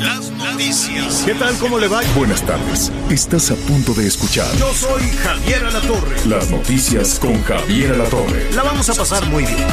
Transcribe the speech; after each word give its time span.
Las 0.00 0.30
noticias. 0.30 1.22
¿Qué 1.24 1.34
tal? 1.34 1.54
¿Cómo 1.58 1.78
le 1.78 1.88
va? 1.88 2.00
Buenas 2.14 2.42
tardes. 2.42 2.92
Estás 3.10 3.50
a 3.50 3.54
punto 3.54 3.94
de 3.94 4.06
escuchar 4.06 4.46
Yo 4.56 4.72
soy 4.74 5.02
Javier 5.22 5.64
Alatorre. 5.64 6.16
las 6.26 6.50
noticias 6.50 7.18
con 7.18 7.42
Javier 7.44 7.92
Alatorre. 7.92 8.50
La 8.52 8.62
vamos 8.62 8.88
a 8.90 8.94
pasar 8.94 9.24
muy 9.26 9.44
bien. 9.44 9.66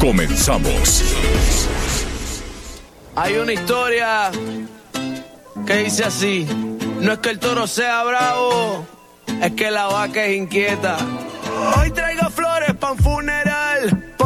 Comenzamos. 0.00 1.02
Hay 3.16 3.34
una 3.36 3.52
historia 3.52 4.30
que 5.66 5.76
dice 5.78 6.04
así: 6.04 6.46
No 7.00 7.12
es 7.12 7.18
que 7.18 7.30
el 7.30 7.38
toro 7.38 7.66
sea 7.66 8.04
bravo, 8.04 8.86
es 9.42 9.52
que 9.52 9.70
la 9.70 9.86
vaca 9.86 10.24
es 10.26 10.36
inquieta. 10.36 10.96
Hoy 11.78 11.90
traigo 11.90 12.28
flores 12.30 12.74
pa' 12.78 12.92
un 12.92 12.98
funeral, 12.98 13.55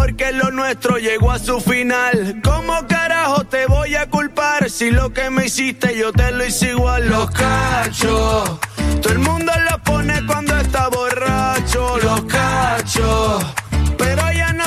porque 0.00 0.32
lo 0.32 0.50
nuestro 0.50 0.96
llegó 0.96 1.30
a 1.30 1.38
su 1.38 1.60
final. 1.60 2.41
¿Cómo 2.42 2.86
carajo 2.88 3.45
te 3.45 3.66
voy 3.66 3.96
a 3.96 4.08
culpar 4.08 4.70
si 4.70 4.91
lo 4.91 5.12
que 5.12 5.28
me 5.28 5.45
hiciste 5.45 5.95
yo 5.95 6.10
te 6.10 6.32
lo 6.32 6.42
hice 6.42 6.70
igual? 6.70 7.06
Los 7.08 7.30
cachos, 7.30 8.58
todo 9.02 9.12
el 9.12 9.19
mundo 9.19 9.52
los 9.70 9.78
pone 9.83 10.25
cuando 10.27 10.56
está 10.56 10.88
borracho. 10.88 11.98
Los 11.98 12.22
cachos, 12.22 13.44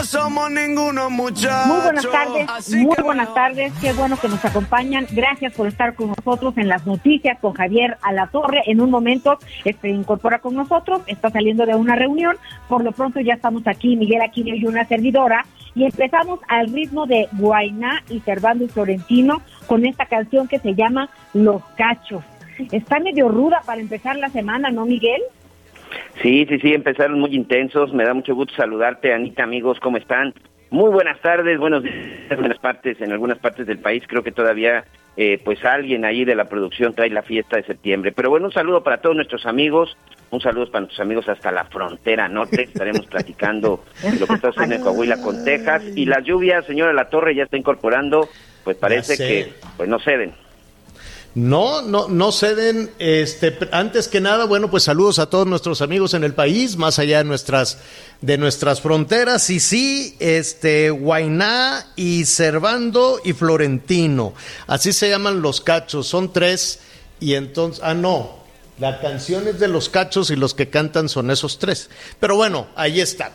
no 0.04 0.08
somos 0.08 0.52
ninguno 0.52 1.10
muchachos. 1.10 1.68
Muy 1.68 1.82
buenas 1.82 2.12
tardes, 2.12 2.74
muy 2.76 2.96
buenas 3.02 3.34
tardes. 3.34 3.74
Qué 3.80 3.94
bueno 3.94 4.18
que 4.18 4.28
nos 4.28 4.44
acompañan. 4.44 5.08
Gracias 5.12 5.54
por 5.54 5.68
estar 5.68 5.96
con 5.96 6.10
nosotros 6.10 6.58
en 6.58 6.68
las 6.68 6.86
noticias 6.86 7.40
con 7.40 7.54
Javier 7.54 7.98
Alatorre. 8.02 8.64
En 8.66 8.82
un 8.82 8.92
momento 8.92 9.40
se 9.64 9.90
incorpora 9.90 10.40
con 10.40 10.56
nosotros, 10.56 11.04
está 11.08 11.30
saliendo 11.30 11.66
de 11.66 11.76
una 11.76 11.96
reunión. 11.96 12.36
Por 12.68 12.84
lo 12.84 12.92
pronto 12.92 13.22
ya 13.22 13.36
estamos 13.36 13.66
aquí, 13.66 13.96
Miguel 13.96 14.22
Aquino 14.22 14.54
y 14.54 14.66
una 14.66 14.86
servidora. 14.86 15.46
Y 15.74 15.86
empezamos 15.86 16.42
al 16.50 16.74
ritmo 16.74 17.06
de 17.06 17.30
Guainá 17.32 18.04
y 18.10 18.20
Servando 18.20 18.66
y 18.66 18.68
Florentino 18.68 19.42
con 19.68 19.86
esta 19.86 20.06
canción 20.06 20.50
que 20.50 20.60
se 20.60 20.76
llama 20.76 21.10
Los 21.34 21.64
Cachos. 21.78 22.24
Está 22.72 23.00
medio 23.00 23.30
ruda 23.30 23.62
para 23.66 23.80
empezar 23.80 24.18
la 24.18 24.30
semana, 24.30 24.70
¿no, 24.70 24.86
Miguel? 24.86 25.22
Sí, 26.22 26.46
sí, 26.48 26.60
sí, 26.60 26.74
empezaron 26.74 27.20
muy 27.20 27.36
intensos. 27.36 27.94
Me 27.94 28.06
da 28.06 28.14
mucho 28.14 28.36
gusto 28.36 28.54
saludarte, 28.56 29.14
Anita, 29.14 29.44
amigos, 29.44 29.80
¿cómo 29.80 29.98
están? 29.98 30.34
Muy 30.70 30.90
buenas 30.90 31.20
tardes, 31.22 31.60
buenos 31.60 31.84
días 31.84 31.96
en 31.96 32.32
algunas 32.32 32.58
partes, 32.58 33.00
en 33.02 33.12
algunas 33.12 33.38
partes 33.38 33.68
del 33.68 33.80
país. 33.80 34.04
Creo 34.08 34.24
que 34.24 34.32
todavía, 34.32 34.86
eh, 35.18 35.40
pues 35.44 35.64
alguien 35.64 36.04
ahí 36.04 36.26
de 36.26 36.36
la 36.36 36.46
producción 36.46 36.94
trae 36.94 37.10
la 37.10 37.22
fiesta 37.22 37.58
de 37.58 37.64
septiembre. 37.64 38.12
Pero 38.12 38.30
bueno, 38.30 38.48
un 38.48 38.52
saludo 38.52 38.84
para 38.84 38.98
todos 38.98 39.16
nuestros 39.16 39.46
amigos, 39.46 39.96
un 40.32 40.42
saludo 40.42 40.72
para 40.72 40.82
nuestros 40.82 41.00
amigos 41.00 41.30
hasta 41.30 41.52
la 41.52 41.66
frontera 41.66 42.28
norte. 42.28 42.64
Estaremos 42.64 43.06
platicando 43.06 43.84
de 44.02 44.20
lo 44.20 44.26
que 44.26 44.34
está 44.34 44.50
haciendo 44.50 44.76
en 44.76 44.82
Coahuila 44.82 45.22
con 45.22 45.44
Texas 45.44 45.84
y 45.96 46.06
las 46.06 46.24
lluvias, 46.24 46.66
señora 46.66 46.92
La 46.92 47.10
Torre, 47.10 47.36
ya 47.36 47.44
está 47.44 47.58
incorporando. 47.58 48.28
Pues 48.64 48.78
parece 48.78 49.18
que, 49.18 49.54
pues 49.78 49.88
no 49.90 50.00
ceden. 50.00 50.34
No, 51.36 51.82
no, 51.82 52.08
no 52.08 52.32
ceden. 52.32 52.92
Este, 53.00 53.58
antes 53.72 54.08
que 54.08 54.22
nada, 54.22 54.46
bueno, 54.46 54.70
pues 54.70 54.84
saludos 54.84 55.18
a 55.18 55.30
todos 55.30 55.48
nuestros 55.48 55.82
amigos 55.82 56.14
en 56.14 56.24
el 56.24 56.34
país, 56.34 56.78
más 56.78 57.00
allá 57.00 57.20
de 57.20 57.24
nuestras, 57.24 57.80
de 58.22 58.38
nuestras 58.38 58.82
fronteras. 58.82 59.50
Y 59.50 59.60
sí, 59.60 60.16
este, 60.20 60.92
Guainá 60.92 61.88
y 61.96 62.26
Servando 62.26 63.20
y 63.24 63.34
Florentino. 63.34 64.34
Así 64.68 64.94
se 64.94 65.10
llaman 65.10 65.42
los 65.42 65.62
cachos. 65.62 66.08
Son 66.08 66.32
tres. 66.32 66.80
Y 67.20 67.34
entonces, 67.34 67.82
ah, 67.84 67.96
no. 67.96 68.44
La 68.80 69.00
canción 69.00 69.48
es 69.48 69.60
de 69.60 69.68
los 69.68 69.90
cachos 69.90 70.30
y 70.30 70.36
los 70.36 70.54
que 70.54 70.70
cantan 70.70 71.10
son 71.10 71.32
esos 71.32 71.58
tres. 71.58 71.90
Pero 72.20 72.36
bueno, 72.36 72.68
ahí 72.76 73.02
está. 73.02 73.32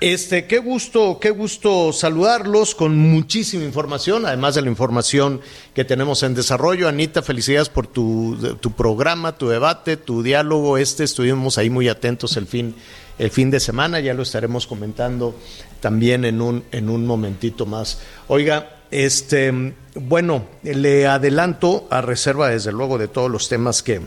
Este, 0.00 0.46
qué 0.46 0.58
gusto, 0.58 1.18
qué 1.20 1.30
gusto 1.30 1.92
saludarlos 1.92 2.76
con 2.76 2.96
muchísima 2.96 3.64
información, 3.64 4.26
además 4.26 4.54
de 4.54 4.62
la 4.62 4.68
información 4.68 5.40
que 5.74 5.84
tenemos 5.84 6.22
en 6.22 6.34
desarrollo. 6.34 6.86
Anita, 6.86 7.20
felicidades 7.20 7.68
por 7.68 7.88
tu, 7.88 8.56
tu 8.60 8.70
programa, 8.70 9.36
tu 9.36 9.48
debate, 9.48 9.96
tu 9.96 10.22
diálogo. 10.22 10.78
Este 10.78 11.02
estuvimos 11.02 11.58
ahí 11.58 11.68
muy 11.68 11.88
atentos 11.88 12.36
el 12.36 12.46
fin, 12.46 12.76
el 13.18 13.32
fin 13.32 13.50
de 13.50 13.58
semana, 13.58 13.98
ya 13.98 14.14
lo 14.14 14.22
estaremos 14.22 14.68
comentando 14.68 15.34
también 15.80 16.24
en 16.24 16.42
un, 16.42 16.62
en 16.70 16.90
un 16.90 17.04
momentito 17.04 17.66
más. 17.66 18.00
Oiga, 18.28 18.76
este, 18.92 19.74
bueno, 19.96 20.44
le 20.62 21.08
adelanto 21.08 21.88
a 21.90 22.02
reserva 22.02 22.50
desde 22.50 22.70
luego 22.70 22.98
de 22.98 23.08
todos 23.08 23.28
los 23.28 23.48
temas 23.48 23.82
que, 23.82 24.00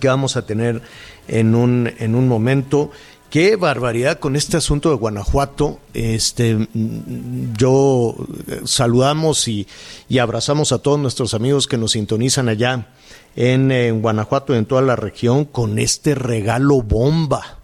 que 0.00 0.08
vamos 0.08 0.38
a 0.38 0.46
tener 0.46 0.80
en 1.28 1.54
un, 1.54 1.92
en 1.98 2.14
un 2.14 2.26
momento. 2.26 2.90
Qué 3.34 3.56
barbaridad 3.56 4.20
con 4.20 4.36
este 4.36 4.58
asunto 4.58 4.90
de 4.90 4.94
Guanajuato. 4.94 5.80
Este, 5.92 6.54
mm, 6.54 7.56
yo 7.58 8.14
eh, 8.46 8.60
saludamos 8.62 9.48
y, 9.48 9.66
y 10.08 10.18
abrazamos 10.18 10.70
a 10.70 10.78
todos 10.78 11.00
nuestros 11.00 11.34
amigos 11.34 11.66
que 11.66 11.76
nos 11.76 11.90
sintonizan 11.90 12.48
allá 12.48 12.86
en, 13.34 13.72
eh, 13.72 13.90
Guanajuato 13.90 14.54
y 14.54 14.58
en 14.58 14.66
toda 14.66 14.82
la 14.82 14.94
región 14.94 15.46
con 15.46 15.80
este 15.80 16.14
regalo 16.14 16.80
bomba. 16.82 17.58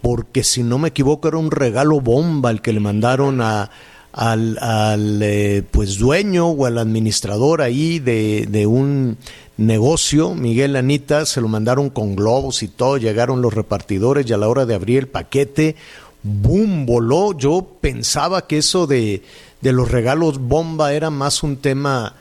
Porque 0.00 0.42
si 0.42 0.62
no 0.62 0.78
me 0.78 0.88
equivoco 0.88 1.28
era 1.28 1.36
un 1.36 1.50
regalo 1.50 2.00
bomba 2.00 2.50
el 2.50 2.62
que 2.62 2.72
le 2.72 2.80
mandaron 2.80 3.42
a, 3.42 3.70
al, 4.12 4.58
al, 4.60 5.20
eh, 5.22 5.62
pues 5.70 5.98
dueño 5.98 6.48
o 6.48 6.66
al 6.66 6.78
administrador 6.78 7.62
ahí 7.62 7.98
de, 7.98 8.46
de 8.48 8.66
un 8.66 9.16
negocio, 9.56 10.34
Miguel 10.34 10.76
Anita, 10.76 11.26
se 11.26 11.40
lo 11.40 11.48
mandaron 11.48 11.90
con 11.90 12.16
globos 12.16 12.62
y 12.62 12.68
todo, 12.68 12.96
llegaron 12.96 13.42
los 13.42 13.54
repartidores 13.54 14.28
y 14.28 14.32
a 14.32 14.38
la 14.38 14.48
hora 14.48 14.66
de 14.66 14.74
abrir 14.74 14.98
el 14.98 15.08
paquete, 15.08 15.76
¡boom! 16.22 16.86
voló. 16.86 17.36
Yo 17.36 17.66
pensaba 17.80 18.46
que 18.46 18.58
eso 18.58 18.86
de, 18.86 19.22
de 19.60 19.72
los 19.72 19.90
regalos 19.90 20.38
bomba 20.38 20.92
era 20.92 21.10
más 21.10 21.42
un 21.42 21.56
tema, 21.56 22.14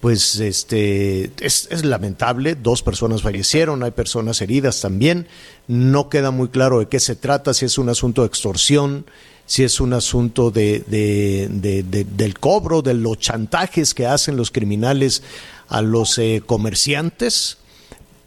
pues 0.00 0.40
este, 0.40 1.30
es, 1.40 1.68
es 1.70 1.84
lamentable, 1.84 2.56
dos 2.56 2.82
personas 2.82 3.22
fallecieron, 3.22 3.82
hay 3.84 3.92
personas 3.92 4.40
heridas 4.42 4.80
también, 4.80 5.28
no 5.68 6.08
queda 6.08 6.32
muy 6.32 6.48
claro 6.48 6.80
de 6.80 6.88
qué 6.88 6.98
se 6.98 7.14
trata, 7.14 7.54
si 7.54 7.66
es 7.66 7.78
un 7.78 7.88
asunto 7.88 8.22
de 8.22 8.28
extorsión, 8.28 9.06
si 9.50 9.64
es 9.64 9.80
un 9.80 9.92
asunto 9.94 10.52
de, 10.52 10.84
de- 10.86 11.48
de- 11.50 11.82
de- 11.82 12.04
del 12.04 12.38
cobro, 12.38 12.82
de 12.82 12.94
los 12.94 13.18
chantajes 13.18 13.94
que 13.94 14.06
hacen 14.06 14.36
los 14.36 14.52
criminales 14.52 15.24
a 15.68 15.82
los 15.82 16.18
eh, 16.18 16.40
comerciantes, 16.46 17.58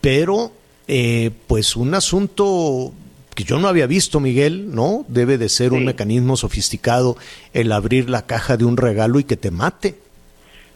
pero 0.02 0.52
eh, 0.90 1.32
pues 1.48 1.78
un 1.78 1.94
asunto 1.94 2.92
que 3.36 3.46
yo 3.46 3.58
no 3.58 3.70
había 3.70 3.88
visto, 3.88 4.20
Miguel, 4.20 4.76
¿no? 4.76 5.06
Debe 5.08 5.38
de 5.38 5.48
ser 5.48 5.72
un 5.72 5.86
mecanismo 5.86 6.36
sofisticado 6.36 7.16
el 7.54 7.72
abrir 7.72 8.10
la 8.10 8.26
caja 8.26 8.58
de 8.58 8.66
un 8.66 8.76
regalo 8.76 9.18
y 9.18 9.24
que 9.24 9.38
te 9.38 9.50
mate. 9.50 9.96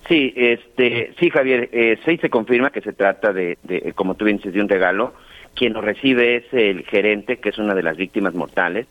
Sí, 0.08 0.34
este, 0.38 1.14
sí, 1.20 1.30
Javier, 1.30 1.70
eh, 1.74 2.00
sí 2.06 2.18
se 2.20 2.30
confirma 2.30 2.70
que 2.72 2.80
se 2.80 2.94
trata 2.94 3.34
de, 3.34 3.58
de, 3.64 3.92
como 3.96 4.16
tú 4.16 4.24
bien 4.24 4.38
dices, 4.38 4.54
de 4.54 4.62
un 4.62 4.70
regalo. 4.70 5.14
Quien 5.56 5.74
lo 5.74 5.82
recibe 5.82 6.38
es 6.38 6.46
el 6.54 6.84
gerente, 6.86 7.40
que 7.40 7.50
es 7.50 7.58
una 7.58 7.76
de 7.76 7.84
las 7.84 7.98
víctimas 7.98 8.34
mortales, 8.34 8.88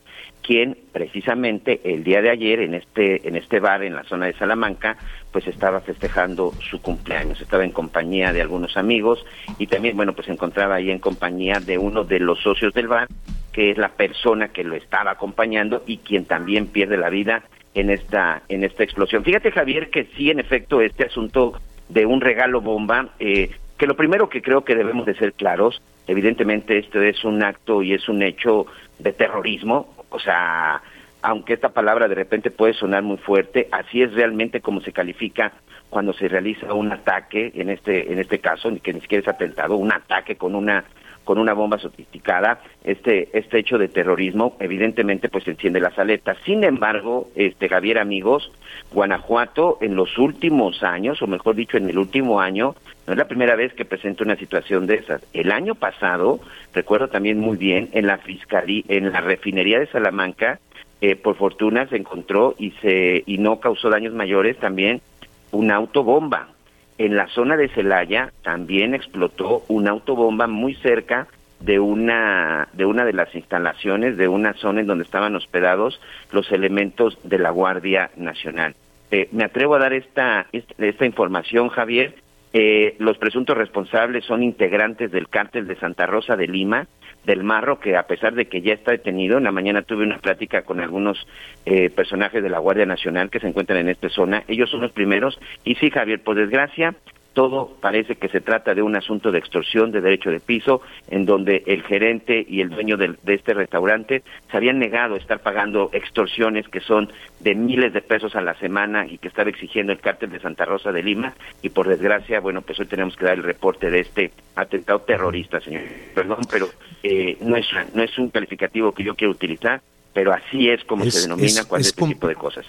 quien 0.47 0.79
precisamente 0.93 1.81
el 1.83 2.05
día 2.05 2.23
de 2.23 2.31
ayer 2.31 2.61
en 2.61 2.75
este 2.75 3.27
en 3.27 3.35
este 3.35 3.59
bar 3.59 3.83
en 3.83 3.97
la 3.97 4.05
zona 4.05 4.27
de 4.27 4.35
Salamanca, 4.35 4.97
pues 5.33 5.47
estaba 5.49 5.81
festejando 5.81 6.53
su 6.61 6.81
cumpleaños, 6.81 7.41
estaba 7.41 7.65
en 7.65 7.73
compañía 7.73 8.33
de 8.33 8.43
algunos 8.43 8.77
amigos 8.77 9.25
y 9.59 9.67
también, 9.67 9.97
bueno, 9.97 10.13
pues 10.13 10.27
se 10.27 10.33
encontraba 10.33 10.77
ahí 10.77 10.91
en 10.91 11.01
compañía 11.01 11.59
de 11.59 11.79
uno 11.79 12.05
de 12.05 12.21
los 12.21 12.41
socios 12.41 12.73
del 12.75 12.87
bar, 12.87 13.09
que 13.53 13.71
es 13.71 13.79
la 13.79 13.89
persona 13.89 14.49
que 14.49 14.63
lo 14.63 14.77
estaba 14.77 15.11
acompañando 15.11 15.83
y 15.85 15.99
quien 15.99 16.27
también 16.27 16.69
pierde 16.69 16.97
la 16.97 17.11
vida 17.11 17.43
en 17.75 17.91
esta 17.91 18.43
en 18.49 18.63
esta 18.63 18.85
explosión. 18.85 19.25
Fíjate 19.25 19.51
Javier 19.51 19.91
que 19.91 20.05
sí 20.17 20.31
en 20.31 20.39
efecto 20.39 20.81
este 20.81 21.07
asunto 21.07 21.61
de 21.89 22.07
un 22.07 22.21
regalo 22.21 22.61
bomba 22.61 23.09
eh, 23.19 23.51
que 23.77 23.87
lo 23.87 23.97
primero 23.97 24.29
que 24.29 24.43
creo 24.43 24.65
que 24.65 24.75
debemos 24.75 25.07
de 25.07 25.15
ser 25.17 25.33
claros, 25.33 25.83
evidentemente 26.07 26.79
esto 26.79 27.03
es 27.03 27.25
un 27.25 27.43
acto 27.43 27.83
y 27.83 27.93
es 27.93 28.09
un 28.09 28.23
hecho 28.23 28.67
de 28.99 29.13
terrorismo, 29.13 29.95
o 30.17 30.19
sea, 30.19 30.81
aunque 31.21 31.53
esta 31.53 31.69
palabra 31.69 32.09
de 32.09 32.15
repente 32.15 32.51
puede 32.51 32.73
sonar 32.73 33.03
muy 33.03 33.19
fuerte, 33.19 33.69
así 33.71 34.03
es 34.03 34.15
realmente 34.15 34.61
como 34.63 34.81
se 34.81 34.93
califica 34.93 35.53
cuando 35.91 36.15
se 36.15 36.27
realiza 36.29 36.73
un 36.73 36.91
ataque, 36.91 37.53
en 37.55 37.69
este 37.69 38.11
en 38.13 38.19
este 38.19 38.39
caso, 38.39 38.71
que 38.83 38.95
ni 38.95 39.01
siquiera 39.01 39.23
es 39.23 39.29
atentado, 39.29 39.77
un 39.77 39.93
ataque 39.93 40.37
con 40.37 40.55
una 40.55 40.85
con 41.27 41.39
una 41.39 41.53
bomba 41.53 41.79
sofisticada, 41.79 42.61
este, 42.85 43.29
este 43.37 43.59
hecho 43.59 43.77
de 43.77 43.89
terrorismo 43.89 44.57
evidentemente 44.61 45.29
pues 45.29 45.47
enciende 45.49 45.81
las 45.81 45.99
aletas. 45.99 46.39
Sin 46.47 46.65
embargo, 46.65 47.29
este 47.35 47.69
Javier 47.69 47.99
amigos, 47.99 48.51
Guanajuato 48.93 49.77
en 49.81 49.97
los 49.97 50.17
últimos 50.17 50.85
años, 50.85 51.21
o 51.21 51.27
mejor 51.27 51.57
dicho 51.57 51.77
en 51.77 51.91
el 51.91 51.99
último 51.99 52.41
año, 52.41 52.77
no 53.07 53.13
es 53.13 53.19
la 53.19 53.29
primera 53.29 53.57
vez 53.57 53.75
que 53.75 53.85
presenta 53.85 54.23
una 54.23 54.37
situación 54.37 54.87
de 54.87 54.95
esas. 54.95 55.21
El 55.33 55.51
año 55.51 55.75
pasado, 55.75 56.39
recuerdo 56.73 57.09
también 57.09 57.41
muy 57.41 57.57
bien, 57.57 57.89
en 57.93 58.07
la 58.07 58.19
fiscalía, 58.19 58.85
en 58.89 59.13
la 59.13 59.21
refinería 59.21 59.81
de 59.81 59.89
Salamanca, 59.89 60.61
eh, 61.01 61.17
por 61.17 61.37
fortuna 61.37 61.89
se 61.89 61.97
encontró 61.97 62.55
y 62.57 62.71
se 62.83 63.23
y 63.27 63.39
no 63.39 63.61
causó 63.61 63.91
daños 63.91 64.15
mayores 64.15 64.57
también 64.59 65.03
una 65.51 65.75
autobomba. 65.75 66.56
En 66.99 67.17
la 67.17 67.29
zona 67.29 67.57
de 67.57 67.69
Celaya 67.69 68.33
también 68.43 68.95
explotó 68.95 69.65
una 69.69 69.91
autobomba 69.91 70.47
muy 70.47 70.75
cerca 70.75 71.27
de 71.61 71.79
una 71.79 72.69
de 72.73 72.85
una 72.85 73.05
de 73.05 73.13
las 73.13 73.35
instalaciones 73.35 74.17
de 74.17 74.29
una 74.29 74.53
zona 74.55 74.81
en 74.81 74.87
donde 74.87 75.05
estaban 75.05 75.35
hospedados 75.37 76.01
los 76.33 76.51
elementos 76.53 77.19
de 77.23 77.39
la 77.39 77.51
Guardia 77.51 78.11
Nacional. 78.17 78.75
Eh, 79.11 79.29
me 79.33 79.45
atrevo 79.45 79.75
a 79.75 79.79
dar 79.79 79.93
esta, 79.93 80.47
esta 80.53 81.07
información, 81.07 81.69
Javier, 81.69 82.15
eh, 82.53 82.97
los 82.99 83.19
presuntos 83.19 83.57
responsables 83.57 84.25
son 84.25 84.43
integrantes 84.43 85.11
del 85.11 85.29
cártel 85.29 85.67
de 85.67 85.77
Santa 85.77 86.07
Rosa 86.07 86.37
de 86.37 86.47
Lima, 86.47 86.87
del 87.25 87.43
Marro, 87.43 87.81
que 87.81 87.97
a 87.97 88.07
pesar 88.07 88.35
de 88.35 88.47
que 88.47 88.63
ya 88.63 88.73
está 88.73 88.93
detenido, 88.93 89.39
en 89.39 89.45
la 89.45 89.53
mañana 89.53 89.83
tuve 89.83 90.05
una 90.05 90.19
plática 90.19 90.63
con 90.63 90.81
algunos 90.81 91.27
eh, 91.65 91.91
personajes 91.91 92.43
de 92.43 92.49
la 92.49 92.61
Guardia 92.61 92.87
Nacional 92.87 93.31
que 93.31 93.41
se 93.41 93.49
encuentran 93.49 93.81
en 93.81 93.89
esta 93.89 94.09
zona. 94.09 94.45
Ellos 94.47 94.71
son 94.71 94.81
los 94.81 94.93
primeros. 94.93 95.39
Y 95.65 95.75
sí, 95.75 95.91
Javier, 95.91 96.23
por 96.23 96.37
desgracia, 96.37 96.95
todo 97.37 97.77
parece 97.83 98.17
que 98.17 98.31
se 98.31 98.41
trata 98.41 98.75
de 98.75 98.81
un 98.81 98.97
asunto 98.97 99.31
de 99.31 99.39
extorsión 99.39 99.93
de 99.93 100.01
derecho 100.01 100.31
de 100.31 100.41
piso, 100.41 100.81
en 101.11 101.27
donde 101.27 101.63
el 101.67 101.83
gerente 101.83 102.47
y 102.49 102.63
el 102.63 102.71
dueño 102.71 102.97
de, 102.97 103.15
este 103.27 103.53
restaurante 103.53 104.23
se 104.51 104.57
habían 104.57 104.79
negado 104.79 105.17
a 105.17 105.19
estar 105.19 105.41
pagando 105.41 105.91
extorsiones 105.93 106.67
que 106.67 106.81
son 106.81 107.13
de 107.41 107.55
miles 107.55 107.93
de 107.93 108.01
pesos 108.01 108.35
a 108.37 108.41
la 108.41 108.55
semana 108.55 109.07
y 109.07 109.19
que 109.19 109.29
estaba 109.29 109.51
exigiendo 109.51 109.93
el 109.93 110.01
cártel 110.01 110.31
de 110.31 110.41
Santa 110.41 110.65
Rosa 110.65 110.93
de 110.93 111.03
Lima. 111.03 111.35
Y 111.61 111.69
por 111.69 111.87
desgracia, 111.87 112.41
bueno, 112.41 112.63
pues 112.63 112.81
hoy 112.81 112.87
tenemos 112.87 113.15
que 113.17 113.27
dar 113.27 113.35
el 113.35 113.45
reporte 113.45 113.91
de 113.91 114.01
este 114.01 114.33
atentado 114.55 115.01
terrorista, 115.01 115.61
señor. 115.61 115.83
Perdón, 116.15 116.39
pero 116.51 116.71
eh, 117.03 117.37
no, 117.43 117.57
es, 117.57 117.67
no 117.93 118.03
es 118.03 118.17
un 118.17 118.31
calificativo 118.31 118.93
que 118.93 119.05
yo 119.05 119.15
quiero 119.15 119.33
utilizar, 119.33 119.83
pero 120.15 120.33
así 120.33 120.71
es 120.71 120.83
como 120.85 121.05
se 121.05 121.21
denomina 121.21 121.65
cuando 121.69 121.87
este 121.87 122.03
tipo 122.03 122.29
de 122.29 122.35
cosas. 122.35 122.65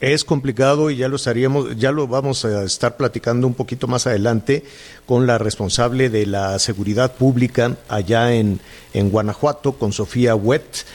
Es 0.00 0.24
complicado 0.24 0.90
y 0.90 0.96
ya 0.96 1.08
lo 1.08 1.16
estaríamos, 1.16 1.76
ya 1.76 1.92
lo 1.92 2.06
vamos 2.06 2.46
a 2.46 2.64
estar 2.64 2.96
platicando 2.96 3.46
un 3.46 3.52
poquito 3.52 3.86
más 3.86 4.06
adelante 4.06 4.64
con 5.04 5.26
la 5.26 5.36
responsable 5.36 6.08
de 6.08 6.24
la 6.24 6.58
seguridad 6.58 7.12
pública 7.16 7.76
allá 7.86 8.32
en, 8.32 8.60
en 8.94 9.10
Guanajuato, 9.10 9.72
con 9.72 9.92
Sofía 9.92 10.34
Wet, 10.34 10.86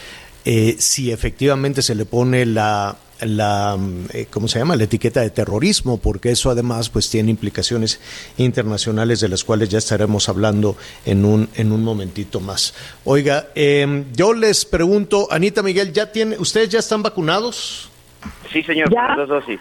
eh, 0.44 0.76
si 0.80 1.12
efectivamente 1.12 1.84
se 1.84 1.94
le 1.94 2.06
pone 2.06 2.48
la, 2.48 2.98
la 3.22 3.78
eh, 4.12 4.26
¿cómo 4.32 4.48
se 4.48 4.58
llama? 4.58 4.76
la 4.76 4.86
etiqueta 4.86 5.22
de 5.22 5.30
terrorismo, 5.30 5.98
porque 5.98 6.32
eso 6.32 6.50
además 6.50 6.90
pues 6.90 7.08
tiene 7.08 7.30
implicaciones 7.30 8.00
internacionales 8.38 9.20
de 9.20 9.30
las 9.30 9.44
cuales 9.44 9.70
ya 9.70 9.78
estaremos 9.78 10.30
hablando 10.30 10.78
en 11.06 11.26
un, 11.26 11.48
en 11.56 11.72
un 11.72 11.84
momentito 11.84 12.40
más. 12.40 12.74
Oiga, 13.04 13.50
eh, 13.54 14.06
yo 14.14 14.34
les 14.34 14.66
pregunto, 14.66 15.28
Anita 15.30 15.62
Miguel, 15.62 15.94
¿ya 15.94 16.12
tiene, 16.12 16.40
ustedes 16.40 16.70
ya 16.70 16.80
están 16.80 17.04
vacunados? 17.04 17.90
Sí, 18.52 18.64
señor, 18.64 18.92
las 18.92 19.18
dos 19.18 19.30
dosis. 19.30 19.60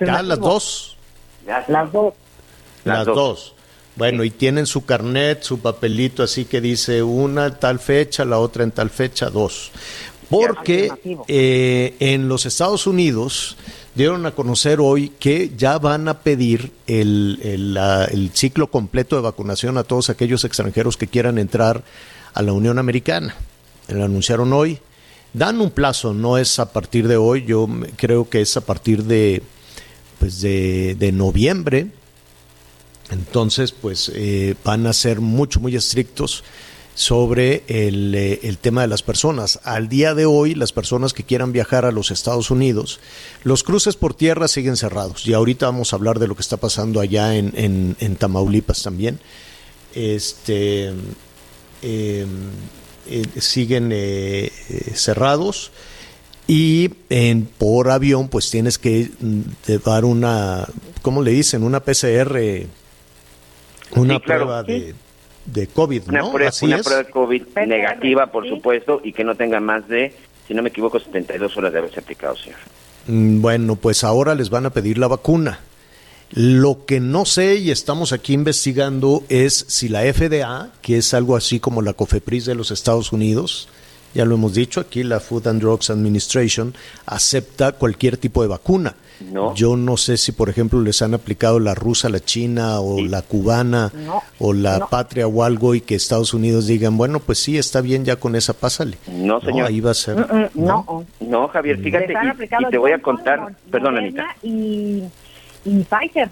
¿Ya 0.00 0.22
las 0.22 0.38
dos? 0.38 0.96
las 1.46 1.92
dos. 1.92 2.14
Las, 2.84 3.06
dos. 3.06 3.54
Bueno, 3.96 4.24
y 4.24 4.30
tienen 4.30 4.66
su 4.66 4.84
carnet, 4.84 5.42
su 5.42 5.60
papelito, 5.60 6.22
así 6.22 6.44
que 6.44 6.60
dice 6.60 7.02
una 7.02 7.46
en 7.46 7.58
tal 7.58 7.78
fecha, 7.78 8.24
la 8.24 8.38
otra 8.38 8.64
en 8.64 8.70
tal 8.70 8.90
fecha, 8.90 9.30
dos. 9.30 9.70
Porque 10.30 10.90
eh, 11.28 11.94
en 12.00 12.28
los 12.28 12.46
Estados 12.46 12.86
Unidos 12.86 13.56
dieron 13.94 14.24
a 14.24 14.30
conocer 14.30 14.80
hoy 14.80 15.10
que 15.18 15.52
ya 15.56 15.78
van 15.78 16.08
a 16.08 16.20
pedir 16.20 16.72
el, 16.86 17.38
el, 17.42 17.76
el, 18.10 18.30
ciclo 18.32 18.68
completo 18.68 19.16
de 19.16 19.22
vacunación 19.22 19.76
a 19.76 19.84
todos 19.84 20.08
aquellos 20.08 20.44
extranjeros 20.44 20.96
que 20.96 21.06
quieran 21.06 21.36
entrar 21.36 21.82
a 22.32 22.40
la 22.40 22.54
Unión 22.54 22.78
Americana. 22.78 23.36
Lo 23.88 24.04
anunciaron 24.04 24.54
hoy 24.54 24.80
dan 25.32 25.60
un 25.60 25.70
plazo, 25.70 26.14
no 26.14 26.38
es 26.38 26.58
a 26.58 26.72
partir 26.72 27.08
de 27.08 27.16
hoy, 27.16 27.44
yo 27.44 27.68
creo 27.96 28.28
que 28.28 28.40
es 28.40 28.56
a 28.56 28.60
partir 28.62 29.04
de, 29.04 29.42
pues 30.18 30.40
de, 30.40 31.10
noviembre. 31.12 31.88
Entonces, 33.10 33.72
pues 33.72 34.10
eh, 34.14 34.54
van 34.64 34.86
a 34.86 34.92
ser 34.92 35.20
mucho, 35.20 35.60
muy 35.60 35.76
estrictos 35.76 36.44
sobre 36.94 37.64
el, 37.66 38.14
eh, 38.14 38.40
el, 38.42 38.58
tema 38.58 38.82
de 38.82 38.88
las 38.88 39.02
personas. 39.02 39.60
Al 39.64 39.88
día 39.88 40.14
de 40.14 40.26
hoy, 40.26 40.54
las 40.54 40.72
personas 40.72 41.12
que 41.12 41.24
quieran 41.24 41.52
viajar 41.52 41.84
a 41.84 41.92
los 41.92 42.10
Estados 42.10 42.50
Unidos, 42.50 43.00
los 43.44 43.62
cruces 43.62 43.96
por 43.96 44.14
tierra 44.14 44.48
siguen 44.48 44.76
cerrados. 44.76 45.26
Y 45.26 45.32
ahorita 45.32 45.66
vamos 45.66 45.92
a 45.92 45.96
hablar 45.96 46.18
de 46.18 46.28
lo 46.28 46.34
que 46.34 46.42
está 46.42 46.58
pasando 46.58 47.00
allá 47.00 47.34
en, 47.36 47.96
en, 47.98 48.16
Tamaulipas 48.16 48.82
también. 48.82 49.18
Este. 49.94 50.92
Eh, 51.82 52.26
siguen 53.38 53.90
eh, 53.92 54.44
eh, 54.46 54.50
cerrados 54.94 55.72
y 56.46 56.90
en, 57.08 57.46
por 57.46 57.90
avión 57.90 58.28
pues 58.28 58.50
tienes 58.50 58.78
que 58.78 59.10
mm, 59.20 59.40
dar 59.84 60.04
una, 60.04 60.66
¿cómo 61.02 61.22
le 61.22 61.30
dicen? 61.30 61.62
Una 61.62 61.80
PCR, 61.80 62.66
una 63.96 64.18
prueba 64.18 64.62
de, 64.62 64.94
de, 65.46 65.66
COVID, 65.68 66.08
una 66.08 66.20
¿no? 66.20 66.32
Prueba, 66.32 66.52
una 66.62 66.78
prueba 66.78 67.02
de 67.02 67.10
COVID 67.10 67.42
negativa, 67.66 68.26
por 68.26 68.48
supuesto, 68.48 69.00
y 69.04 69.12
que 69.12 69.24
no 69.24 69.34
tenga 69.34 69.60
más 69.60 69.86
de, 69.88 70.14
si 70.46 70.54
no 70.54 70.62
me 70.62 70.70
equivoco, 70.70 70.98
72 70.98 71.56
horas 71.56 71.72
de 71.72 71.78
haberse 71.78 72.00
aplicado, 72.00 72.36
señor. 72.36 72.58
Mm, 73.06 73.40
bueno, 73.40 73.76
pues 73.76 74.04
ahora 74.04 74.34
les 74.34 74.50
van 74.50 74.66
a 74.66 74.70
pedir 74.70 74.98
la 74.98 75.08
vacuna. 75.08 75.60
Lo 76.32 76.86
que 76.86 76.98
no 76.98 77.26
sé 77.26 77.56
y 77.56 77.70
estamos 77.70 78.12
aquí 78.12 78.32
investigando 78.32 79.22
es 79.28 79.66
si 79.68 79.88
la 79.88 80.00
FDA, 80.00 80.70
que 80.80 80.96
es 80.96 81.12
algo 81.12 81.36
así 81.36 81.60
como 81.60 81.82
la 81.82 81.92
COFEPRIS 81.92 82.46
de 82.46 82.54
los 82.54 82.70
Estados 82.70 83.12
Unidos, 83.12 83.68
ya 84.14 84.24
lo 84.24 84.34
hemos 84.34 84.54
dicho 84.54 84.80
aquí, 84.80 85.02
la 85.02 85.20
Food 85.20 85.48
and 85.48 85.60
Drugs 85.60 85.90
Administration, 85.90 86.74
acepta 87.06 87.72
cualquier 87.72 88.16
tipo 88.16 88.42
de 88.42 88.48
vacuna. 88.48 88.94
Yo 89.54 89.76
no 89.76 89.96
sé 89.96 90.16
si, 90.16 90.32
por 90.32 90.48
ejemplo, 90.48 90.80
les 90.80 91.00
han 91.00 91.14
aplicado 91.14 91.60
la 91.60 91.74
rusa, 91.74 92.08
la 92.08 92.18
china 92.18 92.80
o 92.80 93.00
la 93.00 93.22
cubana 93.22 93.92
o 94.40 94.52
la 94.52 94.86
patria 94.86 95.28
o 95.28 95.44
algo 95.44 95.74
y 95.74 95.80
que 95.80 95.94
Estados 95.94 96.34
Unidos 96.34 96.66
digan, 96.66 96.96
bueno, 96.96 97.20
pues 97.20 97.38
sí, 97.38 97.56
está 97.56 97.80
bien 97.80 98.04
ya 98.04 98.16
con 98.16 98.34
esa, 98.34 98.52
pásale. 98.52 98.98
No, 99.06 99.40
señor. 99.40 99.68
ahí 99.68 99.80
va 99.80 99.92
a 99.92 99.94
ser. 99.94 100.16
Mm, 100.16 100.60
mm, 100.60 100.64
no, 100.64 101.06
no, 101.20 101.48
Javier, 101.48 101.78
fíjate, 101.78 102.12
y, 102.12 102.70
te 102.70 102.78
voy 102.78 102.92
a 102.92 103.00
contar, 103.00 103.54
perdón, 103.70 103.98
Anita. 103.98 104.34
Y 104.42 105.04
y 105.64 105.82
Pfizer. 105.82 106.30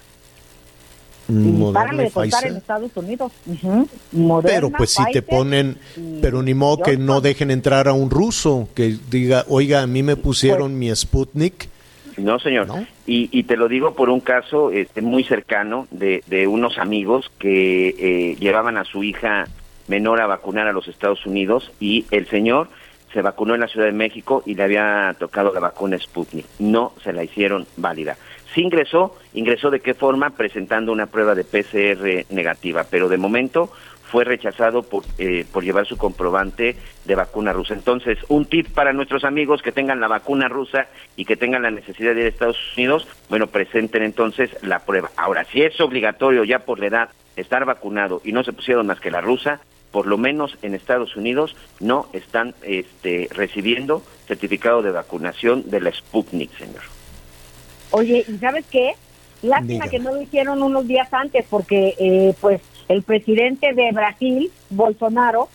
y 1.28 1.72
párame 1.72 2.04
de 2.04 2.10
contar 2.10 2.46
en 2.46 2.56
Estados 2.56 2.90
Unidos. 2.96 3.32
pero 4.42 4.70
pues 4.70 4.90
si 4.90 5.04
te 5.12 5.22
ponen, 5.22 5.78
pero 6.20 6.42
ni 6.42 6.54
modo 6.54 6.82
que 6.82 6.96
no 6.96 7.20
dejen 7.20 7.50
entrar 7.50 7.88
a 7.88 7.92
un 7.92 8.10
ruso 8.10 8.68
que 8.74 8.96
diga, 9.10 9.44
oiga, 9.48 9.82
a 9.82 9.86
mí 9.86 10.02
me 10.02 10.16
pusieron 10.16 10.78
mi 10.78 10.94
Sputnik. 10.94 11.68
No, 12.16 12.38
señor. 12.38 12.68
Y, 13.06 13.28
y, 13.32 13.44
te 13.44 13.56
lo 13.56 13.68
digo 13.68 13.94
por 13.94 14.10
un 14.10 14.20
caso 14.20 14.70
este, 14.70 15.00
muy 15.00 15.24
cercano 15.24 15.86
de, 15.90 16.22
de 16.26 16.46
unos 16.46 16.76
amigos 16.78 17.30
que 17.38 17.88
eh, 17.98 18.36
llevaban 18.38 18.76
a 18.76 18.84
su 18.84 19.02
hija 19.02 19.48
menor 19.88 20.20
a 20.20 20.26
vacunar 20.26 20.66
a 20.68 20.72
los 20.72 20.86
Estados 20.88 21.24
Unidos 21.26 21.72
y 21.80 22.06
el 22.10 22.26
señor 22.28 22.68
se 23.12 23.22
vacunó 23.22 23.54
en 23.54 23.60
la 23.60 23.68
Ciudad 23.68 23.86
de 23.86 23.92
México 23.92 24.42
y 24.46 24.54
le 24.54 24.62
había 24.62 25.14
tocado 25.18 25.52
la 25.52 25.60
vacuna 25.60 25.98
Sputnik. 25.98 26.46
No 26.58 26.92
se 27.02 27.12
la 27.12 27.24
hicieron 27.24 27.66
válida. 27.76 28.16
Sí 28.54 28.62
ingresó, 28.62 29.16
ingresó 29.32 29.70
de 29.70 29.80
qué 29.80 29.94
forma, 29.94 30.30
presentando 30.30 30.92
una 30.92 31.06
prueba 31.06 31.34
de 31.34 31.44
PCR 31.44 32.26
negativa, 32.34 32.84
pero 32.90 33.08
de 33.08 33.16
momento 33.16 33.70
fue 34.10 34.24
rechazado 34.24 34.82
por, 34.82 35.04
eh, 35.18 35.44
por 35.52 35.62
llevar 35.62 35.86
su 35.86 35.96
comprobante 35.96 36.76
de 37.04 37.14
vacuna 37.14 37.52
rusa. 37.52 37.74
Entonces, 37.74 38.18
un 38.28 38.44
tip 38.44 38.68
para 38.68 38.92
nuestros 38.92 39.24
amigos 39.24 39.62
que 39.62 39.72
tengan 39.72 40.00
la 40.00 40.08
vacuna 40.08 40.48
rusa 40.48 40.88
y 41.16 41.24
que 41.24 41.36
tengan 41.36 41.62
la 41.62 41.70
necesidad 41.70 42.14
de 42.14 42.22
ir 42.22 42.26
a 42.26 42.30
Estados 42.30 42.58
Unidos, 42.76 43.06
bueno, 43.28 43.46
presenten 43.46 44.02
entonces 44.02 44.50
la 44.62 44.80
prueba. 44.80 45.10
Ahora, 45.16 45.44
si 45.44 45.62
es 45.62 45.80
obligatorio 45.80 46.42
ya 46.44 46.60
por 46.60 46.80
la 46.80 46.86
edad 46.86 47.10
estar 47.36 47.64
vacunado 47.64 48.20
y 48.24 48.32
no 48.32 48.42
se 48.42 48.52
pusieron 48.52 48.86
más 48.88 48.98
que 48.98 49.12
la 49.12 49.20
rusa, 49.20 49.60
por 49.92 50.06
lo 50.06 50.18
menos 50.18 50.56
en 50.62 50.74
Estados 50.74 51.16
Unidos 51.16 51.56
no 51.78 52.08
están 52.12 52.54
este, 52.62 53.28
recibiendo 53.30 54.02
certificado 54.26 54.82
de 54.82 54.90
vacunación 54.90 55.70
de 55.70 55.80
la 55.80 55.92
Sputnik, 55.92 56.56
señor. 56.56 56.99
Oye, 57.92 58.24
¿y 58.28 58.38
sabes 58.38 58.64
qué? 58.70 58.92
Lástima 59.42 59.88
que 59.88 59.98
no 59.98 60.12
lo 60.14 60.20
hicieron 60.22 60.62
unos 60.62 60.86
días 60.86 61.08
antes 61.12 61.44
porque 61.48 61.94
eh, 61.98 62.34
pues 62.40 62.60
el 62.88 63.02
presidente 63.02 63.72
de 63.72 63.90
Brasil, 63.92 64.50
Bolsonaro, 64.70 65.48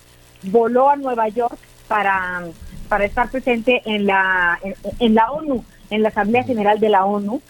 voló 0.43 0.89
a 0.89 0.95
Nueva 0.95 1.27
York 1.29 1.57
para, 1.87 2.43
para 2.89 3.05
estar 3.05 3.29
presente 3.29 3.81
en 3.85 4.05
la, 4.07 4.59
en, 4.99 5.13
la 5.15 5.31
ONU, 5.31 5.63
en 5.89 6.01
la 6.01 6.09
Asamblea 6.09 6.43
General 6.43 6.79
de 6.79 6.89
la 6.89 7.05
ONU. 7.05 7.41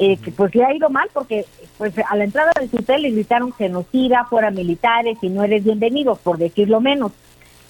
eh, 0.00 0.16
que 0.16 0.32
pues 0.32 0.52
le 0.56 0.64
ha 0.64 0.74
ido 0.74 0.90
mal 0.90 1.08
porque 1.12 1.44
pues 1.78 1.92
a 2.08 2.16
la 2.16 2.24
entrada 2.24 2.50
del 2.58 2.68
hotel 2.76 3.02
le 3.02 3.10
gritaron 3.12 3.52
genocida, 3.52 4.24
fuera 4.28 4.50
militares 4.50 5.16
y 5.22 5.28
no 5.28 5.44
eres 5.44 5.62
bienvenido, 5.62 6.16
por 6.16 6.38
decirlo 6.38 6.80
menos. 6.80 7.12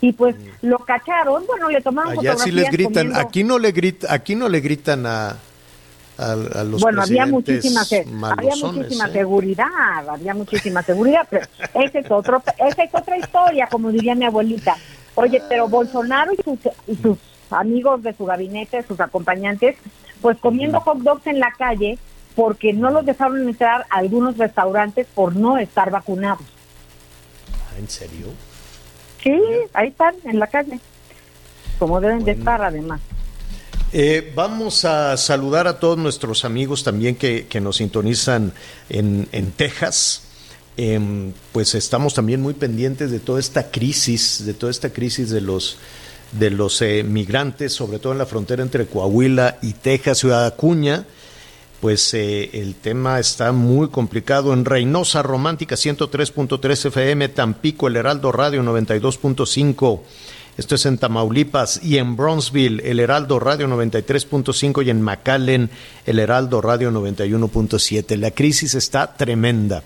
Y 0.01 0.13
pues 0.13 0.35
lo 0.63 0.79
cacharon, 0.79 1.45
bueno, 1.47 1.69
le 1.69 1.81
tomaron 1.83 2.19
Allá 2.19 2.37
sí 2.37 2.51
les 2.53 2.71
gritan, 2.71 2.93
comiendo- 3.09 3.19
aquí 3.21 3.45
no 3.45 3.59
le 3.59 3.73
grita, 3.73 4.13
aquí 4.13 4.35
no 4.35 4.49
le 4.49 4.61
gritan 4.61 5.05
a, 5.07 5.37
a, 6.19 6.33
a 6.33 6.65
los 6.65 6.81
bueno, 6.81 7.03
había 7.03 7.27
muchísima, 7.27 7.83
había 8.31 8.53
¿eh? 8.53 9.13
seguridad, 9.13 10.09
había 10.09 10.35
muchísima 10.35 10.83
seguridad, 10.83 11.27
pero 11.29 11.47
ese 11.75 12.01
es 12.01 12.11
otro, 12.11 12.43
esa 12.59 12.83
es 12.83 12.95
otra 12.95 13.19
historia, 13.19 13.69
como 13.71 13.91
diría 13.91 14.15
mi 14.15 14.25
abuelita. 14.25 14.77
Oye, 15.17 15.43
pero 15.49 15.69
Bolsonaro 15.69 16.33
y 16.33 16.43
sus, 16.43 16.59
y 16.87 16.97
sus 16.97 17.19
amigos 17.51 18.03
de 18.03 18.15
su 18.15 18.25
gabinete, 18.25 18.83
sus 18.83 19.01
acompañantes, 19.01 19.77
pues 20.21 20.39
comiendo 20.39 20.81
hot 20.81 20.99
dogs 20.99 21.27
en 21.27 21.41
la 21.41 21.53
calle 21.53 21.99
porque 22.35 22.73
no 22.73 22.91
los 22.91 23.07
dejaron 23.07 23.49
entrar 23.49 23.87
a 23.91 23.99
algunos 23.99 24.37
restaurantes 24.37 25.07
por 25.15 25.37
no 25.37 25.59
estar 25.59 25.91
vacunados. 25.91 26.43
Ah, 27.53 27.79
¿En 27.79 27.89
serio? 27.89 28.27
Sí, 29.23 29.41
ahí 29.73 29.89
están, 29.89 30.15
en 30.25 30.39
la 30.39 30.47
calle, 30.47 30.81
como 31.79 32.01
deben 32.01 32.25
de 32.25 32.33
estar 32.33 32.63
además. 32.63 33.01
Eh, 33.97 34.33
vamos 34.35 34.85
a 34.85 35.17
saludar 35.17 35.69
a 35.69 35.79
todos 35.79 35.97
nuestros 35.97 36.45
amigos 36.45 36.83
también 36.83 37.15
que, 37.15 37.47
que 37.47 37.61
nos 37.61 37.77
sintonizan 37.77 38.53
en, 38.89 39.29
en 39.31 39.53
Texas. 39.53 40.23
Em, 40.77 41.33
pues 41.53 41.77
estamos 41.77 42.13
también 42.13 42.43
muy 42.43 42.55
pendientes 42.55 43.13
de 43.13 43.21
toda 43.21 43.39
esta 43.39 43.71
crisis, 43.71 44.45
de 44.45 44.53
toda 44.53 44.73
esta 44.73 44.93
crisis 44.93 45.31
de 45.31 45.41
los 45.41 45.77
de 46.33 46.51
los 46.51 46.83
eh, 46.83 47.05
migrantes, 47.05 47.73
sobre 47.73 48.01
todo 48.01 48.11
en 48.11 48.19
la 48.19 48.27
frontera 48.27 48.65
entre 48.65 48.87
Coahuila 48.87 49.59
y 49.63 49.75
Texas, 49.75 50.19
Ciudad 50.19 50.45
Acuña. 50.45 51.07
Pues 51.81 52.15
eh, 52.15 52.51
el 52.53 52.75
tema 52.75 53.21
está 53.21 53.53
muy 53.53 53.91
complicado. 53.91 54.53
En 54.55 54.65
Reynosa 54.65 55.23
Romántica 55.23 55.77
103.3 55.77 56.87
FM, 56.87 57.29
Tampico, 57.29 57.87
El 57.87 57.95
Heraldo 57.95 58.33
Radio 58.33 58.61
92.5. 58.65 60.01
Esto 60.57 60.77
es 60.77 60.87
en 60.87 60.99
Tamaulipas 60.99 61.81
y 61.83 61.99
en 61.99 62.15
Bronzeville, 62.15 62.81
el 62.85 63.01
Heraldo 63.01 63.41
Radio 63.41 63.67
93.5 63.67 64.87
y 64.87 64.91
en 64.91 65.03
McAllen, 65.03 65.69
el 66.07 66.19
Heraldo 66.21 66.61
Radio 66.61 66.93
91.7. 66.93 68.17
La 68.17 68.31
crisis 68.31 68.77
está 68.77 69.17
tremenda 69.17 69.83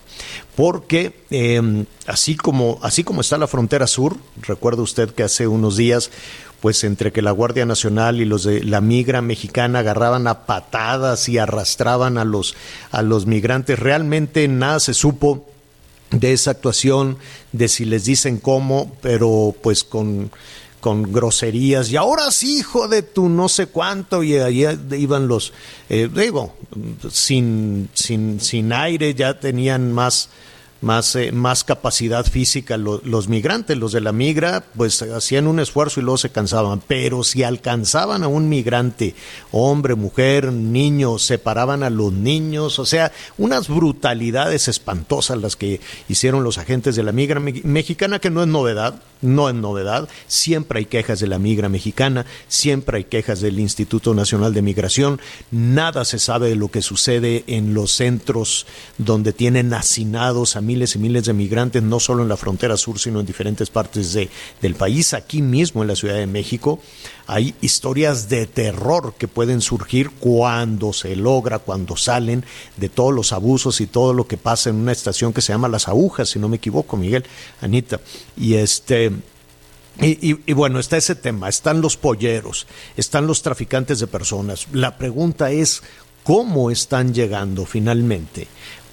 porque 0.57 1.15
eh, 1.31 1.87
así, 2.07 2.37
como, 2.37 2.79
así 2.83 3.03
como 3.03 3.23
está 3.23 3.39
la 3.39 3.47
frontera 3.47 3.87
sur, 3.87 4.17
recuerda 4.43 4.83
usted 4.83 5.11
que 5.11 5.23
hace 5.23 5.47
unos 5.47 5.79
días, 5.79 6.11
pues 6.61 6.85
entre 6.85 7.13
que 7.13 7.23
la 7.23 7.31
Guardia 7.31 7.65
Nacional 7.65 8.21
y 8.21 8.27
los 8.27 8.45
de 8.45 8.63
la 8.63 8.83
migra 8.83 9.23
mexicana 9.23 9.79
agarraban 9.79 10.27
a 10.27 10.45
patadas 10.45 11.31
y 11.31 11.39
arrastraban 11.39 12.19
a 12.19 12.25
los, 12.25 12.55
a 12.91 13.01
los 13.01 13.25
migrantes, 13.25 13.79
realmente 13.79 14.47
nada 14.49 14.81
se 14.81 14.93
supo 14.93 15.47
de 16.11 16.33
esa 16.33 16.53
actuación, 16.53 17.19
de 17.53 17.69
si 17.69 17.85
les 17.85 18.05
dicen 18.05 18.39
cómo, 18.39 18.93
pero 19.01 19.55
pues 19.63 19.85
con, 19.85 20.31
con 20.81 21.13
groserías. 21.13 21.91
Y 21.91 21.97
ahora 21.97 22.31
sí, 22.31 22.59
hijo 22.59 22.89
de 22.89 23.03
tu 23.03 23.29
no 23.29 23.49
sé 23.49 23.67
cuánto, 23.67 24.23
y 24.23 24.37
ahí 24.37 24.65
iban 24.93 25.29
los, 25.29 25.53
eh, 25.89 26.09
digo, 26.13 26.55
sin, 27.11 27.89
sin, 27.93 28.41
sin 28.41 28.73
aire, 28.73 29.15
ya 29.15 29.39
tenían 29.39 29.93
más 29.93 30.31
más, 30.81 31.17
eh, 31.17 31.33
más 31.33 31.65
capacidad 31.65 32.25
física 32.25 32.77
lo- 32.77 33.01
los 33.05 33.29
migrantes, 33.29 33.77
los 33.77 33.93
de 33.93 34.01
la 34.01 34.13
migra, 34.13 34.65
pues 34.77 35.03
hacían 35.03 35.47
un 35.47 35.59
esfuerzo 35.61 36.01
y 36.01 36.03
luego 36.05 36.19
se 36.19 36.31
cansaban, 36.31 36.81
pero 36.87 37.25
si 37.25 37.43
alcanzaban 37.43 38.23
a 38.23 38.29
un 38.29 38.49
migrante, 38.49 39.15
hombre, 39.51 39.95
mujer, 39.97 40.53
niño, 40.53 41.19
separaban 41.19 41.83
a 41.83 41.91
los 41.91 42.13
niños, 42.13 42.79
o 42.79 42.87
sea, 42.87 43.11
unas 43.39 43.69
brutalidades 43.69 44.69
espantosas 44.69 45.39
las 45.39 45.57
que 45.57 45.81
hicieron 46.09 46.45
los 46.45 46.59
agentes 46.59 46.95
de 46.97 47.03
la 47.03 47.13
migra 47.13 47.41
me- 47.41 47.61
mexicana, 47.65 48.19
que 48.21 48.31
no 48.31 48.43
es 48.43 48.49
novedad, 48.49 49.03
no 49.21 49.49
es 49.49 49.55
novedad, 49.57 50.09
siempre 50.29 50.79
hay 50.79 50.85
quejas 50.85 51.19
de 51.19 51.27
la 51.27 51.41
migra 51.41 51.69
mexicana, 51.69 52.25
siempre 52.47 52.99
hay 52.99 53.05
quejas 53.05 53.41
del 53.41 53.59
Instituto 53.59 54.15
Nacional 54.15 54.55
de 54.55 54.63
Migración, 54.63 55.21
nada 55.51 56.05
se 56.05 56.21
sabe 56.21 56.51
de 56.51 56.55
lo 56.57 56.69
que 56.71 56.83
sucede 56.83 57.43
en 57.49 57.75
los 57.75 57.91
centros 57.91 58.67
donde 58.97 59.33
tienen 59.33 59.75
hacinados 59.75 60.55
a 60.55 60.61
miles 60.69 60.95
y 60.95 60.99
miles 60.99 61.25
de 61.25 61.33
migrantes, 61.33 61.83
no 61.83 61.99
solo 61.99 62.23
en 62.23 62.29
la 62.29 62.37
frontera 62.37 62.77
sur, 62.77 62.99
sino 62.99 63.21
en 63.21 63.27
diferentes 63.27 63.71
partes 63.71 64.13
de, 64.13 64.29
del 64.63 64.75
país, 64.75 65.15
aquí 65.15 65.41
mismo 65.43 65.83
en 65.83 65.89
la 65.89 65.97
Ciudad 65.97 66.17
de 66.17 66.27
México. 66.27 66.79
Hay 67.27 67.55
historias 67.61 68.29
de 68.29 68.47
terror 68.47 69.15
que 69.19 69.29
pueden 69.29 69.61
surgir 69.61 70.11
cuando 70.11 70.93
se 70.93 71.17
logra, 71.17 71.59
cuando 71.59 71.97
salen 71.97 72.45
de 72.77 72.89
todos 72.89 73.13
los 73.15 73.33
abusos 73.33 73.81
y 73.81 73.87
todo 73.87 74.13
lo 74.15 74.27
que 74.27 74.37
pasa 74.37 74.71
en 74.71 74.77
una 74.77 74.93
estación 74.93 75.33
que 75.33 75.43
se 75.43 75.53
llama 75.53 75.69
Las 75.69 75.89
Agujas, 75.89 76.29
si 76.31 76.39
no 76.39 76.49
me 76.49 76.57
equivoco, 76.57 76.97
Miguel, 76.97 77.25
Anita. 77.61 78.01
Y 78.37 78.55
este. 78.55 79.11
Y, 80.01 80.31
y- 80.31 80.41
y 80.47 80.53
bueno, 80.53 80.79
está 80.79 80.97
ese 80.97 81.17
tema, 81.17 81.49
están 81.49 81.81
los 81.81 81.97
polleros, 81.97 82.67
están 82.97 83.27
los 83.27 83.43
traficantes 83.43 83.99
de 83.99 84.07
personas. 84.07 84.69
La 84.73 84.97
pregunta 84.97 85.51
es, 85.51 85.83
¿cómo 86.23 86.71
están 86.71 87.13
llegando 87.15 87.67
finalmente? 87.67 88.47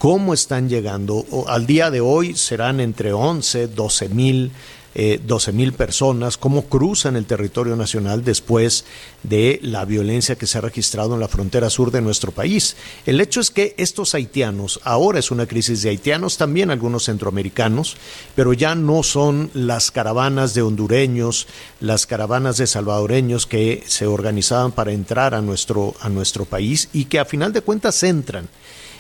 ¿Cómo 0.05 0.35
están 0.35 0.69
llegando? 0.69 1.25
Al 1.47 1.65
día 1.65 1.89
de 1.89 2.00
hoy 2.00 2.35
serán 2.35 2.79
entre 2.79 3.12
11, 3.12 3.69
12 3.69 4.09
mil. 4.09 4.51
eh, 4.93 5.19
12 5.21 5.51
mil 5.51 5.74
personas, 5.74 6.38
cómo 6.38 6.65
cruzan 6.65 7.15
el 7.15 7.25
territorio 7.25 7.75
nacional 7.75 8.24
después 8.24 8.85
de 9.24 9.59
la 9.63 9.83
violencia 9.83 10.35
que 10.35 10.45
se 10.45 10.59
ha 10.59 10.62
registrado 10.62 11.15
en 11.15 11.19
la 11.19 11.27
frontera 11.27 11.71
sur 11.71 11.89
de 11.91 12.01
nuestro 12.01 12.31
país. 12.31 12.77
El 13.07 13.19
hecho 13.19 13.41
es 13.41 13.50
que 13.50 13.74
estos 13.77 14.13
haitianos, 14.13 14.79
ahora 14.83 15.17
es 15.17 15.31
una 15.31 15.47
crisis 15.47 15.81
de 15.81 15.89
haitianos, 15.89 16.38
también 16.38 16.69
algunos 16.69 17.05
centroamericanos, 17.05 17.97
pero 18.35 18.53
ya 18.53 18.75
no 18.75 19.01
son 19.01 19.50
las 19.55 19.89
caravanas 19.89 20.53
de 20.53 20.62
hondureños, 20.62 21.47
las 21.81 22.05
caravanas 22.05 22.57
de 22.57 22.67
salvadoreños 22.67 23.47
que 23.47 23.83
se 23.88 24.05
organizaban 24.05 24.71
para 24.71 24.93
entrar 24.93 25.33
a 25.33 25.41
nuestro, 25.41 25.95
a 26.00 26.09
nuestro 26.09 26.45
país 26.45 26.89
y 26.93 27.05
que 27.05 27.19
a 27.19 27.25
final 27.25 27.51
de 27.51 27.62
cuentas 27.62 28.03
entran 28.03 28.47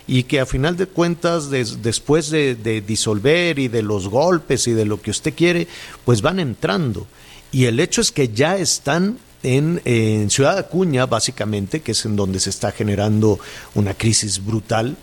y 0.07 0.23
que 0.23 0.39
a 0.39 0.45
final 0.45 0.77
de 0.77 0.85
cuentas, 0.87 1.49
des- 1.49 1.81
después 1.81 2.29
de, 2.29 2.55
de 2.55 2.81
disolver 2.81 3.57
y 3.59 3.67
de 3.67 3.81
los 3.81 4.07
golpes 4.07 4.67
y 4.67 4.71
de 4.73 4.85
lo 4.85 5.01
que 5.01 5.11
usted 5.11 5.33
quiere, 5.33 5.67
pues 6.05 6.21
van 6.21 6.39
entrando. 6.39 7.07
Y 7.51 7.65
el 7.65 7.79
hecho 7.79 8.01
es 8.01 8.11
que 8.11 8.29
ya 8.29 8.57
están 8.57 9.17
en, 9.43 9.81
en 9.85 10.29
Ciudad 10.29 10.57
Acuña, 10.57 11.05
básicamente, 11.05 11.79
que 11.81 11.93
es 11.93 12.05
en 12.05 12.15
donde 12.15 12.39
se 12.39 12.49
está 12.49 12.71
generando 12.71 13.39
una 13.73 13.93
crisis 13.93 14.43
brutal. 14.43 14.95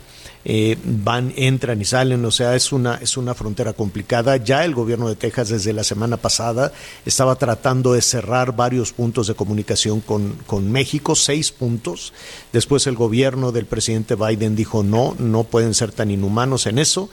Eh, 0.45 0.77
van, 0.85 1.33
entran 1.37 1.81
y 1.81 1.85
salen, 1.85 2.25
o 2.25 2.31
sea, 2.33 2.57
es 2.57 2.73
una, 2.73 2.97
es 2.97 3.17
una 3.17 3.35
frontera 3.35 3.73
complicada. 3.73 4.37
Ya 4.37 4.65
el 4.65 4.75
gobierno 4.75 5.09
de 5.09 5.15
Texas 5.15 5.49
desde 5.51 5.73
la 5.73 5.85
semana 5.85 6.17
pasada 6.17 6.73
estaba 7.07 7.37
tratando 7.37 7.93
de 7.93 8.03
cerrar 8.03 8.57
varios 8.57 8.93
puntos 8.93 9.29
de 9.29 9.35
comunicación 9.35 10.01
con, 10.01 10.37
con 10.47 10.71
México, 10.73 11.15
seis 11.15 11.53
puntos. 11.53 12.13
Después 12.53 12.87
el 12.87 12.97
gobierno 12.97 13.53
del 13.53 13.67
presidente 13.67 14.17
Biden 14.17 14.57
dijo 14.57 14.83
no, 14.83 15.15
no 15.19 15.45
pueden 15.45 15.75
ser 15.75 15.93
tan 15.93 16.11
inhumanos 16.11 16.67
en 16.67 16.79
eso. 16.79 17.09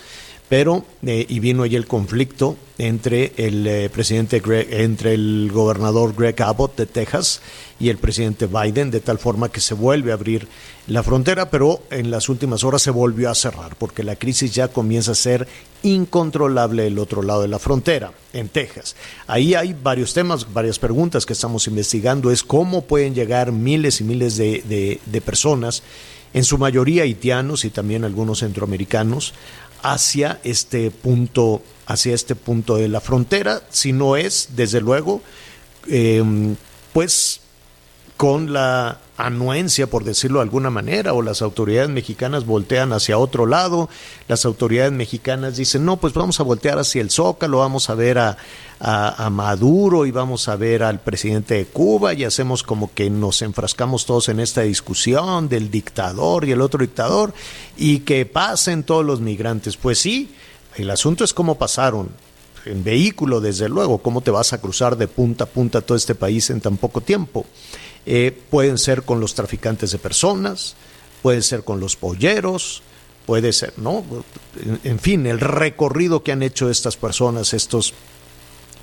Pero, 0.49 0.83
eh, 1.05 1.27
y 1.29 1.39
vino 1.39 1.61
ahí 1.61 1.75
el 1.75 1.85
conflicto 1.85 2.57
entre 2.79 3.33
el 3.37 3.67
eh, 3.67 3.89
presidente 3.89 4.41
entre 4.71 5.13
el 5.13 5.51
gobernador 5.53 6.15
Greg 6.17 6.41
Abbott 6.41 6.75
de 6.75 6.87
Texas 6.87 7.41
y 7.79 7.89
el 7.89 7.99
presidente 7.99 8.47
Biden, 8.47 8.89
de 8.89 8.99
tal 8.99 9.19
forma 9.19 9.49
que 9.49 9.61
se 9.61 9.75
vuelve 9.75 10.09
a 10.09 10.15
abrir 10.15 10.47
la 10.87 11.03
frontera, 11.03 11.51
pero 11.51 11.83
en 11.91 12.09
las 12.09 12.29
últimas 12.29 12.63
horas 12.63 12.81
se 12.81 12.89
volvió 12.89 13.29
a 13.29 13.35
cerrar, 13.35 13.75
porque 13.75 14.01
la 14.03 14.15
crisis 14.15 14.51
ya 14.55 14.69
comienza 14.69 15.11
a 15.11 15.15
ser 15.15 15.47
incontrolable 15.83 16.83
del 16.83 16.97
otro 16.97 17.21
lado 17.21 17.43
de 17.43 17.47
la 17.47 17.59
frontera, 17.59 18.11
en 18.33 18.49
Texas. 18.49 18.95
Ahí 19.27 19.53
hay 19.53 19.75
varios 19.83 20.13
temas, 20.15 20.51
varias 20.51 20.79
preguntas 20.79 21.27
que 21.27 21.33
estamos 21.33 21.67
investigando, 21.67 22.31
es 22.31 22.41
cómo 22.43 22.81
pueden 22.85 23.13
llegar 23.13 23.51
miles 23.51 24.01
y 24.01 24.03
miles 24.03 24.35
de- 24.35 24.99
de 25.05 25.21
personas, 25.21 25.83
en 26.33 26.43
su 26.43 26.57
mayoría 26.59 27.03
haitianos 27.03 27.65
y 27.65 27.71
también 27.71 28.03
algunos 28.03 28.39
centroamericanos, 28.39 29.33
hacia 29.83 30.39
este 30.43 30.91
punto, 30.91 31.61
hacia 31.85 32.13
este 32.13 32.35
punto 32.35 32.77
de 32.77 32.87
la 32.87 33.01
frontera, 33.01 33.61
si 33.69 33.93
no 33.93 34.15
es, 34.15 34.49
desde 34.55 34.81
luego, 34.81 35.21
eh, 35.87 36.23
pues 36.93 37.41
con 38.19 38.51
la 38.51 38.99
anuencia, 39.15 39.87
por 39.87 40.03
decirlo 40.03 40.39
de 40.39 40.43
alguna 40.43 40.69
manera, 40.69 41.13
o 41.13 41.21
las 41.21 41.41
autoridades 41.41 41.89
mexicanas 41.89 42.45
voltean 42.45 42.91
hacia 42.91 43.17
otro 43.17 43.45
lado, 43.45 43.89
las 44.27 44.43
autoridades 44.45 44.91
mexicanas 44.91 45.55
dicen, 45.55 45.85
no, 45.85 45.97
pues 45.97 46.13
vamos 46.13 46.39
a 46.39 46.43
voltear 46.43 46.79
hacia 46.79 47.01
el 47.01 47.11
Zócalo, 47.11 47.59
vamos 47.59 47.89
a 47.89 47.95
ver 47.95 48.17
a, 48.17 48.37
a- 48.79 49.29
Maduro 49.29 50.05
y 50.05 50.11
vamos 50.11 50.47
a 50.47 50.55
ver 50.55 50.83
al 50.83 50.99
presidente 51.01 51.55
de 51.55 51.65
Cuba 51.65 52.13
y 52.13 52.23
hacemos 52.23 52.63
como 52.63 52.91
que 52.93 53.09
nos 53.09 53.41
enfrascamos 53.41 54.05
todos 54.05 54.29
en 54.29 54.39
esta 54.39 54.61
discusión 54.61 55.49
del 55.49 55.69
dictador 55.69 56.45
y 56.45 56.51
el 56.51 56.61
otro 56.61 56.79
dictador 56.79 57.33
y 57.77 57.99
que 57.99 58.25
pasen 58.25 58.83
todos 58.83 59.05
los 59.05 59.19
migrantes. 59.21 59.75
Pues 59.77 59.99
sí, 59.99 60.31
el 60.75 60.89
asunto 60.89 61.23
es 61.23 61.33
cómo 61.33 61.55
pasaron 61.57 62.09
en 62.65 62.83
vehículo, 62.83 63.39
desde 63.41 63.69
luego, 63.69 63.99
cómo 63.99 64.21
te 64.21 64.31
vas 64.31 64.53
a 64.53 64.59
cruzar 64.61 64.97
de 64.97 65.07
punta 65.07 65.45
a 65.45 65.47
punta 65.47 65.81
todo 65.81 65.97
este 65.97 66.15
país 66.15 66.49
en 66.49 66.61
tan 66.61 66.77
poco 66.77 67.01
tiempo. 67.01 67.45
Eh, 68.05 68.37
pueden 68.49 68.77
ser 68.77 69.03
con 69.03 69.19
los 69.19 69.33
traficantes 69.35 69.91
de 69.91 69.97
personas, 69.97 70.75
puede 71.21 71.41
ser 71.41 71.63
con 71.63 71.79
los 71.79 71.95
polleros, 71.95 72.81
puede 73.25 73.53
ser, 73.53 73.73
¿no? 73.77 74.03
En 74.83 74.99
fin, 74.99 75.27
el 75.27 75.39
recorrido 75.39 76.23
que 76.23 76.31
han 76.31 76.41
hecho 76.43 76.69
estas 76.69 76.97
personas, 76.97 77.53
estos 77.53 77.93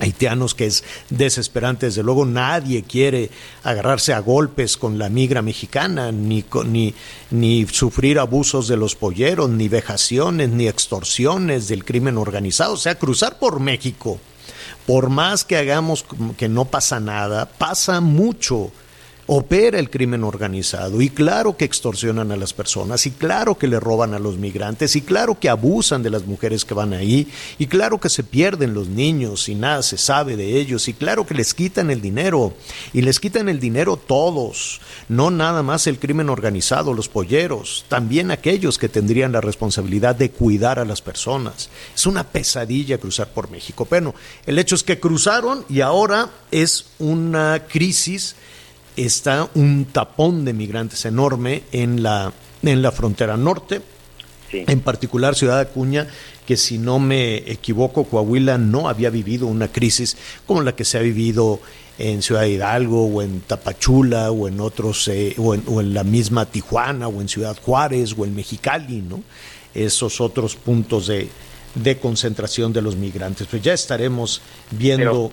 haitianos 0.01 0.55
que 0.55 0.67
es 0.67 0.85
desesperante. 1.11 1.87
Desde 1.87 2.03
luego 2.03 2.25
nadie 2.25 2.83
quiere 2.83 3.31
agarrarse 3.63 4.13
a 4.13 4.21
golpes 4.21 4.77
con 4.77 4.99
la 4.99 5.09
migra 5.09 5.43
mexicana, 5.43 6.13
ni, 6.13 6.45
ni, 6.67 6.95
ni 7.31 7.67
sufrir 7.67 8.19
abusos 8.19 8.69
de 8.69 8.77
los 8.77 8.95
polleros, 8.95 9.51
ni 9.51 9.69
vejaciones, 9.69 10.51
ni 10.51 10.69
extorsiones 10.69 11.69
del 11.69 11.85
crimen 11.85 12.19
organizado. 12.19 12.75
O 12.75 12.79
sea, 12.79 12.97
cruzar 12.97 13.39
por 13.39 13.61
México, 13.61 14.19
por 14.87 15.09
más 15.09 15.45
que 15.45 15.57
hagamos 15.57 16.05
que 16.37 16.49
no 16.49 16.67
pasa 16.67 17.01
nada, 17.01 17.47
pasa 17.47 18.01
mucho 18.01 18.73
opera 19.27 19.79
el 19.79 19.91
crimen 19.91 20.23
organizado 20.23 21.01
y 21.01 21.11
claro 21.11 21.57
que 21.57 21.65
extorsionan 21.65 22.31
a 22.31 22.37
las 22.37 22.53
personas 22.53 23.07
y 23.07 23.11
claro 23.11 23.59
que 23.59 23.67
le 23.67 23.81
roban 23.81 24.15
a 24.15 24.19
los 24.19 24.39
migrantes 24.39 24.95
y 24.95 25.03
claro 25.03 25.39
que 25.41 25.49
abusan 25.49 26.03
de 26.03 26.11
las 26.11 26.27
mujeres 26.27 26.65
que 26.65 26.75
van 26.75 26.93
ahí 26.93 27.29
y 27.59 27.67
claro 27.67 27.99
que 27.99 28.09
se 28.09 28.23
pierden 28.23 28.75
los 28.75 28.89
niños 28.89 29.49
y 29.49 29.55
nada 29.55 29.83
se 29.83 29.99
sabe 29.99 30.37
de 30.37 30.61
ellos 30.61 30.87
y 30.89 30.95
claro 30.95 31.27
que 31.27 31.35
les 31.35 31.55
quitan 31.55 31.91
el 31.91 32.01
dinero 32.01 32.55
y 32.93 33.03
les 33.03 33.19
quitan 33.19 33.49
el 33.49 33.59
dinero 33.59 33.97
todos, 33.97 34.81
no 35.09 35.31
nada 35.31 35.63
más 35.63 35.87
el 35.87 35.99
crimen 35.99 36.31
organizado, 36.31 36.95
los 36.95 37.09
polleros, 37.09 37.85
también 37.89 38.31
aquellos 38.31 38.79
que 38.79 38.89
tendrían 38.89 39.33
la 39.33 39.41
responsabilidad 39.41 40.15
de 40.15 40.31
cuidar 40.31 40.79
a 40.79 40.85
las 40.85 41.03
personas. 41.03 41.69
Es 41.95 42.07
una 42.07 42.25
pesadilla 42.25 42.99
cruzar 42.99 43.29
por 43.29 43.51
México. 43.51 43.87
Bueno, 43.89 44.15
el 44.47 44.59
hecho 44.59 44.75
es 44.75 44.85
que 44.85 45.01
cruzaron 45.01 45.65
y 45.69 45.81
ahora 45.81 46.31
es 46.51 46.87
una 46.99 47.65
crisis 47.69 48.37
está 48.97 49.49
un 49.55 49.87
tapón 49.87 50.45
de 50.45 50.53
migrantes 50.53 51.05
enorme 51.05 51.63
en 51.73 52.03
la, 52.03 52.33
en 52.63 52.83
la 52.83 52.93
frontera 52.93 53.37
norte, 53.37 53.83
en 54.53 54.81
particular 54.81 55.35
Ciudad 55.35 55.59
Acuña, 55.59 56.07
que 56.47 56.57
si 56.57 56.79
no 56.79 56.99
me 56.99 57.37
equivoco, 57.51 58.05
Coahuila 58.05 58.59
no 58.59 58.89
había 58.89 59.11
vivido 59.11 59.47
una 59.47 59.69
crisis 59.69 60.17
como 60.47 60.63
la 60.63 60.75
que 60.75 60.85
se 60.85 60.99
ha 60.99 61.03
vivido 61.03 61.61
en 61.99 62.23
Ciudad 62.23 62.45
Hidalgo 62.45 63.07
o 63.07 63.23
en 63.23 63.41
Tapachula 63.41 64.31
o 64.31 64.49
en 64.49 64.61
otros 64.61 65.09
eh, 65.09 65.35
o, 65.39 65.55
en, 65.55 65.95
la 65.95 66.05
misma 66.05 66.47
Tijuana 66.47 67.09
o 67.09 67.21
en 67.21 67.29
Ciudad 67.29 67.57
Juárez 67.61 68.15
o 68.17 68.25
en 68.25 68.35
Mexicali, 68.35 69.03
¿no? 69.03 69.23
Esos 69.75 70.21
otros 70.21 70.57
puntos 70.57 71.09
de, 71.09 71.29
de 71.75 71.99
concentración 71.99 72.73
de 72.73 72.83
los 72.83 72.97
migrantes. 72.97 73.47
Pues 73.51 73.63
ya 73.63 73.73
estaremos 73.73 74.41
viendo 74.71 75.33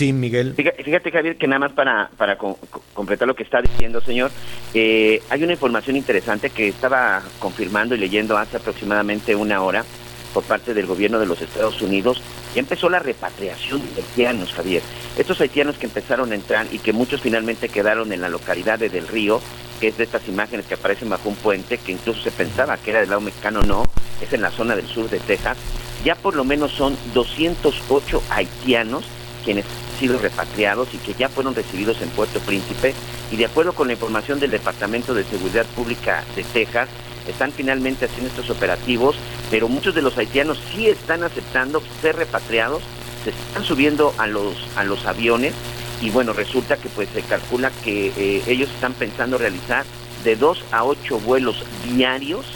Sí, 0.00 0.14
Miguel. 0.14 0.54
Fíjate, 0.54 1.10
Javier, 1.10 1.36
que 1.36 1.46
nada 1.46 1.58
más 1.58 1.72
para, 1.72 2.08
para 2.16 2.38
completar 2.38 3.28
lo 3.28 3.36
que 3.36 3.42
está 3.42 3.60
diciendo, 3.60 4.00
señor, 4.00 4.30
eh, 4.72 5.20
hay 5.28 5.44
una 5.44 5.52
información 5.52 5.94
interesante 5.94 6.48
que 6.48 6.68
estaba 6.68 7.22
confirmando 7.38 7.94
y 7.94 7.98
leyendo 7.98 8.38
hace 8.38 8.56
aproximadamente 8.56 9.34
una 9.34 9.60
hora 9.62 9.84
por 10.32 10.42
parte 10.44 10.72
del 10.72 10.86
gobierno 10.86 11.18
de 11.18 11.26
los 11.26 11.42
Estados 11.42 11.82
Unidos. 11.82 12.22
Ya 12.54 12.60
empezó 12.60 12.88
la 12.88 13.00
repatriación 13.00 13.82
de 13.94 14.00
haitianos, 14.00 14.54
Javier. 14.54 14.80
Estos 15.18 15.38
haitianos 15.42 15.76
que 15.76 15.84
empezaron 15.84 16.32
a 16.32 16.34
entrar 16.34 16.66
y 16.72 16.78
que 16.78 16.94
muchos 16.94 17.20
finalmente 17.20 17.68
quedaron 17.68 18.10
en 18.14 18.22
la 18.22 18.30
localidad 18.30 18.78
de 18.78 18.88
Del 18.88 19.06
Río, 19.06 19.42
que 19.80 19.88
es 19.88 19.98
de 19.98 20.04
estas 20.04 20.26
imágenes 20.28 20.64
que 20.64 20.76
aparecen 20.76 21.10
bajo 21.10 21.28
un 21.28 21.36
puente, 21.36 21.76
que 21.76 21.92
incluso 21.92 22.22
se 22.22 22.30
pensaba 22.30 22.78
que 22.78 22.92
era 22.92 23.00
del 23.00 23.10
lado 23.10 23.20
mexicano, 23.20 23.60
no, 23.60 23.82
es 24.22 24.32
en 24.32 24.40
la 24.40 24.50
zona 24.50 24.76
del 24.76 24.86
sur 24.86 25.10
de 25.10 25.20
Texas. 25.20 25.58
Ya 26.06 26.14
por 26.14 26.36
lo 26.36 26.44
menos 26.44 26.72
son 26.72 26.96
208 27.12 28.22
haitianos 28.30 29.04
quienes 29.44 29.64
han 29.64 29.98
sido 29.98 30.18
repatriados 30.18 30.88
y 30.94 30.98
que 30.98 31.14
ya 31.14 31.28
fueron 31.28 31.54
recibidos 31.54 32.00
en 32.02 32.08
Puerto 32.10 32.40
Príncipe. 32.40 32.94
Y 33.30 33.36
de 33.36 33.46
acuerdo 33.46 33.72
con 33.72 33.88
la 33.88 33.94
información 33.94 34.40
del 34.40 34.50
Departamento 34.50 35.14
de 35.14 35.24
Seguridad 35.24 35.66
Pública 35.76 36.24
de 36.36 36.44
Texas, 36.44 36.88
están 37.28 37.52
finalmente 37.52 38.06
haciendo 38.06 38.28
estos 38.28 38.50
operativos, 38.50 39.16
pero 39.50 39.68
muchos 39.68 39.94
de 39.94 40.02
los 40.02 40.16
haitianos 40.18 40.60
sí 40.74 40.88
están 40.88 41.22
aceptando 41.22 41.82
ser 42.00 42.16
repatriados, 42.16 42.82
se 43.24 43.30
están 43.30 43.64
subiendo 43.64 44.14
a 44.18 44.26
los, 44.26 44.54
a 44.76 44.84
los 44.84 45.04
aviones 45.06 45.54
y 46.02 46.10
bueno, 46.10 46.32
resulta 46.32 46.76
que 46.76 46.88
pues 46.88 47.08
se 47.12 47.22
calcula 47.22 47.70
que 47.84 48.12
eh, 48.16 48.42
ellos 48.46 48.70
están 48.70 48.94
pensando 48.94 49.36
realizar 49.36 49.84
de 50.24 50.36
dos 50.36 50.64
a 50.72 50.84
ocho 50.84 51.18
vuelos 51.20 51.62
diarios 51.84 52.46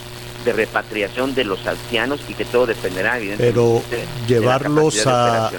de 0.45 0.53
repatriación 0.53 1.35
de 1.35 1.45
los 1.45 1.67
haitianos 1.67 2.21
y 2.29 2.35
que 2.35 2.45
todo 2.45 2.67
dependerá 2.67 3.17
evidentemente 3.19 3.55
pero 3.55 3.83
llevarlos 4.27 5.07
a 5.07 5.51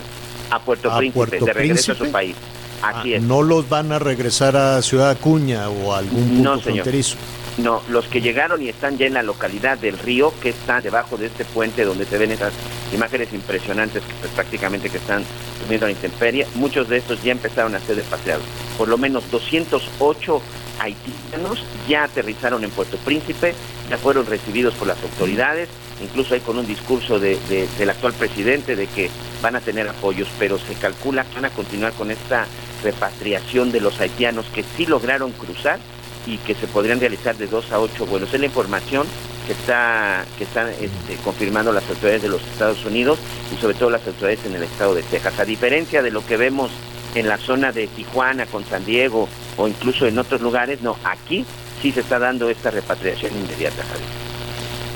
a 0.49 0.60
Puerto 0.60 0.95
Príncipe, 0.97 1.39
de 1.39 1.53
regreso 1.53 1.91
a 1.91 1.95
su 1.95 2.12
país. 2.12 2.36
Ah, 2.81 3.03
es. 3.05 3.21
¿No 3.21 3.41
los 3.41 3.67
van 3.69 3.91
a 3.91 3.99
regresar 3.99 4.55
a 4.55 4.81
Ciudad 4.81 5.10
Acuña 5.10 5.69
o 5.69 5.93
a 5.93 5.99
algún 5.99 6.27
punto 6.27 6.55
no, 6.55 6.60
fronterizo? 6.60 7.17
No, 7.58 7.81
los 7.89 8.05
que 8.08 8.19
llegaron 8.19 8.62
y 8.62 8.67
están 8.67 8.97
ya 8.97 9.08
en 9.08 9.13
la 9.13 9.23
localidad 9.23 9.77
del 9.77 9.97
río, 9.97 10.34
que 10.41 10.49
está 10.49 10.81
debajo 10.81 11.15
de 11.15 11.27
este 11.27 11.45
puente 11.45 11.86
donde 11.86 12.05
se 12.05 12.17
ven 12.17 12.31
esas 12.31 12.53
imágenes 12.93 13.31
impresionantes 13.34 14.03
que 14.03 14.13
pues, 14.19 14.31
prácticamente 14.34 14.89
que 14.89 14.97
están 14.97 15.23
subiendo 15.63 15.86
a 15.86 15.89
la 15.89 15.93
intemperie, 15.93 16.45
muchos 16.55 16.89
de 16.89 16.97
estos 16.97 17.23
ya 17.23 17.31
empezaron 17.31 17.73
a 17.73 17.79
ser 17.79 17.95
despatriados. 17.95 18.43
Por 18.77 18.89
lo 18.89 18.97
menos 18.97 19.23
208 19.31 20.41
haitianos 20.79 21.63
ya 21.88 22.03
aterrizaron 22.03 22.63
en 22.65 22.71
Puerto 22.71 22.97
Príncipe, 22.97 23.55
ya 23.89 23.97
fueron 23.97 24.25
recibidos 24.25 24.73
por 24.73 24.88
las 24.88 25.01
autoridades, 25.01 25.69
incluso 26.01 26.34
hay 26.34 26.41
con 26.41 26.58
un 26.58 26.67
discurso 26.67 27.19
de, 27.19 27.38
del 27.77 27.89
actual 27.89 28.13
presidente 28.13 28.75
de 28.75 28.88
que 28.88 29.10
van 29.41 29.55
a 29.55 29.62
tener 29.62 29.88
apoyos, 29.88 30.27
pero 30.39 30.58
se 30.58 30.73
calcula 30.73 31.23
que 31.25 31.36
van 31.36 31.45
a 31.45 31.49
continuar 31.49 31.93
con 31.93 32.12
esta 32.12 32.45
repatriación 32.84 33.71
de 33.71 33.81
los 33.81 33.99
haitianos 33.99 34.45
que 34.53 34.63
sí 34.75 34.86
lograron 34.86 35.31
cruzar 35.31 35.79
y 36.25 36.38
que 36.38 36.55
se 36.55 36.67
podrían 36.67 36.99
realizar 36.99 37.36
de 37.38 37.47
dos 37.47 37.71
a 37.71 37.79
ocho 37.79 38.05
vuelos. 38.05 38.34
Es 38.34 38.39
la 38.39 38.47
información 38.47 39.08
que 39.45 39.53
está 39.53 40.25
que 40.38 40.43
están 40.43 40.69
este, 40.69 41.15
confirmando 41.23 41.71
las 41.71 41.88
autoridades 41.88 42.23
de 42.23 42.29
los 42.29 42.41
Estados 42.41 42.84
Unidos 42.86 43.19
y 43.55 43.62
sobre 43.62 43.75
todo 43.75 43.89
las 43.89 44.05
autoridades 44.08 44.45
en 44.45 44.55
el 44.55 44.63
estado 44.63 44.95
de 44.95 45.03
Texas. 45.03 45.39
A 45.39 45.45
diferencia 45.45 46.01
de 46.01 46.12
lo 46.12 46.25
que 46.25 46.38
vemos 46.38 46.71
en 47.13 47.27
la 47.27 47.38
zona 47.38 47.71
de 47.71 47.88
Tijuana 47.88 48.45
con 48.45 48.65
San 48.65 48.86
Diego 48.86 49.29
o 49.58 49.67
incluso 49.67 50.08
en 50.08 50.17
otros 50.17 50.41
lugares, 50.41 50.81
no, 50.81 50.97
aquí 51.03 51.45
sí 51.81 51.91
se 51.91 52.01
está 52.01 52.19
dando 52.19 52.49
esta 52.49 52.71
repatriación 52.71 53.31
inmediata, 53.38 53.84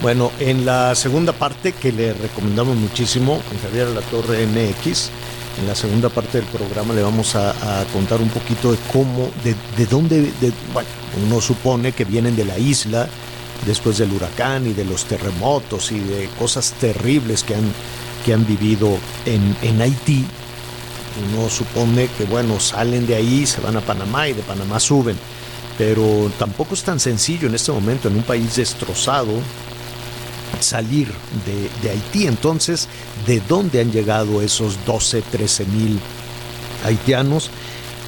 Bueno, 0.01 0.31
en 0.39 0.65
la 0.65 0.95
segunda 0.95 1.33
parte 1.33 1.73
que 1.73 1.91
le 1.91 2.13
recomendamos 2.13 2.77
muchísimo, 2.77 3.41
en 3.51 3.59
Javier 3.59 3.88
La 3.89 4.01
Torre 4.01 4.47
MX, 4.47 5.09
en 5.59 5.67
la 5.67 5.75
segunda 5.75 6.07
parte 6.07 6.39
del 6.39 6.47
programa 6.47 6.93
le 6.93 7.01
vamos 7.01 7.35
a, 7.35 7.53
contar 7.91 8.21
un 8.21 8.29
poquito 8.29 8.71
de 8.71 8.77
cómo, 8.93 9.29
de, 9.43 9.55
de 9.77 9.85
dónde, 9.85 10.21
de, 10.21 10.53
bueno, 10.73 10.88
uno 11.25 11.41
supone 11.41 11.91
que 11.91 12.05
vienen 12.05 12.35
de 12.35 12.45
la 12.45 12.57
isla 12.57 13.09
después 13.65 13.97
del 13.97 14.13
huracán 14.13 14.67
y 14.67 14.73
de 14.73 14.85
los 14.85 15.03
terremotos 15.03 15.91
y 15.91 15.99
de 15.99 16.29
cosas 16.39 16.73
terribles 16.79 17.43
que 17.43 17.55
han, 17.55 17.73
que 18.25 18.33
han 18.33 18.47
vivido 18.47 18.97
en, 19.25 19.57
en 19.62 19.81
Haití 19.81 20.25
uno 21.33 21.49
supone 21.49 22.07
que, 22.17 22.25
bueno, 22.25 22.59
salen 22.59 23.05
de 23.07 23.15
ahí, 23.15 23.45
se 23.45 23.62
van 23.62 23.77
a 23.77 23.81
Panamá 23.81 24.27
y 24.27 24.33
de 24.33 24.41
Panamá 24.41 24.79
suben. 24.79 25.17
Pero 25.77 26.31
tampoco 26.38 26.73
es 26.73 26.83
tan 26.83 26.99
sencillo 26.99 27.47
en 27.47 27.55
este 27.55 27.71
momento, 27.71 28.07
en 28.07 28.15
un 28.15 28.23
país 28.23 28.55
destrozado, 28.55 29.31
salir 30.59 31.07
de, 31.81 31.89
Haití. 31.89 32.27
Entonces, 32.27 32.88
¿de 33.25 33.41
dónde 33.47 33.81
han 33.81 33.91
llegado 33.91 34.41
esos 34.41 34.83
12, 34.85 35.21
13 35.21 35.65
mil 35.65 35.99
haitianos? 36.85 37.49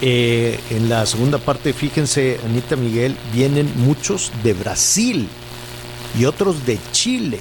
Eh, 0.02 0.60
en 0.72 0.90
la 0.90 1.06
segunda 1.06 1.38
parte, 1.38 1.74
fíjense, 1.74 2.40
Anita 2.46 2.76
Miguel, 2.76 3.16
vienen 3.34 3.72
muchos 3.78 4.32
de 4.44 4.54
Brasil 4.54 5.28
y 6.20 6.26
otros 6.26 6.66
de 6.66 6.80
Chile. 6.92 7.40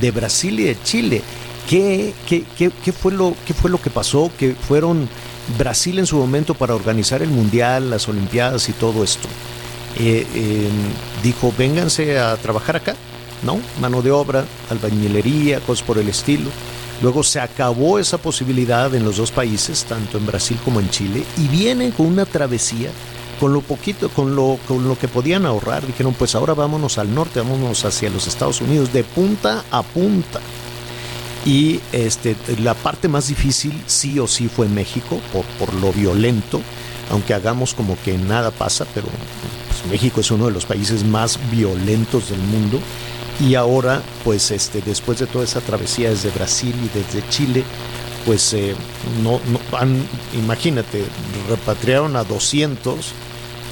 De 0.00 0.10
Brasil 0.10 0.60
y 0.60 0.64
de 0.64 0.82
Chile. 0.82 1.22
¿Qué, 1.68 2.14
qué, 2.26 2.44
qué, 2.56 2.92
fue 2.92 3.12
lo, 3.12 3.34
¿Qué 3.46 3.52
fue 3.52 3.70
lo 3.70 3.80
que 3.80 3.90
pasó? 3.90 4.30
Que 4.38 4.54
fueron 4.54 5.08
Brasil 5.58 5.98
en 5.98 6.06
su 6.06 6.16
momento 6.16 6.54
para 6.54 6.74
organizar 6.74 7.22
el 7.22 7.28
Mundial, 7.28 7.90
las 7.90 8.08
Olimpiadas 8.08 8.68
y 8.68 8.72
todo 8.72 9.04
esto. 9.04 9.28
Eh, 9.98 10.26
em, 10.34 11.22
dijo, 11.22 11.52
vénganse 11.58 12.18
a 12.18 12.36
trabajar 12.36 12.76
acá, 12.76 12.94
¿no? 13.42 13.60
Mano 13.80 14.02
de 14.02 14.10
obra, 14.10 14.44
albañilería, 14.70 15.60
cosas 15.60 15.86
por 15.86 15.98
el 15.98 16.08
estilo. 16.08 16.50
Luego 17.00 17.22
se 17.22 17.40
acabó 17.40 17.98
esa 17.98 18.18
posibilidad 18.18 18.92
en 18.94 19.04
los 19.04 19.18
dos 19.18 19.30
países, 19.30 19.84
tanto 19.84 20.18
en 20.18 20.26
Brasil 20.26 20.58
como 20.64 20.80
en 20.80 20.90
Chile, 20.90 21.22
y 21.36 21.46
vienen 21.48 21.92
con 21.92 22.06
una 22.06 22.26
travesía, 22.26 22.90
con 23.38 23.52
lo 23.52 23.60
poquito, 23.60 24.08
con 24.08 24.34
lo, 24.34 24.58
con 24.66 24.88
lo 24.88 24.98
que 24.98 25.06
podían 25.06 25.46
ahorrar. 25.46 25.86
Dijeron, 25.86 26.14
pues 26.14 26.34
ahora 26.34 26.54
vámonos 26.54 26.98
al 26.98 27.14
norte, 27.14 27.40
vámonos 27.40 27.84
hacia 27.84 28.10
los 28.10 28.26
Estados 28.26 28.60
Unidos, 28.60 28.92
de 28.92 29.04
punta 29.04 29.64
a 29.70 29.82
punta. 29.82 30.40
Y 31.46 31.80
este, 31.92 32.36
la 32.60 32.74
parte 32.74 33.06
más 33.06 33.28
difícil 33.28 33.80
sí 33.86 34.18
o 34.18 34.26
sí 34.26 34.48
fue 34.48 34.68
México, 34.68 35.20
por, 35.32 35.44
por 35.58 35.72
lo 35.74 35.92
violento, 35.92 36.60
aunque 37.10 37.32
hagamos 37.32 37.74
como 37.74 37.96
que 38.02 38.18
nada 38.18 38.50
pasa, 38.50 38.86
pero 38.92 39.06
pues, 39.68 39.90
México 39.90 40.20
es 40.20 40.30
uno 40.30 40.46
de 40.46 40.52
los 40.52 40.66
países 40.66 41.04
más 41.04 41.38
violentos 41.50 42.30
del 42.30 42.40
mundo. 42.40 42.80
Y 43.40 43.54
ahora, 43.54 44.02
pues 44.24 44.50
este, 44.50 44.80
después 44.80 45.18
de 45.18 45.26
toda 45.26 45.44
esa 45.44 45.60
travesía 45.60 46.10
desde 46.10 46.30
Brasil 46.30 46.74
y 46.74 46.98
desde 46.98 47.28
Chile, 47.28 47.64
pues 48.26 48.52
eh, 48.52 48.74
no, 49.22 49.40
no 49.50 49.60
imagínate, 50.34 51.04
repatriaron 51.48 52.16
a 52.16 52.24
200 52.24 53.14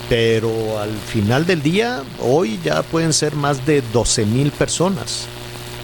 pero 0.09 0.79
al 0.79 0.93
final 0.93 1.47
del 1.47 1.63
día, 1.63 2.03
hoy 2.21 2.61
ya 2.65 2.83
pueden 2.83 3.13
ser 3.13 3.35
más 3.35 3.67
de 3.67 3.83
12 3.93 4.25
mil 4.27 4.53
personas. 4.53 5.27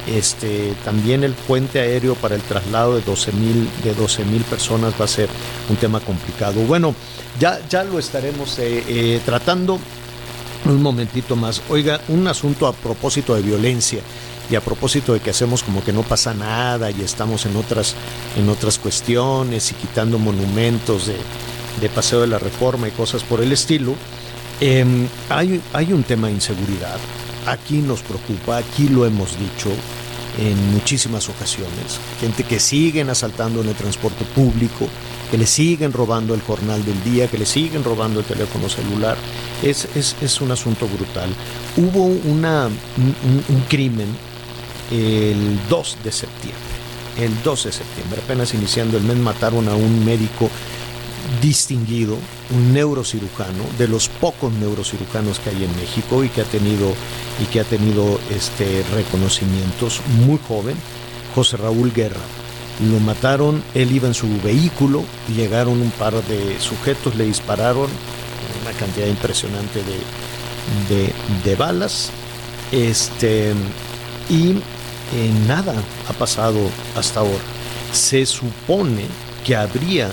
Este, 0.06 0.74
también 0.84 1.22
el 1.22 1.32
puente 1.32 1.80
aéreo 1.80 2.14
para 2.16 2.34
el 2.34 2.42
traslado 2.42 2.96
de 2.96 3.02
12 3.02 3.32
mil 3.32 3.68
de 3.84 3.94
12 3.94 4.24
mil 4.24 4.42
personas 4.42 4.94
va 5.00 5.04
a 5.04 5.08
ser 5.08 5.28
un 5.68 5.76
tema 5.76 6.00
complicado. 6.00 6.60
Bueno, 6.62 6.94
ya, 7.38 7.60
ya 7.68 7.84
lo 7.84 7.98
estaremos 7.98 8.58
eh, 8.58 8.84
eh, 8.88 9.20
tratando 9.24 9.78
un 10.64 10.82
momentito 10.82 11.36
más. 11.36 11.62
Oiga, 11.68 12.00
un 12.08 12.26
asunto 12.26 12.66
a 12.66 12.72
propósito 12.72 13.34
de 13.34 13.42
violencia 13.42 14.00
y 14.50 14.54
a 14.54 14.60
propósito 14.60 15.12
de 15.12 15.20
que 15.20 15.30
hacemos 15.30 15.62
como 15.62 15.84
que 15.84 15.92
no 15.92 16.02
pasa 16.02 16.34
nada 16.34 16.90
y 16.90 17.00
estamos 17.02 17.46
en 17.46 17.56
otras, 17.56 17.94
en 18.36 18.48
otras 18.48 18.78
cuestiones 18.78 19.70
y 19.70 19.74
quitando 19.74 20.18
monumentos 20.18 21.06
de, 21.06 21.16
de 21.80 21.88
Paseo 21.88 22.20
de 22.20 22.26
la 22.26 22.38
Reforma 22.38 22.88
y 22.88 22.92
cosas 22.92 23.22
por 23.22 23.40
el 23.40 23.52
estilo, 23.52 23.94
em, 24.60 25.08
hay, 25.28 25.60
hay 25.72 25.92
un 25.92 26.02
tema 26.02 26.28
de 26.28 26.34
inseguridad 26.34 26.98
aquí 27.46 27.78
nos 27.78 28.02
preocupa, 28.02 28.58
aquí 28.58 28.88
lo 28.88 29.06
hemos 29.06 29.38
dicho 29.38 29.70
en 30.38 30.72
muchísimas 30.72 31.28
ocasiones. 31.28 32.00
Gente 32.20 32.44
que 32.44 32.60
siguen 32.60 33.10
asaltando 33.10 33.60
en 33.60 33.68
el 33.68 33.74
transporte 33.74 34.24
público, 34.34 34.88
que 35.32 35.38
le 35.38 35.46
siguen 35.46 35.94
robando 35.94 36.34
el 36.34 36.42
jornal 36.42 36.84
del 36.84 37.02
día, 37.04 37.26
que 37.26 37.38
le 37.38 37.46
siguen 37.46 37.82
robando 37.82 38.20
el 38.20 38.26
teléfono 38.26 38.68
celular. 38.68 39.16
Es, 39.62 39.88
es, 39.96 40.40
un 40.42 40.50
asunto 40.50 40.86
brutal. 40.86 41.30
Hubo 41.78 42.04
un 42.04 43.64
crimen 43.66 44.08
el 44.90 45.58
2 45.70 45.98
de 46.04 46.12
septiembre. 46.12 46.60
El 47.18 47.42
2 47.42 47.64
de 47.64 47.72
septiembre, 47.72 48.20
apenas 48.22 48.52
iniciando 48.52 48.98
el 48.98 49.04
mes, 49.04 49.16
mataron 49.16 49.70
a 49.70 49.74
un 49.74 50.04
médico 50.04 50.50
distinguido, 51.40 52.18
un 52.54 52.74
neurocirujano, 52.74 53.64
de 53.78 53.88
los 53.88 54.10
pocos 54.10 54.52
neurocirujanos 54.52 55.38
que 55.38 55.48
hay 55.48 55.64
en 55.64 55.74
México 55.76 56.22
y 56.24 56.28
que 56.28 56.42
ha 56.42 56.44
tenido, 56.44 56.92
y 57.42 57.46
que 57.46 57.60
ha 57.60 57.64
tenido 57.64 58.20
este, 58.30 58.84
reconocimientos, 58.94 60.02
muy 60.26 60.38
joven, 60.46 60.76
José 61.34 61.56
Raúl 61.56 61.90
Guerra. 61.90 62.20
Lo 62.80 62.98
mataron, 63.00 63.62
él 63.74 63.92
iba 63.92 64.08
en 64.08 64.14
su 64.14 64.28
vehículo, 64.42 65.04
llegaron 65.36 65.80
un 65.80 65.90
par 65.90 66.14
de 66.24 66.58
sujetos, 66.58 67.14
le 67.16 67.24
dispararon 67.24 67.88
una 68.62 68.72
cantidad 68.72 69.06
impresionante 69.06 69.82
de, 70.88 71.12
de, 71.44 71.56
balas, 71.56 72.10
este, 72.72 73.52
y 74.28 74.50
eh, 74.50 75.30
nada 75.46 75.74
ha 76.08 76.12
pasado 76.14 76.58
hasta 76.96 77.20
ahora. 77.20 77.44
Se 77.92 78.24
supone 78.26 79.06
que 79.44 79.54
habría 79.54 80.10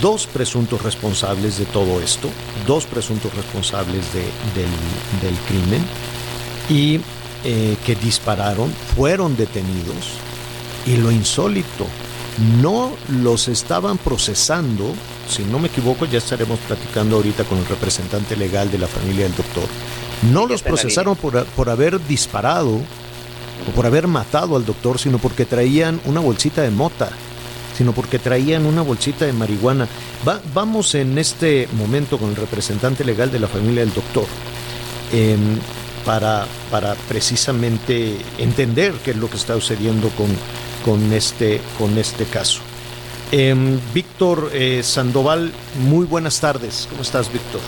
dos 0.00 0.26
presuntos 0.26 0.82
responsables 0.82 1.58
de 1.58 1.64
todo 1.66 2.00
esto, 2.00 2.28
dos 2.66 2.84
presuntos 2.86 3.32
responsables 3.34 4.04
del, 4.12 5.34
crimen 5.46 5.84
y 6.68 7.00
eh, 7.44 7.76
que 7.86 7.94
dispararon, 7.94 8.72
fueron 8.96 9.36
detenidos 9.36 10.18
y 10.88 10.96
lo 10.96 11.10
insólito, 11.10 11.86
no 12.62 12.92
los 13.20 13.48
estaban 13.48 13.98
procesando, 13.98 14.94
si 15.28 15.44
no 15.44 15.58
me 15.58 15.68
equivoco 15.68 16.06
ya 16.06 16.18
estaremos 16.18 16.58
platicando 16.60 17.16
ahorita 17.16 17.44
con 17.44 17.58
el 17.58 17.66
representante 17.66 18.36
legal 18.36 18.70
de 18.70 18.78
la 18.78 18.86
familia 18.86 19.24
del 19.24 19.36
doctor, 19.36 19.66
no 20.32 20.46
los 20.46 20.62
procesaron 20.62 21.14
por, 21.16 21.44
por 21.44 21.68
haber 21.68 22.04
disparado 22.06 22.70
o 22.70 23.70
por 23.74 23.84
haber 23.84 24.06
matado 24.06 24.56
al 24.56 24.64
doctor, 24.64 24.98
sino 24.98 25.18
porque 25.18 25.44
traían 25.44 26.00
una 26.06 26.20
bolsita 26.20 26.62
de 26.62 26.70
mota 26.70 27.10
sino 27.76 27.92
porque 27.92 28.18
traían 28.18 28.66
una 28.66 28.82
bolsita 28.82 29.24
de 29.24 29.32
marihuana. 29.32 29.86
vamos 30.52 30.96
en 30.96 31.16
este 31.16 31.68
momento 31.74 32.18
con 32.18 32.30
el 32.30 32.34
representante 32.34 33.04
legal 33.04 33.30
de 33.30 33.38
la 33.38 33.46
familia 33.46 33.82
del 33.82 33.94
doctor 33.94 34.26
em, 35.12 35.60
para, 36.04 36.44
para 36.72 36.96
precisamente 37.08 38.16
entender 38.38 38.94
qué 39.04 39.12
es 39.12 39.16
lo 39.16 39.30
que 39.30 39.36
está 39.36 39.54
sucediendo 39.54 40.08
con, 40.08 40.26
con, 40.84 41.12
este, 41.12 41.60
con 41.78 41.96
este 41.98 42.24
caso. 42.24 42.60
Em, 43.30 43.78
Víctor 43.92 44.50
eh, 44.52 44.82
Sandoval, 44.82 45.52
muy 45.80 46.06
buenas 46.06 46.40
tardes. 46.40 46.86
¿Cómo 46.90 47.02
estás, 47.02 47.30
Víctor? 47.30 47.60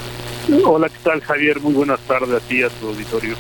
Hola, 0.65 0.89
¿qué 0.89 0.99
tal, 1.05 1.21
Javier? 1.21 1.61
Muy 1.61 1.75
buenas 1.75 2.01
tardes 2.01 2.31
a 2.31 2.41
ti, 2.41 2.63
a 2.63 2.69
tu 2.69 2.89
auditorio. 2.89 3.37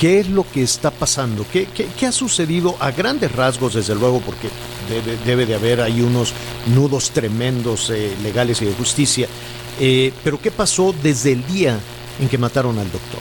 ¿Qué 0.00 0.20
es 0.20 0.28
lo 0.28 0.44
que 0.50 0.62
está 0.62 0.90
pasando? 0.90 1.46
¿Qué, 1.52 1.66
qué, 1.66 2.06
ha 2.06 2.12
sucedido 2.12 2.76
a 2.80 2.90
grandes 2.90 3.30
rasgos, 3.32 3.74
desde 3.74 3.94
luego, 3.94 4.20
porque 4.20 4.48
debe, 4.88 5.16
debe 5.24 5.46
de 5.46 5.54
haber 5.54 5.80
ahí 5.80 6.00
unos 6.00 6.32
nudos 6.74 7.10
tremendos 7.10 7.90
eh, 7.90 8.12
legales 8.22 8.60
y 8.62 8.64
de 8.64 8.72
justicia? 8.72 9.28
Eh, 9.80 10.12
pero 10.22 10.40
¿qué 10.40 10.50
pasó 10.50 10.94
desde 11.02 11.32
el 11.32 11.46
día 11.46 11.78
en 12.20 12.28
que 12.28 12.38
mataron 12.38 12.78
al 12.78 12.90
doctor? 12.90 13.20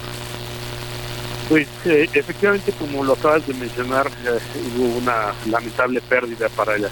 Pues 1.50 1.68
eh, 1.86 2.10
efectivamente, 2.14 2.72
como 2.74 3.04
lo 3.04 3.14
acabas 3.14 3.46
de 3.46 3.54
mencionar, 3.54 4.10
hubo 4.78 4.98
una 4.98 5.34
lamentable 5.50 6.02
pérdida 6.02 6.50
para 6.50 6.78
ella, 6.78 6.90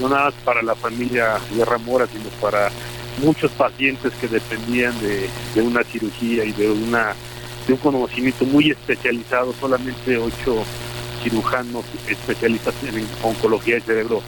no 0.00 0.08
nada 0.08 0.24
más 0.26 0.34
para 0.44 0.62
la 0.62 0.74
familia 0.74 1.38
Guerra 1.54 1.78
Mora, 1.78 2.06
sino 2.06 2.28
para 2.40 2.70
muchos 3.18 3.50
pacientes 3.52 4.12
que 4.20 4.28
dependían 4.28 4.98
de, 5.00 5.28
de 5.54 5.62
una 5.62 5.84
cirugía 5.84 6.44
y 6.44 6.52
de 6.52 6.70
una 6.70 7.14
de 7.66 7.74
un 7.74 7.78
conocimiento 7.78 8.44
muy 8.44 8.72
especializado, 8.72 9.54
solamente 9.60 10.16
ocho 10.16 10.64
cirujanos 11.22 11.84
especialistas 12.08 12.74
en 12.82 13.06
oncología 13.22 13.74
del 13.74 13.84
cerebro 13.84 14.22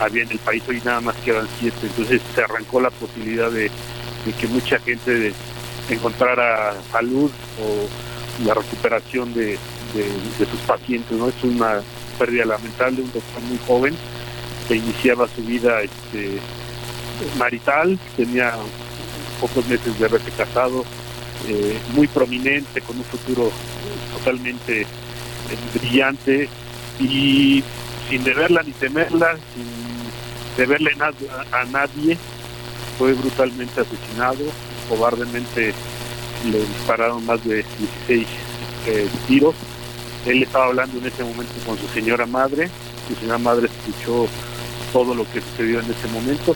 había 0.00 0.24
en 0.24 0.30
el 0.30 0.38
país, 0.38 0.62
hoy 0.68 0.80
nada 0.84 1.00
más 1.00 1.14
quedan 1.24 1.46
siete, 1.58 1.78
entonces 1.82 2.20
se 2.34 2.42
arrancó 2.42 2.80
la 2.80 2.90
posibilidad 2.90 3.50
de, 3.50 3.70
que 4.40 4.46
mucha 4.48 4.78
gente 4.80 5.32
encontrara 5.88 6.74
salud 6.90 7.30
o 7.60 7.88
la 8.44 8.54
recuperación 8.54 9.32
de, 9.34 9.58
sus 10.38 10.60
pacientes, 10.66 11.16
¿no? 11.16 11.28
Es 11.28 11.44
una 11.44 11.80
pérdida 12.18 12.44
lamentable, 12.44 13.02
un 13.02 13.12
doctor 13.12 13.42
muy 13.48 13.58
joven 13.66 13.96
que 14.66 14.76
iniciaba 14.76 15.28
su 15.28 15.42
vida 15.42 15.82
este, 15.82 16.38
marital, 17.38 17.98
tenía 18.16 18.54
pocos 19.40 19.66
meses 19.68 19.98
de 19.98 20.06
haberse 20.06 20.30
casado, 20.32 20.84
eh, 21.48 21.78
muy 21.94 22.08
prominente, 22.08 22.80
con 22.80 22.96
un 22.96 23.04
futuro 23.04 23.50
totalmente 24.18 24.82
eh, 24.82 24.86
brillante 25.74 26.48
y 26.98 27.62
sin 28.08 28.24
deberla 28.24 28.62
ni 28.62 28.72
temerla, 28.72 29.36
sin 29.54 30.56
deberle 30.56 30.94
nada 30.94 31.12
a 31.52 31.64
nadie, 31.64 32.16
fue 32.98 33.12
brutalmente 33.12 33.80
asesinado, 33.80 34.44
cobardemente 34.88 35.74
le 36.50 36.58
dispararon 36.60 37.24
más 37.26 37.44
de 37.44 37.64
16 38.08 38.26
eh, 38.86 39.08
tiros. 39.26 39.54
Él 40.26 40.42
estaba 40.42 40.66
hablando 40.66 40.98
en 40.98 41.06
ese 41.06 41.22
momento 41.22 41.52
con 41.66 41.78
su 41.78 41.86
señora 41.88 42.26
madre, 42.26 42.70
su 43.08 43.14
señora 43.16 43.38
madre 43.38 43.66
escuchó 43.66 44.26
todo 44.92 45.14
lo 45.14 45.24
que 45.30 45.40
sucedió 45.40 45.80
en 45.80 45.90
ese 45.90 46.08
momento 46.08 46.54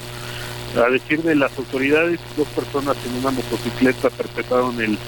a 0.77 0.90
decir 0.90 1.22
de 1.22 1.35
las 1.35 1.57
autoridades, 1.59 2.20
dos 2.37 2.46
personas 2.48 2.96
en 3.07 3.16
una 3.16 3.31
motocicleta 3.31 4.11
perpetraron 4.11 4.81
el, 4.81 4.98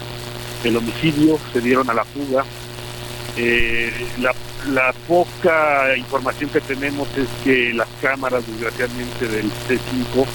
el 0.65 0.77
homicidio, 0.77 1.39
se 1.53 1.61
dieron 1.61 1.89
a 1.91 1.95
la 1.95 2.05
fuga. 2.05 2.45
Eh, 3.37 3.93
la, 4.21 4.33
poca 5.07 5.97
información 5.97 6.51
que 6.51 6.61
tenemos 6.61 7.09
es 7.17 7.29
que 7.45 7.73
las 7.75 7.89
cámaras, 8.01 8.47
desgraciadamente, 8.47 9.29
del 9.29 9.47
C5 9.47 10.27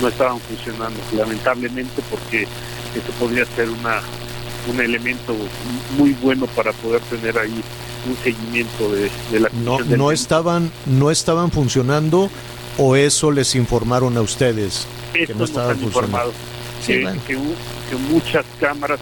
no 0.00 0.08
estaban 0.08 0.40
funcionando, 0.40 1.00
lamentablemente, 1.12 2.02
porque 2.10 2.46
eso 2.98 3.12
podría 3.18 3.44
ser 3.44 3.68
una 3.70 4.00
un 4.70 4.80
elemento 4.80 5.34
muy 5.96 6.12
bueno 6.22 6.46
para 6.48 6.72
poder 6.72 7.00
tener 7.02 7.38
ahí 7.38 7.62
un 8.08 8.16
seguimiento 8.22 8.90
de, 8.90 9.40
la 9.40 9.48
no 9.64 9.78
no 9.80 10.12
estaban 10.12 10.70
no 10.86 11.10
estaban 11.10 11.50
funcionando 11.50 12.30
o 12.76 12.96
eso 12.96 13.30
les 13.30 13.54
informaron 13.54 14.16
a 14.16 14.20
ustedes 14.20 14.86
que 15.12 15.34
no 15.34 15.44
estaban 15.44 15.82
informado. 15.82 16.32
que, 16.86 17.36
muchas 18.10 18.44
cámaras 18.60 19.00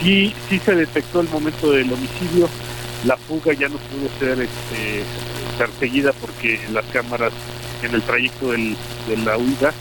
sí 0.00 0.34
sí 0.48 0.60
se 0.64 0.74
detectó 0.74 1.20
el 1.20 1.28
momento 1.28 1.70
del 1.70 1.92
homicidio. 1.92 2.48
La 3.04 3.16
fuga 3.16 3.52
ya 3.52 3.68
no 3.68 3.76
pudo 3.76 4.08
ser 4.18 4.40
este, 4.40 5.04
perseguida 5.58 6.12
porque 6.12 6.60
las 6.72 6.84
cámaras 6.86 7.32
en 7.82 7.94
el 7.94 8.02
trayecto 8.02 8.50
del, 8.52 8.76
de 9.08 9.16
la 9.18 9.36
huida 9.36 9.72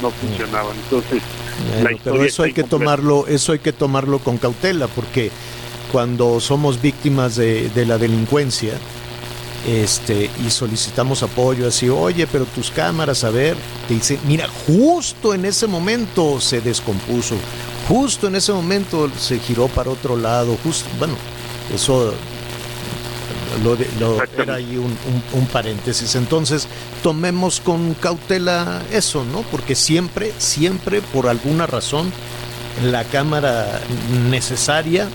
no 0.00 0.10
funcionaban. 0.10 0.74
Entonces 0.84 1.22
pero 2.04 2.24
eso 2.24 2.42
hay 2.42 2.52
que 2.52 2.64
tomarlo 2.64 3.26
eso 3.26 3.52
hay 3.52 3.58
que 3.58 3.72
tomarlo 3.72 4.18
con 4.18 4.38
cautela 4.38 4.88
porque 4.88 5.30
cuando 5.90 6.40
somos 6.40 6.80
víctimas 6.80 7.36
de, 7.36 7.68
de 7.70 7.86
la 7.86 7.98
delincuencia 7.98 8.74
este, 9.66 10.28
y 10.44 10.50
solicitamos 10.50 11.22
apoyo 11.22 11.68
así, 11.68 11.88
oye, 11.88 12.26
pero 12.26 12.44
tus 12.46 12.70
cámaras, 12.70 13.22
a 13.22 13.30
ver, 13.30 13.56
te 13.86 13.94
dice, 13.94 14.18
mira, 14.26 14.48
justo 14.66 15.34
en 15.34 15.44
ese 15.44 15.66
momento 15.66 16.40
se 16.40 16.60
descompuso, 16.60 17.36
justo 17.88 18.26
en 18.26 18.34
ese 18.36 18.52
momento 18.52 19.08
se 19.16 19.38
giró 19.38 19.68
para 19.68 19.90
otro 19.90 20.16
lado, 20.16 20.56
justo, 20.64 20.88
bueno, 20.98 21.14
eso 21.72 22.12
lo, 23.62 23.76
lo 24.00 24.22
era 24.38 24.54
ahí 24.54 24.76
un, 24.76 24.96
un, 25.38 25.46
paréntesis. 25.46 26.14
Entonces, 26.14 26.66
tomemos 27.02 27.60
con 27.60 27.94
cautela 27.94 28.82
eso, 28.92 29.24
¿no? 29.24 29.42
Porque 29.42 29.74
siempre, 29.74 30.32
siempre, 30.38 31.00
por 31.00 31.28
alguna 31.28 31.66
razón, 31.66 32.12
la 32.84 33.04
cámara 33.04 33.80
necesaria, 34.30 35.08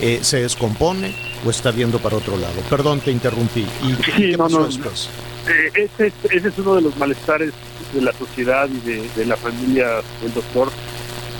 eh, 0.00 0.18
se 0.22 0.42
descompone 0.42 1.14
o 1.46 1.50
está 1.50 1.70
viendo 1.70 1.98
para 1.98 2.16
otro 2.16 2.36
lado. 2.36 2.54
Perdón, 2.68 3.00
te 3.00 3.10
interrumpí. 3.10 3.66
¿Y 3.82 3.94
Sí, 4.04 4.12
qué 4.16 4.32
no, 4.32 4.38
pasó 4.44 4.60
no. 4.60 4.66
después? 4.66 5.08
Eh, 5.46 5.70
ese, 5.94 6.06
es- 6.08 6.32
ese 6.32 6.48
es 6.48 6.58
uno 6.58 6.74
de 6.76 6.80
los 6.82 6.96
malestares 6.96 7.52
de 7.92 8.00
la 8.00 8.12
sociedad 8.12 8.68
y 8.68 8.80
de, 8.88 9.08
de 9.14 9.26
la 9.26 9.36
familia 9.36 9.86
del 10.22 10.34
doctor, 10.34 10.70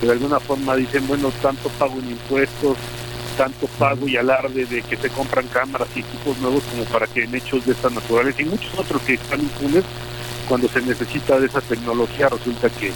que 0.00 0.06
de 0.06 0.12
alguna 0.12 0.38
forma 0.38 0.76
dicen, 0.76 1.06
bueno, 1.08 1.32
tanto 1.42 1.68
pago 1.70 1.94
en 1.98 2.10
impuestos, 2.10 2.76
tanto 3.36 3.66
pago 3.78 4.08
y 4.08 4.16
alarde 4.16 4.64
de 4.66 4.82
que 4.82 4.96
se 4.96 5.10
compran 5.10 5.46
cámaras 5.48 5.88
y 5.94 6.00
equipos 6.00 6.38
nuevos 6.38 6.62
como 6.64 6.84
para 6.84 7.06
que 7.06 7.24
en 7.24 7.34
hechos 7.34 7.64
de 7.66 7.72
esta 7.72 7.90
naturaleza 7.90 8.42
y 8.42 8.46
muchos 8.46 8.72
otros 8.78 9.02
que 9.02 9.14
están 9.14 9.40
impunes, 9.40 9.84
cuando 10.48 10.68
se 10.68 10.80
necesita 10.82 11.38
de 11.38 11.46
esa 11.46 11.60
tecnología 11.60 12.28
resulta 12.28 12.68
que, 12.70 12.92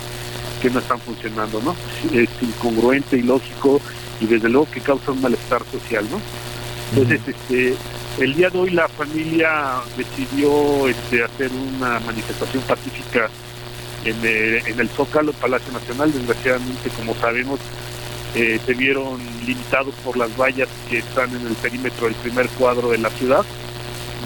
que 0.60 0.70
no 0.70 0.80
están 0.80 1.00
funcionando, 1.00 1.60
¿no? 1.62 1.74
Es 2.12 2.28
incongruente, 2.40 3.16
ilógico 3.16 3.80
y 4.20 4.26
desde 4.26 4.48
luego 4.48 4.70
que 4.70 4.80
causa 4.80 5.12
un 5.12 5.22
malestar 5.22 5.62
social, 5.70 6.04
¿no? 6.10 6.20
Entonces, 6.92 7.20
este, 7.26 7.74
el 8.18 8.34
día 8.34 8.50
de 8.50 8.58
hoy 8.58 8.70
la 8.70 8.88
familia 8.88 9.80
decidió 9.96 10.88
este, 10.88 11.22
hacer 11.22 11.50
una 11.52 12.00
manifestación 12.00 12.62
pacífica 12.64 13.28
en, 14.04 14.16
eh, 14.24 14.62
en 14.66 14.80
el 14.80 14.88
Zócalo, 14.88 15.32
Palacio 15.34 15.72
Nacional. 15.72 16.12
Desgraciadamente, 16.12 16.88
como 16.90 17.14
sabemos, 17.14 17.60
eh, 18.34 18.60
se 18.64 18.74
vieron 18.74 19.18
limitados 19.46 19.94
por 20.04 20.16
las 20.16 20.36
vallas 20.36 20.68
que 20.90 20.98
están 20.98 21.34
en 21.34 21.46
el 21.46 21.54
perímetro 21.54 22.06
del 22.06 22.14
primer 22.16 22.48
cuadro 22.50 22.90
de 22.90 22.98
la 22.98 23.10
ciudad. 23.10 23.44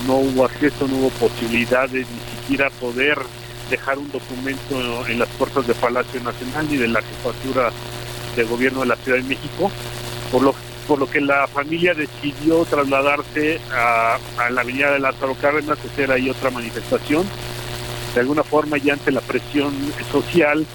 No 0.07 0.17
hubo 0.17 0.45
acceso, 0.45 0.89
no 0.89 0.97
hubo 0.97 1.11
posibilidad 1.11 1.89
de 1.89 2.01
ni 2.01 2.41
siquiera 2.41 2.71
poder 2.71 3.19
dejar 3.71 3.99
un 3.99 4.11
documento 4.11 5.07
en 5.07 5.19
las 5.19 5.29
puertas 5.31 5.67
de 5.67 5.75
Palacio 5.75 6.21
Nacional 6.21 6.67
ni 6.69 6.77
de 6.77 6.89
la 6.89 7.01
jefatura 7.01 7.71
de 8.37 8.45
gobierno 8.45 8.81
de 8.81 8.87
la 8.87 8.97
Ciudad 8.97 9.19
de 9.19 9.25
México, 9.25 9.71
por 10.31 10.43
lo, 10.43 10.55
por 10.89 10.99
lo 10.99 11.09
que 11.09 11.21
la 11.21 11.47
familia 11.47 11.95
decidió 11.95 12.65
trasladarse 12.65 13.61
a, 13.73 14.19
a 14.39 14.51
la 14.51 14.63
avenida 14.63 14.91
de 14.93 14.99
Lázaro 14.99 15.35
Cárdenas, 15.41 15.79
hacer 15.79 16.11
ahí 16.11 16.29
otra 16.29 16.51
manifestación, 16.51 17.25
de 18.15 18.21
alguna 18.21 18.43
forma 18.43 18.77
ya 18.79 18.95
ante 18.95 19.13
la 19.13 19.21
presión 19.21 19.73
social 20.11 20.67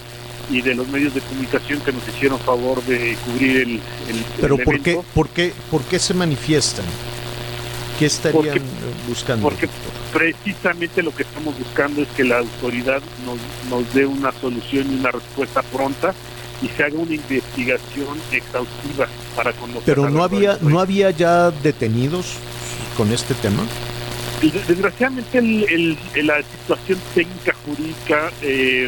y 0.50 0.62
de 0.62 0.76
los 0.76 0.88
medios 0.88 1.14
de 1.14 1.22
comunicación 1.22 1.80
que 1.82 1.92
nos 1.92 2.08
hicieron 2.08 2.40
favor 2.40 2.82
de 2.84 3.18
cubrir 3.26 3.58
el, 3.58 3.70
el- 3.72 4.26
Pero 4.40 4.56
el 4.56 4.64
¿por 4.64 4.82
qué, 4.82 5.00
por, 5.14 5.30
qué, 5.30 5.54
¿por 5.70 5.82
qué 5.84 6.00
se 6.00 6.14
manifiestan? 6.14 6.86
¿Qué 8.00 8.06
estarían 8.06 8.44
Porque- 8.44 8.62
buscando? 9.08 9.44
Porque 9.50 9.68
precisamente 10.14 11.02
lo 11.04 11.14
que 11.14 11.24
estamos 11.24 11.58
buscando 11.58 12.02
es 12.02 12.08
que 12.10 12.24
la 12.24 12.38
autoridad 12.40 13.02
nos, 13.26 13.38
nos 13.70 13.94
dé 13.94 14.06
una 14.06 14.32
solución 14.40 14.88
y 14.92 15.00
una 15.00 15.12
respuesta 15.12 15.62
pronta 15.64 16.14
y 16.62 16.68
se 16.70 16.84
haga 16.84 16.98
una 16.98 17.14
investigación 17.14 18.18
exhaustiva 18.32 19.08
para 19.36 19.52
conocer. 19.54 19.84
Pero 19.86 20.10
no 20.10 20.24
había, 20.24 20.58
no 20.62 20.80
había 20.80 21.12
ya 21.12 21.52
detenidos 21.52 22.34
con 22.96 23.12
este 23.12 23.34
tema. 23.36 23.64
Desgraciadamente 24.68 25.40
el- 25.40 25.98
el- 26.16 26.28
la 26.28 26.36
situación 26.44 27.00
técnica 27.16 27.56
jurídica 27.66 28.32
eh, 28.44 28.88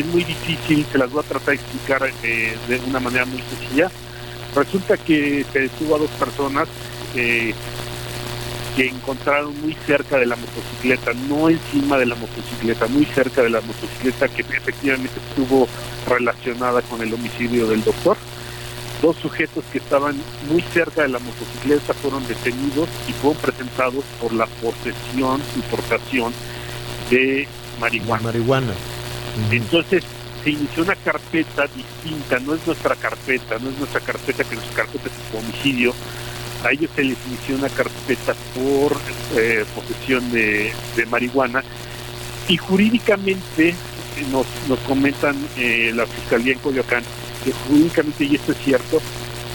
es 0.00 0.06
muy 0.06 0.24
difícil, 0.24 0.86
se 0.90 0.98
las 0.98 1.10
voy 1.10 1.20
a 1.20 1.28
tratar 1.28 1.48
de 1.48 1.54
explicar 1.54 2.10
eh, 2.22 2.56
de 2.68 2.78
una 2.88 3.00
manera 3.00 3.24
muy 3.24 3.42
sencilla. 3.42 3.90
Resulta 4.54 4.96
que 4.96 5.44
se 5.52 5.60
detuvo 5.60 5.96
a 5.96 5.98
dos 5.98 6.10
personas 6.10 6.68
eh, 7.14 7.54
que 8.76 8.88
encontraron 8.88 9.58
muy 9.60 9.76
cerca 9.86 10.18
de 10.18 10.26
la 10.26 10.36
motocicleta, 10.36 11.12
no 11.28 11.48
encima 11.48 11.98
de 11.98 12.06
la 12.06 12.14
motocicleta, 12.14 12.86
muy 12.88 13.04
cerca 13.06 13.42
de 13.42 13.50
la 13.50 13.60
motocicleta 13.60 14.28
que 14.28 14.42
efectivamente 14.42 15.12
estuvo 15.28 15.68
relacionada 16.08 16.82
con 16.82 17.02
el 17.02 17.12
homicidio 17.12 17.66
del 17.66 17.84
doctor. 17.84 18.16
Dos 19.02 19.16
sujetos 19.16 19.64
que 19.72 19.78
estaban 19.78 20.16
muy 20.48 20.62
cerca 20.72 21.02
de 21.02 21.08
la 21.08 21.18
motocicleta 21.18 21.92
fueron 21.94 22.26
detenidos 22.28 22.88
y 23.08 23.12
fueron 23.12 23.40
presentados 23.42 24.04
por 24.20 24.32
la 24.32 24.46
posesión 24.46 25.40
y 25.56 25.60
portación 25.62 26.32
de. 27.10 27.48
Marihuana. 27.80 28.74
Entonces 29.50 30.04
se 30.42 30.50
inició 30.50 30.82
una 30.82 30.96
carpeta 30.96 31.66
distinta, 31.74 32.38
no 32.40 32.54
es 32.54 32.66
nuestra 32.66 32.96
carpeta, 32.96 33.58
no 33.58 33.70
es 33.70 33.78
nuestra 33.78 34.00
carpeta 34.00 34.44
que 34.44 34.56
nuestra 34.56 34.84
carpeta 34.84 35.06
es 35.06 35.38
homicidio. 35.38 35.94
A 36.64 36.72
ellos 36.72 36.90
se 36.94 37.04
les 37.04 37.18
inició 37.26 37.56
una 37.56 37.68
carpeta 37.68 38.34
por 38.54 38.96
eh, 39.36 39.64
posesión 39.74 40.30
de, 40.30 40.72
de 40.96 41.06
marihuana 41.06 41.62
y 42.48 42.56
jurídicamente 42.56 43.70
eh, 43.70 43.74
nos, 44.30 44.46
nos 44.68 44.78
comentan 44.80 45.36
eh, 45.56 45.92
la 45.94 46.06
Fiscalía 46.06 46.52
en 46.52 46.58
Coyoacán 46.58 47.02
que 47.44 47.52
jurídicamente, 47.52 48.24
y 48.24 48.36
esto 48.36 48.52
es 48.52 48.58
cierto, 48.58 49.00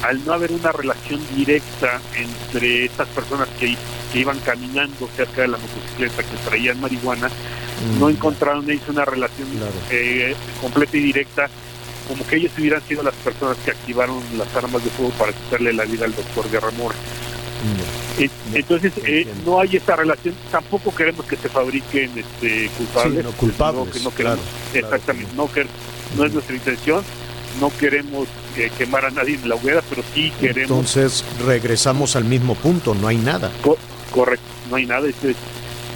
al 0.04 0.24
no 0.26 0.34
haber 0.34 0.52
una 0.52 0.72
relación 0.72 1.20
directa 1.36 2.00
entre 2.16 2.86
estas 2.86 3.08
personas 3.10 3.48
que, 3.60 3.76
que 4.12 4.20
iban 4.20 4.40
caminando 4.40 5.10
cerca 5.16 5.42
de 5.42 5.48
la 5.50 5.58
motocicleta 5.58 6.24
que 6.24 6.50
traían 6.50 6.80
marihuana, 6.80 7.30
no 8.00 8.10
encontraron 8.10 8.70
ellos 8.70 8.90
una 8.90 9.06
relación 9.06 9.48
eh, 9.92 10.36
completa 10.62 10.98
y 10.98 11.02
directa, 11.02 11.50
como 12.08 12.26
que 12.26 12.38
ellos 12.38 12.52
hubieran 12.58 12.82
sido 12.88 13.04
las 13.04 13.14
personas 13.16 13.58
que 13.58 13.72
activaron 13.72 14.20
las 14.38 14.54
armas 14.56 14.84
de 14.84 14.90
fuego 14.92 15.12
para 15.14 15.32
quitarle 15.34 15.74
la 15.74 15.86
vida 15.86 16.06
al 16.06 16.16
doctor 16.16 16.50
Guerra 16.50 16.72
Mora. 16.72 16.96
Eh, 18.18 18.30
Entonces, 18.54 18.94
eh, 19.06 19.28
no 19.46 19.60
hay 19.60 19.76
esa 19.78 19.96
relación. 19.96 20.34
Tampoco 20.52 20.94
queremos 20.94 21.26
que 21.26 21.36
se 21.36 21.50
fabriquen 21.50 22.12
este, 22.18 22.70
culpables. 22.78 23.20
Sí, 23.20 23.24
no, 23.24 23.32
culpables, 23.38 23.86
No, 23.86 23.92
que 23.92 24.00
no 24.00 24.12
queremos, 24.12 24.40
claro, 24.40 24.42
claro 24.72 24.86
exactamente. 24.86 25.32
no, 25.36 25.52
que, 25.52 25.66
no 26.16 26.26
es 26.26 26.34
nuestra 26.34 26.56
intención. 26.56 27.04
No 27.60 27.72
queremos 27.80 28.28
eh, 28.56 28.72
quemar 28.78 29.06
a 29.06 29.10
nadie 29.12 29.36
en 29.36 29.50
la 29.50 29.56
hoguera, 29.56 29.82
pero 29.90 30.04
sí 30.14 30.32
queremos. 30.40 30.70
Entonces 30.70 31.24
regresamos 31.46 32.16
al 32.16 32.26
mismo 32.26 32.56
punto, 32.56 32.94
no 32.96 33.08
hay 33.08 33.18
nada. 33.18 33.52
Co- 33.62 33.78
correcto, 34.12 34.46
no 34.70 34.76
hay 34.76 34.86
nada. 34.86 35.08
Es- 35.08 35.16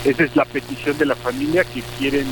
esa 0.06 0.24
es 0.24 0.36
la 0.36 0.46
petición 0.46 0.98
de 0.98 1.06
la 1.06 1.16
familia 1.16 1.64
que 1.64 1.82
quieren 2.00 2.26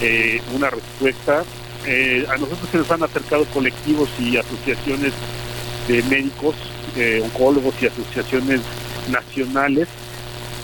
eh, 0.00 0.40
una 0.54 0.70
respuesta. 0.70 1.44
Eh, 1.86 2.26
a 2.28 2.36
nosotros 2.36 2.68
se 2.72 2.78
nos 2.78 2.90
han 2.90 3.02
acercado 3.04 3.44
colectivos 3.46 4.08
y 4.18 4.36
asociaciones 4.36 5.12
de 5.86 6.02
médicos, 6.04 6.54
eh, 6.96 7.20
oncólogos 7.24 7.74
y 7.80 7.86
asociaciones 7.86 8.60
nacionales 9.10 9.86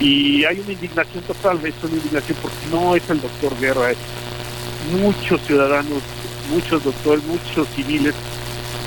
y 0.01 0.45
hay 0.45 0.59
una 0.61 0.73
indignación 0.73 1.23
total, 1.25 1.65
es 1.65 1.75
una 1.83 1.95
indignación 1.95 2.37
porque 2.43 2.57
no 2.71 2.97
es 2.97 3.09
el 3.09 3.21
doctor 3.21 3.53
Guerra, 3.61 3.93
es 3.93 3.97
muchos 5.01 5.41
ciudadanos, 5.47 6.03
muchos 6.51 6.83
doctores, 6.85 7.25
muchos 7.25 7.67
civiles 7.75 8.15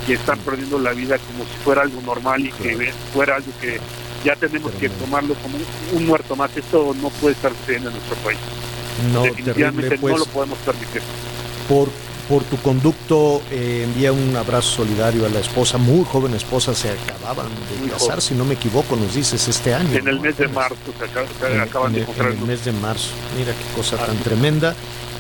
que 0.06 0.13
están 0.13 0.39
perdiendo 0.39 0.80
la 0.80 0.91
vida 0.93 1.17
como 1.17 1.43
si 1.43 1.56
fuera 1.63 1.82
algo 1.82 2.02
normal 2.02 2.41
y 2.46 2.52
que 2.52 2.91
fuera 3.13 3.36
algo 3.36 3.52
que 3.60 3.80
ya 4.24 4.36
tenemos 4.36 4.72
que 4.74 4.89
tomarlo 4.89 5.34
como 5.36 5.58
un, 5.58 5.98
un 5.98 6.06
muerto 6.08 6.36
más. 6.36 6.56
Esto 6.56 6.96
no 7.02 7.10
puede 7.10 7.34
estar 7.36 7.52
sucediendo 7.60 7.89
en 7.89 7.96
nuestro 7.96 8.15
país. 8.17 8.39
No, 9.13 9.24
Definitivamente 9.24 9.82
terrible, 9.89 9.98
pues. 10.00 10.13
no 10.13 10.20
lo 10.20 10.26
podemos 10.26 10.58
permitir. 10.60 11.02
Por, 11.70 11.89
por 12.30 12.43
tu 12.46 12.58
conducto, 12.58 13.41
eh, 13.52 13.84
envía 13.86 14.12
un 14.12 14.36
abrazo 14.36 14.78
solidario 14.78 15.26
a 15.26 15.30
la 15.30 15.39
esposa, 15.39 15.78
muy 15.78 16.04
joven 16.06 16.34
esposa, 16.34 16.74
se 16.74 16.89
acaban 16.89 17.48
de 17.70 17.78
Muy 17.82 17.89
casar, 17.89 18.08
joven. 18.10 18.22
si 18.22 18.34
no 18.34 18.43
me 18.46 18.56
equivoco, 18.56 18.96
nos 18.96 19.13
dices 19.13 19.48
este 19.48 19.74
año. 19.76 19.93
En 19.98 20.08
el 20.08 20.15
¿no? 20.15 20.22
mes 20.24 20.38
de 20.38 20.48
marzo 20.48 20.76
se, 20.98 21.06
acaba- 21.06 21.28
se 21.39 21.54
En- 21.54 21.60
acaban 21.62 21.88
en 21.89 21.93
de 21.96 22.02
encontrar 22.02 22.32
en 22.32 22.38
el 22.39 22.46
mes 22.46 22.65
de 22.65 22.72
marzo. 22.72 23.10
Mira 23.38 23.52
qué 23.54 23.76
cosa 23.80 23.98
tan 23.98 24.17
tremenda. 24.20 24.74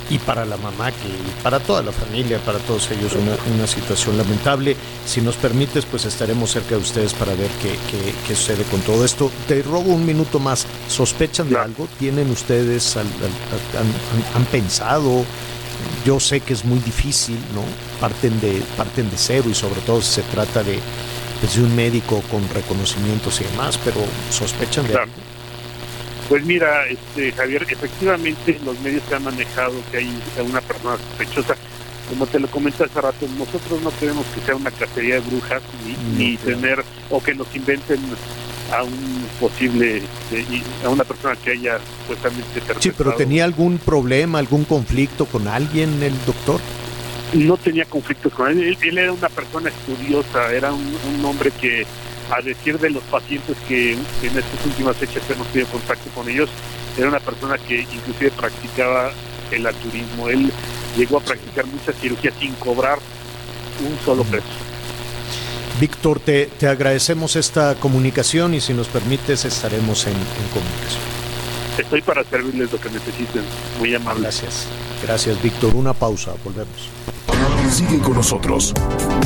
Y 0.09 0.19
para 0.19 0.45
la 0.45 0.55
mamá, 0.57 0.89
que 0.91 1.07
y 1.09 1.43
para 1.43 1.59
toda 1.59 1.81
la 1.83 1.91
familia, 1.91 2.39
para 2.39 2.59
todos 2.59 2.89
ellos, 2.91 3.11
una, 3.13 3.35
una 3.55 3.67
situación 3.67 4.17
lamentable. 4.17 4.75
Si 5.05 5.19
nos 5.19 5.35
permites, 5.35 5.85
pues 5.85 6.05
estaremos 6.05 6.49
cerca 6.51 6.75
de 6.75 6.81
ustedes 6.81 7.13
para 7.13 7.33
ver 7.35 7.49
qué, 7.61 7.71
qué- 7.91 8.13
qué 8.25 8.35
sucede 8.35 8.63
con 8.71 8.79
todo 8.81 9.03
esto. 9.03 9.29
Te 9.47 9.61
robo 9.63 9.91
un 9.93 10.05
minuto 10.05 10.39
más. 10.39 10.65
¿Sospechan 10.87 11.49
de 11.49 11.55
algo? 11.65 11.87
¿Tienen 11.99 12.31
ustedes, 12.31 12.95
al- 12.95 13.01
al- 13.05 13.79
han, 13.81 13.87
han- 13.87 14.35
han 14.35 14.45
pensado? 14.45 15.25
Yo 16.05 16.19
sé 16.21 16.39
que 16.39 16.53
es 16.53 16.63
muy 16.63 16.79
difícil, 16.79 17.35
¿no? 17.53 17.63
Parten 17.99 18.39
de, 18.39 18.63
parten 18.77 19.09
de 19.11 19.17
cero 19.17 19.49
y 19.51 19.55
sobre 19.55 19.81
todo 19.81 20.01
si 20.01 20.13
se 20.15 20.21
trata 20.23 20.63
de, 20.63 20.79
pues, 21.41 21.55
de 21.55 21.63
un 21.63 21.75
médico 21.75 22.21
con 22.31 22.47
reconocimientos 22.49 23.41
y 23.41 23.43
demás, 23.43 23.77
pero 23.83 23.97
¿sospechan 24.31 24.87
de 24.87 24.93
algo? 25.03 25.11
Pues 26.29 26.45
mira, 26.45 26.85
este, 26.87 27.31
Javier, 27.31 27.63
efectivamente 27.69 28.59
los 28.65 28.79
medios 28.81 29.03
se 29.07 29.15
han 29.15 29.23
manejado 29.23 29.73
que 29.91 29.97
hay 29.97 30.09
una 30.45 30.61
persona 30.61 30.97
sospechosa. 30.97 31.55
Como 32.09 32.25
te 32.27 32.39
lo 32.39 32.47
comenté 32.47 32.83
hace 32.85 33.01
rato, 33.01 33.25
nosotros 33.37 33.81
no 33.81 33.91
queremos 33.99 34.25
que 34.27 34.41
sea 34.41 34.55
una 34.55 34.71
cacería 34.71 35.15
de 35.15 35.21
brujas 35.21 35.61
ni, 35.85 35.93
No, 35.93 36.17
ni 36.17 36.37
claro. 36.37 36.57
tener 36.59 36.85
o 37.09 37.21
que 37.21 37.35
nos 37.35 37.53
inventen 37.55 37.99
a 38.73 38.83
un 38.83 39.25
posible, 39.39 39.97
eh, 40.31 40.45
y- 40.51 40.85
a 40.85 40.89
una 40.89 41.03
persona 41.05 41.35
que 41.37 41.51
haya 41.51 41.79
supuestamente 42.01 42.61
Sí, 42.79 42.91
pero 42.97 43.13
tenía 43.15 43.45
algún 43.45 43.77
problema, 43.77 44.39
algún 44.39 44.65
conflicto 44.65 45.25
con 45.25 45.47
alguien 45.47 46.01
el 46.03 46.13
doctor. 46.25 46.59
no 47.33 47.57
tenía 47.57 47.85
conflictos 47.85 48.33
con 48.33 48.49
él. 48.49 48.61
él. 48.63 48.77
él 48.81 48.97
era 48.97 49.11
una 49.13 49.29
persona 49.29 49.69
estudiosa, 49.69 50.51
era 50.53 50.71
un, 50.73 50.95
un 51.17 51.25
hombre 51.25 51.51
que, 51.51 51.85
a 52.31 52.41
decir 52.41 52.77
de 52.79 52.89
los 52.89 53.03
pacientes 53.03 53.55
que 53.67 53.93
en 53.93 53.99
estas 54.23 54.65
últimas 54.65 54.95
fechas 54.97 55.23
hemos 55.29 55.47
tenido 55.47 55.69
contacto 55.69 56.09
con 56.11 56.27
ellos, 56.29 56.49
era 56.97 57.07
una 57.07 57.19
persona 57.19 57.57
que 57.57 57.81
inclusive 57.81 58.31
practicaba 58.31 59.11
el 59.51 59.65
alturismo. 59.65 60.29
Él 60.29 60.51
llegó 60.97 61.17
a 61.17 61.21
practicar 61.21 61.65
muchas 61.67 61.95
cirugías 61.99 62.33
sin 62.39 62.53
cobrar 62.55 62.99
un 63.87 63.97
solo 64.05 64.23
peso. 64.23 64.45
Víctor, 65.79 66.19
te, 66.19 66.47
te, 66.47 66.67
agradecemos 66.67 67.35
esta 67.35 67.75
comunicación 67.75 68.55
y 68.55 68.61
si 68.61 68.73
nos 68.73 68.87
permites 68.87 69.45
estaremos 69.45 70.07
en, 70.07 70.13
en 70.13 70.47
comunicación. 70.51 71.03
Estoy 71.77 72.01
para 72.01 72.23
servirles 72.23 72.71
lo 72.71 72.79
que 72.79 72.89
necesiten. 72.89 73.43
Muy 73.77 73.93
amable. 73.93 74.23
Gracias. 74.23 74.67
Gracias, 75.03 75.41
Víctor. 75.41 75.75
Una 75.75 75.93
pausa. 75.93 76.33
Volvemos. 76.43 76.89
Sigue 77.69 77.99
con 77.99 78.13
nosotros. 78.13 78.73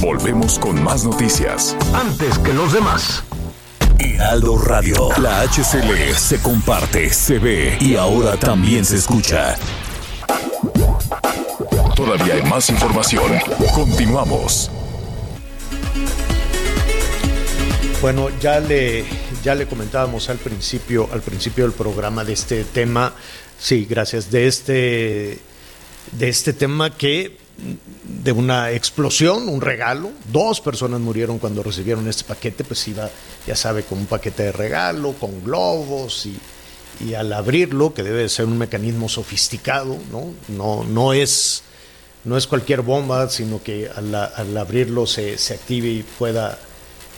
Volvemos 0.02 0.58
con 0.58 0.84
más 0.84 1.06
noticias. 1.06 1.76
Antes 1.94 2.38
que 2.40 2.54
los 2.54 2.74
demás. 2.74 3.24
Heraldo 4.00 4.58
Radio. 4.58 5.10
La 5.20 5.42
HCL 5.42 6.16
se 6.16 6.42
comparte, 6.42 7.12
se 7.12 7.38
ve 7.38 7.78
y 7.80 7.96
ahora 7.96 8.38
también 8.38 8.84
se 8.84 8.98
escucha. 8.98 9.56
Todavía 11.96 12.34
hay 12.34 12.44
más 12.44 12.70
información. 12.70 13.32
Continuamos. 13.76 14.72
Bueno, 18.02 18.30
ya 18.40 18.60
le, 18.60 19.06
ya 19.44 19.54
le 19.54 19.68
comentábamos 19.68 20.30
al 20.30 20.38
principio, 20.38 21.08
al 21.14 21.22
principio 21.22 21.66
del 21.66 21.74
programa 21.74 22.24
de 22.24 22.34
este 22.34 22.64
tema. 22.64 23.14
Sí, 23.60 23.86
gracias. 23.88 24.32
De 24.32 24.48
este, 24.48 25.40
de 26.12 26.30
este 26.30 26.54
tema 26.54 26.90
que 26.90 27.41
de 28.04 28.32
una 28.32 28.72
explosión, 28.72 29.48
un 29.48 29.62
regalo. 29.62 30.12
Dos 30.32 30.62
personas 30.62 31.00
murieron 31.00 31.40
cuando 31.40 31.64
recibieron 31.64 32.08
este 32.08 32.24
paquete, 32.24 32.64
pues 32.64 32.88
iba, 32.88 33.10
ya 33.48 33.56
sabe, 33.56 33.84
con 33.84 34.00
un 34.00 34.06
paquete 34.06 34.44
de 34.44 34.52
regalo, 34.52 35.14
con 35.14 35.44
globos 35.44 36.26
y, 36.26 36.38
y 37.06 37.14
al 37.14 37.32
abrirlo, 37.34 37.94
que 37.94 38.04
debe 38.04 38.28
ser 38.30 38.46
un 38.46 38.58
mecanismo 38.58 39.10
sofisticado, 39.10 39.98
¿no? 40.12 40.34
No, 40.50 40.84
no 40.84 41.14
es 41.14 41.64
no 42.24 42.38
es 42.38 42.46
cualquier 42.46 42.82
bomba, 42.82 43.30
sino 43.30 43.64
que 43.64 43.90
al, 43.90 44.14
al 44.14 44.56
abrirlo 44.56 45.08
se, 45.08 45.40
se, 45.40 45.56
active 45.56 45.88
y 45.88 46.04
pueda, 46.04 46.60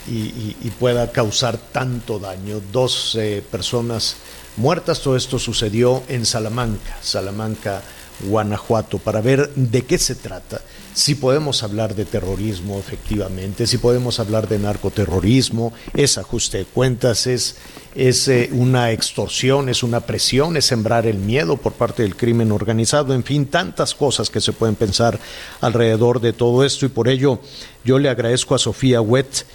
y 0.08 0.70
pueda 0.80 1.12
causar 1.12 1.58
tanto 1.58 2.20
daño. 2.20 2.62
Dos 2.72 3.18
eh, 3.20 3.44
personas 3.52 4.16
muertas, 4.58 5.02
todo 5.02 5.16
esto 5.16 5.40
sucedió 5.40 6.04
en 6.08 6.26
Salamanca, 6.26 6.98
Salamanca, 7.02 7.82
Guanajuato, 8.22 9.00
para 9.00 9.22
ver 9.22 9.50
de 9.56 9.84
qué 9.84 9.98
se 9.98 10.16
trata, 10.16 10.62
si 10.94 11.16
podemos 11.16 11.64
hablar 11.64 11.96
de 11.96 12.06
terrorismo 12.06 12.78
efectivamente, 12.78 13.66
si 13.66 13.80
podemos 13.80 14.20
hablar 14.20 14.48
de 14.48 14.60
narcoterrorismo, 14.60 15.74
es 15.96 16.18
ajuste 16.18 16.60
de 16.60 16.66
cuentas, 16.66 17.26
es, 17.26 17.56
es 17.96 18.28
eh, 18.28 18.50
una 18.52 18.92
extorsión, 18.92 19.70
es 19.70 19.82
una 19.82 20.02
presión, 20.02 20.56
es 20.56 20.66
sembrar 20.66 21.08
el 21.08 21.18
miedo 21.18 21.58
por 21.58 21.74
parte 21.74 22.04
del 22.04 22.16
crimen 22.16 22.52
organizado, 22.52 23.14
en 23.14 23.24
fin, 23.24 23.48
tantas 23.48 23.96
cosas 23.96 24.30
que 24.30 24.42
se 24.42 24.54
pueden 24.54 24.76
pensar 24.76 25.20
alrededor 25.62 26.22
de 26.22 26.34
todo 26.34 26.64
esto 26.64 26.86
y 26.86 26.90
por 26.90 27.08
ello 27.08 27.40
yo 27.84 27.98
le 27.98 28.10
agradezco 28.10 28.54
a 28.56 28.60
Sofía 28.60 29.02
Wett. 29.02 29.46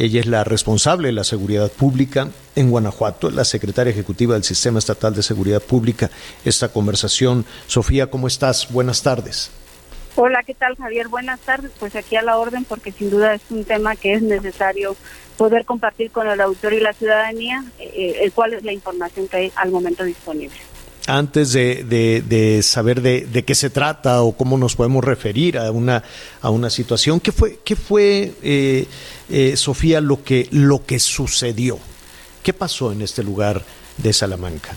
Ella 0.00 0.20
es 0.20 0.26
la 0.26 0.44
responsable 0.44 1.08
de 1.08 1.12
la 1.12 1.24
seguridad 1.24 1.72
pública 1.72 2.28
en 2.54 2.70
Guanajuato, 2.70 3.32
la 3.32 3.44
secretaria 3.44 3.90
ejecutiva 3.90 4.34
del 4.34 4.44
Sistema 4.44 4.78
Estatal 4.78 5.12
de 5.12 5.24
Seguridad 5.24 5.60
Pública. 5.60 6.08
Esta 6.44 6.68
conversación. 6.68 7.44
Sofía, 7.66 8.08
¿cómo 8.08 8.28
estás? 8.28 8.70
Buenas 8.70 9.02
tardes. 9.02 9.50
Hola, 10.14 10.44
¿qué 10.46 10.54
tal 10.54 10.76
Javier? 10.76 11.08
Buenas 11.08 11.40
tardes. 11.40 11.72
Pues 11.80 11.96
aquí 11.96 12.14
a 12.14 12.22
la 12.22 12.38
orden 12.38 12.64
porque 12.64 12.92
sin 12.92 13.10
duda 13.10 13.34
es 13.34 13.42
un 13.50 13.64
tema 13.64 13.96
que 13.96 14.14
es 14.14 14.22
necesario 14.22 14.94
poder 15.36 15.64
compartir 15.64 16.12
con 16.12 16.28
el 16.28 16.40
autor 16.40 16.74
y 16.74 16.80
la 16.80 16.92
ciudadanía, 16.92 17.64
eh, 17.80 18.20
el 18.22 18.30
cual 18.30 18.54
es 18.54 18.62
la 18.62 18.72
información 18.72 19.26
que 19.26 19.36
hay 19.36 19.52
al 19.56 19.72
momento 19.72 20.04
disponible 20.04 20.60
antes 21.08 21.52
de, 21.52 21.84
de, 22.22 22.62
saber 22.62 23.00
de, 23.00 23.26
de, 23.26 23.44
qué 23.44 23.54
se 23.54 23.70
trata 23.70 24.22
o 24.22 24.36
cómo 24.36 24.58
nos 24.58 24.76
podemos 24.76 25.02
referir 25.02 25.58
a 25.58 25.70
una, 25.70 26.04
a 26.42 26.50
una 26.50 26.70
situación. 26.70 27.18
¿Qué 27.18 27.32
fue, 27.32 27.58
qué 27.64 27.76
fue 27.76 28.34
eh, 28.42 28.86
eh, 29.30 29.56
Sofía, 29.56 30.00
lo 30.00 30.22
que, 30.22 30.48
lo 30.52 30.84
que 30.84 30.98
sucedió? 30.98 31.78
¿Qué 32.42 32.52
pasó 32.52 32.92
en 32.92 33.02
este 33.02 33.22
lugar 33.22 33.64
de 33.96 34.12
Salamanca? 34.12 34.76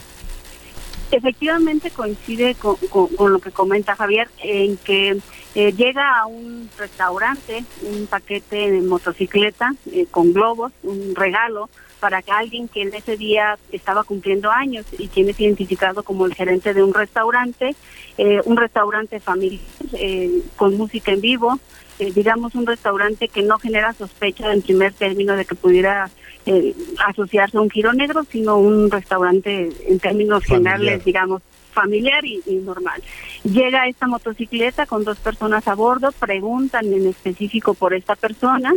Efectivamente 1.11 1.91
coincide 1.91 2.55
con 2.55 3.33
lo 3.33 3.39
que 3.39 3.51
comenta 3.51 3.97
Javier, 3.97 4.29
en 4.41 4.77
que 4.77 5.19
eh, 5.53 5.73
llega 5.73 6.17
a 6.17 6.27
un 6.27 6.69
restaurante 6.77 7.65
un 7.81 8.07
paquete 8.07 8.71
de 8.71 8.81
motocicleta 8.81 9.75
eh, 9.91 10.05
con 10.09 10.31
globos, 10.31 10.71
un 10.83 11.13
regalo 11.13 11.69
para 12.01 12.21
que 12.23 12.31
alguien 12.31 12.67
que 12.67 12.81
en 12.81 12.93
ese 12.93 13.15
día 13.15 13.57
estaba 13.71 14.03
cumpliendo 14.03 14.51
años 14.51 14.85
y 14.97 15.07
quien 15.07 15.29
es 15.29 15.39
identificado 15.39 16.01
como 16.01 16.25
el 16.25 16.33
gerente 16.33 16.73
de 16.73 16.83
un 16.83 16.93
restaurante, 16.93 17.75
eh, 18.17 18.41
un 18.45 18.57
restaurante 18.57 19.19
familiar 19.19 19.61
eh, 19.93 20.41
con 20.57 20.75
música 20.75 21.11
en 21.11 21.21
vivo, 21.21 21.59
eh, 21.99 22.11
digamos 22.11 22.55
un 22.55 22.65
restaurante 22.65 23.27
que 23.27 23.43
no 23.43 23.59
genera 23.59 23.93
sospecha 23.93 24.51
en 24.51 24.63
primer 24.63 24.93
término 24.93 25.35
de 25.35 25.45
que 25.45 25.53
pudiera 25.53 26.09
eh, 26.47 26.73
asociarse 27.07 27.57
a 27.57 27.61
un 27.61 27.69
giro 27.69 27.93
negro, 27.93 28.23
sino 28.23 28.57
un 28.57 28.89
restaurante 28.89 29.69
en 29.87 29.99
términos 29.99 30.43
familiar. 30.43 30.79
generales, 30.79 31.05
digamos, 31.05 31.43
familiar 31.71 32.25
y, 32.25 32.41
y, 32.47 32.55
normal. 32.55 33.03
Llega 33.43 33.87
esta 33.87 34.07
motocicleta 34.07 34.87
con 34.87 35.03
dos 35.03 35.19
personas 35.19 35.67
a 35.67 35.75
bordo, 35.75 36.11
preguntan 36.11 36.91
en 36.91 37.05
específico 37.05 37.75
por 37.75 37.93
esta 37.93 38.15
persona, 38.15 38.73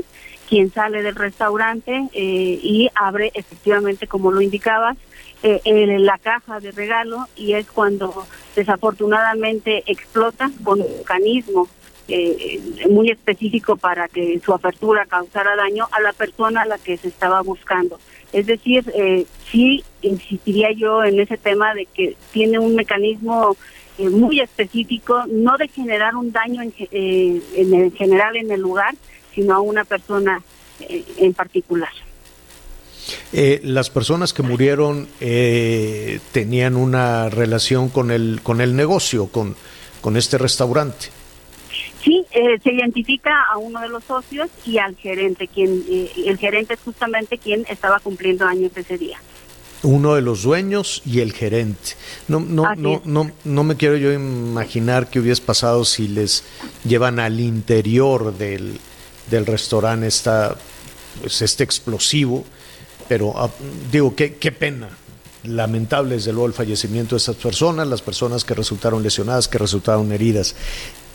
quien 0.49 0.73
sale 0.73 1.03
del 1.03 1.15
restaurante 1.15 2.09
eh, 2.13 2.59
y 2.63 2.91
abre 2.95 3.31
efectivamente, 3.35 4.07
como 4.07 4.31
lo 4.31 4.41
indicabas, 4.41 4.97
eh, 5.43 5.61
la 5.99 6.17
caja 6.19 6.59
de 6.61 6.71
regalo 6.71 7.29
y 7.37 7.53
es 7.53 7.67
cuando 7.67 8.27
desafortunadamente 8.57 9.83
explota 9.87 10.51
con 10.63 10.81
un 10.81 10.99
mecanismo 10.99 11.69
eh, 12.09 12.61
muy 12.91 13.11
específico 13.11 13.77
para 13.77 14.09
que 14.09 14.41
su 14.45 14.53
apertura 14.55 15.07
causara 15.07 15.57
daño 15.57 15.87
a 15.91 16.01
la 16.01 16.13
persona 16.13 16.63
a 16.63 16.67
la 16.67 16.79
que 16.79 16.97
se 16.97 17.09
estaba 17.09 17.43
buscando. 17.43 17.99
Es 18.35 18.47
decir, 18.47 18.93
eh, 18.97 19.27
sí 19.51 19.85
insistiría 20.03 20.73
yo 20.73 21.05
en 21.05 21.21
ese 21.21 21.37
tema 21.37 21.73
de 21.73 21.87
que 21.87 22.17
tiene 22.33 22.59
un 22.59 22.75
mecanismo 22.75 23.57
eh, 23.97 24.09
muy 24.09 24.41
específico, 24.41 25.23
no 25.29 25.57
de 25.57 25.69
generar 25.69 26.17
un 26.17 26.33
daño 26.33 26.63
en, 26.63 26.75
eh, 26.91 27.41
en 27.55 27.93
general 27.93 28.37
en 28.37 28.51
el 28.51 28.61
lugar, 28.61 28.93
sino 29.35 29.55
a 29.55 29.61
una 29.61 29.85
persona 29.85 30.43
eh, 30.81 31.05
en 31.19 31.35
particular. 31.35 31.91
Eh, 33.33 33.61
las 33.65 33.91
personas 33.91 34.33
que 34.33 34.43
murieron 34.43 35.09
eh, 35.21 36.21
tenían 36.33 36.77
una 36.77 37.29
relación 37.29 37.89
con 37.89 38.11
el 38.11 38.41
con 38.43 38.61
el 38.61 38.77
negocio, 38.77 39.27
con 39.27 39.57
con 40.01 40.17
este 40.17 40.39
restaurante. 40.39 41.07
Sí, 42.03 42.25
eh, 42.33 42.59
se 42.63 42.73
identifica 42.73 43.45
a 43.51 43.59
uno 43.59 43.81
de 43.81 43.89
los 43.89 44.05
socios 44.05 44.49
y 44.65 44.79
al 44.79 44.95
gerente, 44.97 45.49
quien 45.49 45.83
el 45.89 46.37
gerente 46.39 46.75
es 46.75 46.81
justamente 46.81 47.39
quien 47.39 47.65
estaba 47.69 47.99
cumpliendo 47.99 48.45
años 48.45 48.73
ese 48.77 48.99
día. 48.99 49.19
Uno 49.83 50.15
de 50.15 50.23
los 50.23 50.43
dueños 50.43 51.03
y 51.07 51.21
el 51.21 51.33
gerente. 51.33 51.93
No, 52.29 52.41
no, 52.41 52.75
no, 52.77 53.03
no, 53.05 53.31
no 53.45 53.65
me 53.65 53.77
quiero 53.77 53.97
yo 53.97 54.13
imaginar 54.13 55.09
qué 55.11 55.21
hubiese 55.21 55.43
pasado 55.43 55.85
si 55.85 56.09
les 56.09 56.45
llevan 56.85 57.19
al 57.19 57.41
interior 57.41 58.37
del, 58.37 58.79
del 59.31 59.47
restaurante 59.47 60.07
esta, 60.07 60.57
pues 61.21 61.43
este 61.43 61.65
explosivo, 61.65 62.45
pero 63.09 63.29
uh, 63.29 63.51
digo, 63.91 64.15
qué, 64.17 64.31
pena, 64.53 64.89
lamentable 65.45 66.17
desde 66.17 66.33
luego 66.33 66.47
el 66.47 66.53
fallecimiento 66.53 67.15
de 67.15 67.19
estas 67.19 67.37
personas, 67.37 67.87
las 67.87 68.03
personas 68.03 68.45
que 68.45 68.55
resultaron 68.55 69.03
lesionadas, 69.03 69.49
que 69.49 69.59
resultaron 69.59 70.13
heridas. 70.13 70.55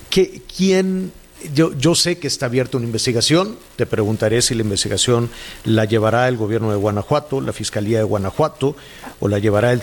¿Qué, 0.09 0.41
¿Quién 0.55 1.11
yo, 1.53 1.73
yo, 1.73 1.95
sé 1.95 2.17
que 2.17 2.27
está 2.27 2.47
abierta 2.47 2.77
una 2.77 2.85
investigación, 2.85 3.57
te 3.77 3.85
preguntaré 3.85 4.41
si 4.41 4.55
la 4.55 4.63
investigación 4.63 5.29
la 5.63 5.85
llevará 5.85 6.27
el 6.27 6.35
gobierno 6.35 6.69
de 6.69 6.75
Guanajuato, 6.75 7.39
la 7.39 7.53
Fiscalía 7.53 7.99
de 7.99 8.03
Guanajuato, 8.03 8.75
o 9.21 9.27
la 9.29 9.39
llevará 9.39 9.71
el, 9.71 9.81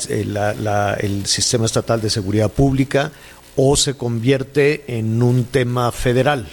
el 1.01 1.27
Sistema 1.27 1.65
Estatal 1.65 2.03
de 2.03 2.11
Seguridad 2.11 2.51
Pública, 2.51 3.11
o 3.57 3.75
se 3.77 3.95
convierte 3.95 4.85
en 4.99 5.23
un 5.23 5.45
tema 5.45 5.91
federal. 5.93 6.47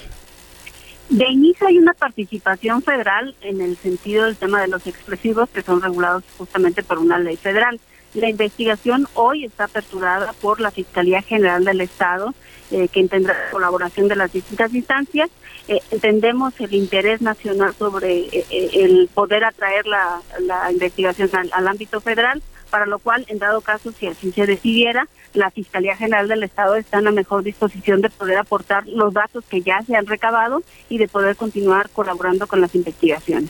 De 1.09 1.25
inicio 1.29 1.67
hay 1.67 1.77
una 1.77 1.93
participación 1.93 2.81
federal 2.81 3.35
en 3.41 3.61
el 3.61 3.77
sentido 3.77 4.25
del 4.25 4.35
tema 4.35 4.61
de 4.61 4.67
los 4.67 4.87
explosivos 4.87 5.49
que 5.49 5.61
son 5.61 5.81
regulados 5.81 6.23
justamente 6.37 6.81
por 6.81 6.97
una 6.97 7.19
ley 7.19 7.37
federal. 7.37 7.79
La 8.13 8.29
investigación 8.29 9.07
hoy 9.15 9.45
está 9.45 9.65
aperturada 9.65 10.33
por 10.33 10.59
la 10.59 10.71
Fiscalía 10.71 11.21
General 11.21 11.63
del 11.65 11.81
Estado, 11.81 12.33
eh, 12.71 12.87
que 12.87 13.07
tendrá 13.07 13.35
colaboración 13.51 14.07
de 14.07 14.15
las 14.15 14.31
distintas 14.31 14.73
instancias. 14.73 15.29
Eh, 15.67 15.79
entendemos 15.91 16.53
el 16.59 16.73
interés 16.73 17.21
nacional 17.21 17.73
sobre 17.73 18.27
eh, 18.31 18.45
el 18.73 19.09
poder 19.13 19.43
atraer 19.43 19.85
la, 19.87 20.21
la 20.41 20.71
investigación 20.71 21.29
al, 21.33 21.49
al 21.53 21.67
ámbito 21.67 22.01
federal, 22.01 22.41
para 22.69 22.85
lo 22.85 22.99
cual, 22.99 23.25
en 23.27 23.39
dado 23.39 23.61
caso, 23.61 23.91
si 23.91 24.07
así 24.07 24.31
se 24.31 24.45
decidiera, 24.45 25.07
la 25.33 25.51
Fiscalía 25.51 25.95
General 25.95 26.27
del 26.27 26.43
Estado 26.43 26.75
está 26.75 26.99
en 26.99 27.05
la 27.05 27.11
mejor 27.11 27.43
disposición 27.43 28.01
de 28.01 28.09
poder 28.09 28.37
aportar 28.37 28.87
los 28.87 29.13
datos 29.13 29.43
que 29.49 29.61
ya 29.61 29.81
se 29.85 29.95
han 29.95 30.05
recabado 30.05 30.63
y 30.89 30.97
de 30.97 31.07
poder 31.07 31.35
continuar 31.35 31.89
colaborando 31.89 32.47
con 32.47 32.61
las 32.61 32.73
investigaciones. 32.75 33.49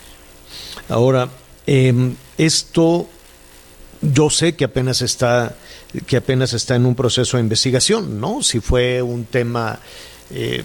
Ahora, 0.90 1.30
eh, 1.68 2.14
esto 2.38 3.08
yo 4.02 4.30
sé 4.30 4.56
que 4.56 4.66
apenas 4.66 5.02
está 5.02 5.56
que 6.08 6.18
apenas 6.18 6.54
está 6.54 6.76
en 6.76 6.86
un 6.86 6.96
proceso 6.96 7.38
de 7.38 7.44
investigación, 7.44 8.20
¿no? 8.20 8.42
Si 8.42 8.60
fue 8.60 9.02
un 9.02 9.26
tema 9.26 9.80
eh, 10.32 10.64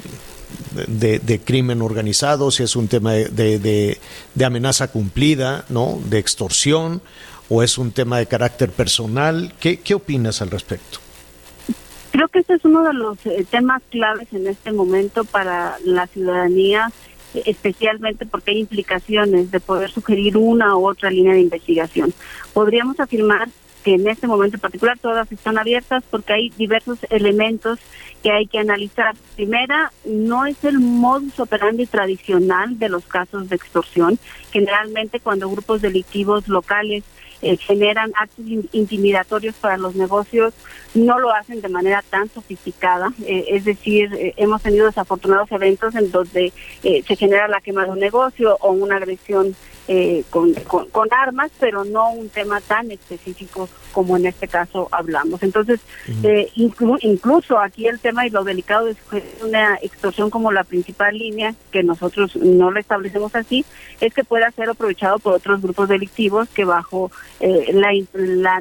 de, 0.86 1.40
crimen 1.44 1.82
organizado, 1.82 2.50
si 2.50 2.62
es 2.62 2.74
un 2.76 2.88
tema 2.88 3.12
de, 3.12 3.28
de, 3.58 3.98
de, 4.34 4.44
amenaza 4.44 4.88
cumplida, 4.88 5.66
¿no? 5.68 6.00
De 6.06 6.18
extorsión, 6.18 7.02
o 7.50 7.62
es 7.62 7.76
un 7.76 7.92
tema 7.92 8.18
de 8.18 8.26
carácter 8.26 8.70
personal. 8.70 9.52
¿Qué, 9.60 9.80
qué 9.80 9.94
opinas 9.94 10.40
al 10.40 10.50
respecto? 10.50 11.00
Creo 12.10 12.28
que 12.28 12.40
este 12.40 12.54
es 12.54 12.64
uno 12.64 12.82
de 12.82 12.94
los 12.94 13.24
eh, 13.26 13.46
temas 13.50 13.82
claves 13.90 14.32
en 14.32 14.46
este 14.46 14.72
momento 14.72 15.24
para 15.24 15.76
la 15.84 16.06
ciudadanía, 16.06 16.90
especialmente 17.34 18.26
porque 18.26 18.52
hay 18.52 18.60
implicaciones 18.60 19.50
de 19.50 19.60
poder 19.60 19.90
sugerir 19.90 20.36
una 20.36 20.76
u 20.76 20.88
otra 20.88 21.10
línea 21.10 21.34
de 21.34 21.42
investigación. 21.42 22.14
Podríamos 22.54 22.98
afirmar 23.00 23.48
que 23.84 23.94
en 23.94 24.08
este 24.08 24.26
momento 24.26 24.56
en 24.56 24.60
particular 24.60 24.98
todas 24.98 25.30
están 25.30 25.58
abiertas 25.58 26.02
porque 26.10 26.32
hay 26.32 26.50
diversos 26.50 26.98
elementos 27.10 27.78
que 28.22 28.32
hay 28.32 28.46
que 28.46 28.58
analizar. 28.58 29.14
Primera, 29.36 29.92
no 30.04 30.46
es 30.46 30.62
el 30.64 30.80
modus 30.80 31.38
operandi 31.38 31.86
tradicional 31.86 32.78
de 32.78 32.88
los 32.88 33.04
casos 33.06 33.48
de 33.48 33.56
extorsión. 33.56 34.18
Generalmente 34.50 35.20
cuando 35.20 35.48
grupos 35.48 35.82
delictivos 35.82 36.48
locales 36.48 37.04
eh, 37.40 37.56
generan 37.56 38.12
actos 38.16 38.44
intimidatorios 38.72 39.54
para 39.56 39.76
los 39.76 39.94
negocios, 39.94 40.54
no 40.94 41.18
lo 41.18 41.32
hacen 41.32 41.60
de 41.60 41.68
manera 41.68 42.02
tan 42.10 42.28
sofisticada. 42.28 43.12
Eh, 43.24 43.44
es 43.48 43.64
decir, 43.64 44.12
eh, 44.14 44.34
hemos 44.36 44.62
tenido 44.62 44.86
desafortunados 44.86 45.50
eventos 45.52 45.94
en 45.94 46.10
donde 46.10 46.52
se 46.82 47.16
genera 47.16 47.48
la 47.48 47.60
quema 47.60 47.84
de 47.84 47.90
un 47.90 48.00
negocio 48.00 48.56
o 48.60 48.72
una 48.72 48.96
agresión 48.96 49.54
eh, 49.88 50.24
con, 50.28 50.52
con, 50.54 51.08
armas, 51.10 51.50
pero 51.58 51.82
no 51.84 52.10
un 52.10 52.28
tema 52.28 52.60
tan 52.60 52.90
específico 52.90 53.68
como 53.92 54.18
en 54.18 54.26
este 54.26 54.46
caso 54.46 54.86
hablamos. 54.92 55.42
Entonces, 55.42 55.80
eh, 56.22 56.50
incluso 56.54 57.58
aquí 57.58 57.86
el 57.86 57.98
tema 57.98 58.26
y 58.26 58.30
lo 58.30 58.44
delicado 58.44 58.84
de 58.84 58.96
una 59.42 59.76
extorsión 59.76 60.28
como 60.28 60.52
la 60.52 60.64
principal 60.64 61.16
línea, 61.16 61.54
que 61.72 61.82
nosotros 61.82 62.36
no 62.36 62.70
lo 62.70 62.78
establecemos 62.78 63.34
así, 63.34 63.64
es 64.00 64.12
que 64.12 64.24
pueda 64.24 64.50
ser 64.50 64.68
aprovechado 64.68 65.18
por 65.18 65.34
otros 65.34 65.62
grupos 65.62 65.88
delictivos 65.88 66.48
que 66.50 66.64
bajo 66.64 67.10
eh, 67.40 67.72
la, 67.72 67.90
la, 68.12 68.60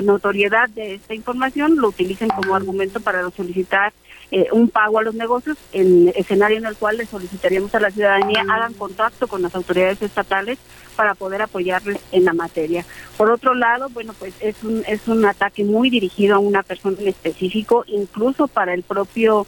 notoriedad 0.00 0.68
de 0.70 0.94
esta 0.94 1.14
información 1.14 1.76
lo 1.76 1.88
utilicen 1.88 2.28
como 2.28 2.56
argumento 2.56 3.00
para 3.00 3.28
solicitar 3.30 3.92
eh, 4.30 4.48
un 4.52 4.68
pago 4.68 4.98
a 4.98 5.02
los 5.02 5.14
negocios 5.14 5.56
en 5.72 6.12
escenario 6.14 6.58
en 6.58 6.66
el 6.66 6.76
cual 6.76 6.98
le 6.98 7.06
solicitaríamos 7.06 7.74
a 7.74 7.80
la 7.80 7.90
ciudadanía 7.90 8.44
hagan 8.48 8.74
contacto 8.74 9.26
con 9.26 9.42
las 9.42 9.54
autoridades 9.54 10.02
estatales 10.02 10.58
para 10.96 11.14
poder 11.14 11.42
apoyarles 11.42 11.98
en 12.12 12.24
la 12.24 12.32
materia. 12.32 12.84
Por 13.16 13.30
otro 13.30 13.54
lado, 13.54 13.88
bueno, 13.90 14.14
pues 14.18 14.34
es 14.40 14.62
un 14.62 14.84
es 14.86 15.06
un 15.08 15.24
ataque 15.24 15.64
muy 15.64 15.90
dirigido 15.90 16.34
a 16.34 16.38
una 16.40 16.62
persona 16.62 16.96
en 17.00 17.08
específico, 17.08 17.84
incluso 17.86 18.48
para 18.48 18.74
el 18.74 18.82
propio 18.82 19.46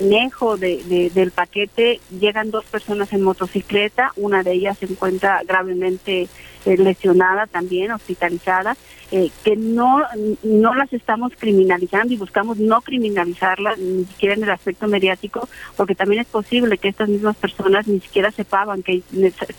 manejo 0.00 0.56
de, 0.56 1.10
del 1.12 1.30
paquete 1.30 2.00
llegan 2.20 2.50
dos 2.50 2.64
personas 2.64 3.12
en 3.12 3.22
motocicleta, 3.22 4.12
una 4.16 4.42
de 4.42 4.52
ellas 4.52 4.78
se 4.78 4.86
encuentra 4.86 5.42
gravemente 5.46 6.28
eh, 6.64 6.76
lesionada 6.76 7.46
también, 7.46 7.92
hospitalizada, 7.92 8.76
eh, 9.10 9.30
que 9.42 9.56
no, 9.56 10.02
no 10.42 10.74
las 10.74 10.92
estamos 10.92 11.32
criminalizando 11.38 12.12
y 12.12 12.18
buscamos 12.18 12.58
no 12.58 12.82
criminalizarlas 12.82 13.78
ni 13.78 14.04
siquiera 14.04 14.34
en 14.34 14.42
el 14.42 14.50
aspecto 14.50 14.86
mediático, 14.86 15.48
porque 15.76 15.94
también 15.94 16.22
es 16.22 16.28
posible 16.28 16.76
que 16.76 16.88
estas 16.88 17.08
mismas 17.08 17.36
personas 17.36 17.86
ni 17.86 18.00
siquiera 18.00 18.30
sepaban, 18.30 18.82
que 18.82 19.02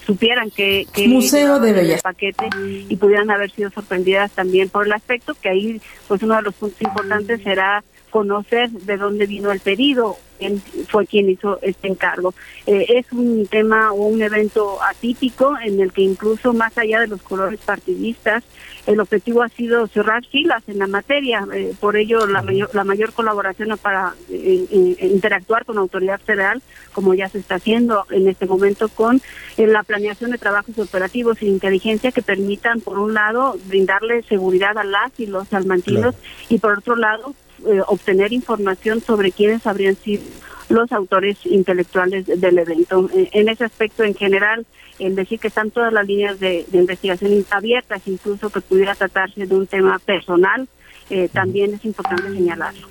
supieran 0.05 0.51
que, 0.51 0.85
que 0.93 1.07
Museo 1.07 1.59
de 1.59 1.73
Bellas. 1.73 2.01
paquete 2.03 2.47
y 2.57 2.95
pudieran 2.97 3.31
haber 3.31 3.49
sido 3.49 3.71
sorprendidas 3.71 4.31
también 4.31 4.69
por 4.69 4.85
el 4.85 4.93
aspecto 4.93 5.33
que 5.33 5.49
ahí 5.49 5.81
pues 6.07 6.21
uno 6.21 6.35
de 6.35 6.41
los 6.43 6.53
puntos 6.53 6.81
importantes 6.81 7.41
será 7.41 7.83
conocer 8.09 8.69
de 8.69 8.97
dónde 8.97 9.25
vino 9.25 9.51
el 9.51 9.59
pedido, 9.59 10.17
quién 10.39 10.61
fue 10.87 11.05
quien 11.05 11.29
hizo 11.29 11.59
este 11.61 11.87
encargo. 11.87 12.33
Eh, 12.65 12.85
es 12.89 13.11
un 13.11 13.45
tema 13.47 13.91
o 13.91 14.05
un 14.05 14.21
evento 14.21 14.81
atípico 14.81 15.55
en 15.61 15.79
el 15.79 15.91
que 15.91 16.01
incluso 16.01 16.53
más 16.53 16.77
allá 16.77 17.01
de 17.01 17.07
los 17.07 17.21
colores 17.21 17.59
partidistas, 17.59 18.43
el 18.87 18.99
objetivo 18.99 19.43
ha 19.43 19.49
sido 19.49 19.85
cerrar 19.87 20.25
filas 20.25 20.63
en 20.67 20.79
la 20.79 20.87
materia. 20.87 21.45
Eh, 21.53 21.73
por 21.79 21.97
ello, 21.97 22.25
la 22.25 22.41
mayor, 22.41 22.69
la 22.73 22.83
mayor 22.83 23.13
colaboración 23.13 23.77
para 23.77 24.15
eh, 24.29 24.95
interactuar 25.01 25.65
con 25.65 25.75
la 25.75 25.81
autoridad 25.81 26.19
federal, 26.19 26.61
como 26.93 27.13
ya 27.13 27.29
se 27.29 27.39
está 27.39 27.55
haciendo 27.55 28.05
en 28.09 28.27
este 28.27 28.45
momento, 28.45 28.87
con 28.87 29.21
la 29.57 29.83
planeación 29.83 30.31
de 30.31 30.37
trabajos 30.37 30.77
operativos 30.79 31.41
e 31.41 31.45
inteligencia 31.45 32.11
que 32.11 32.21
permitan, 32.21 32.79
por 32.79 32.97
un 32.97 33.13
lado, 33.13 33.57
brindarle 33.65 34.23
seguridad 34.23 34.77
a 34.77 34.83
las 34.83 35.11
y 35.19 35.25
los 35.25 35.47
salmantinos 35.49 36.15
y 36.47 36.59
por 36.59 36.77
otro 36.77 36.95
lado, 36.95 37.35
eh, 37.65 37.81
obtener 37.87 38.33
información 38.33 39.01
sobre 39.01 39.31
quiénes 39.31 39.65
habrían 39.67 39.95
sido 39.95 40.23
los 40.69 40.91
autores 40.91 41.37
intelectuales 41.45 42.25
del 42.27 42.59
evento. 42.59 43.09
Eh, 43.13 43.29
en 43.33 43.49
ese 43.49 43.65
aspecto, 43.65 44.03
en 44.03 44.13
general, 44.13 44.65
el 44.99 45.15
decir 45.15 45.39
que 45.39 45.47
están 45.47 45.71
todas 45.71 45.91
las 45.91 46.05
líneas 46.05 46.39
de, 46.39 46.65
investigación 46.71 47.45
abiertas, 47.49 48.01
incluso 48.05 48.49
que 48.49 48.61
pudiera 48.61 48.95
tratarse 48.95 49.45
de 49.45 49.55
un 49.55 49.67
tema 49.67 49.97
personal, 49.99 50.67
eh, 51.09 51.27
también 51.33 51.73
es 51.73 51.85
importante 51.85 52.31
señalarlo. 52.31 52.87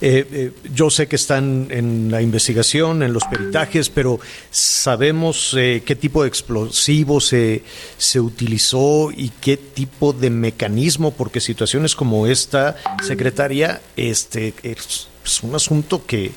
Eh, 0.00 0.26
eh, 0.32 0.52
yo 0.74 0.90
sé 0.90 1.06
que 1.06 1.16
están 1.16 1.68
en 1.70 2.10
la 2.10 2.20
investigación, 2.20 3.02
en 3.02 3.12
los 3.12 3.24
peritajes, 3.24 3.90
pero 3.90 4.20
¿sabemos 4.50 5.54
eh, 5.56 5.82
qué 5.84 5.94
tipo 5.96 6.22
de 6.22 6.28
explosivo 6.28 7.20
se, 7.20 7.62
se 7.96 8.20
utilizó 8.20 9.10
y 9.12 9.30
qué 9.40 9.56
tipo 9.56 10.12
de 10.12 10.30
mecanismo? 10.30 11.12
Porque 11.12 11.40
situaciones 11.40 11.94
como 11.94 12.26
esta, 12.26 12.76
secretaria, 13.02 13.80
este, 13.96 14.54
es, 14.62 15.08
un 15.42 15.54
asunto 15.54 16.04
que, 16.04 16.32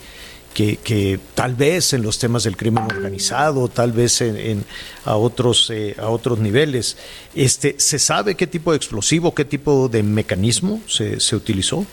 que, 0.53 1.19
tal 1.35 1.55
vez 1.55 1.93
en 1.93 2.03
los 2.03 2.17
temas 2.19 2.43
del 2.43 2.55
crimen 2.55 2.85
organizado, 2.85 3.67
tal 3.67 3.91
vez 3.91 4.21
en, 4.21 4.63
a 5.03 5.15
otros 5.17 5.71
a 5.99 6.07
otros 6.07 6.39
niveles, 6.39 6.97
este, 7.35 7.75
¿se 7.79 7.99
sabe 7.99 8.35
qué 8.35 8.47
tipo 8.47 8.71
de 8.71 8.77
explosivo, 8.77 9.35
qué 9.35 9.45
tipo 9.45 9.89
de 9.89 10.03
mecanismo 10.03 10.81
se, 10.87 11.19
se 11.19 11.35
utilizó? 11.35 11.85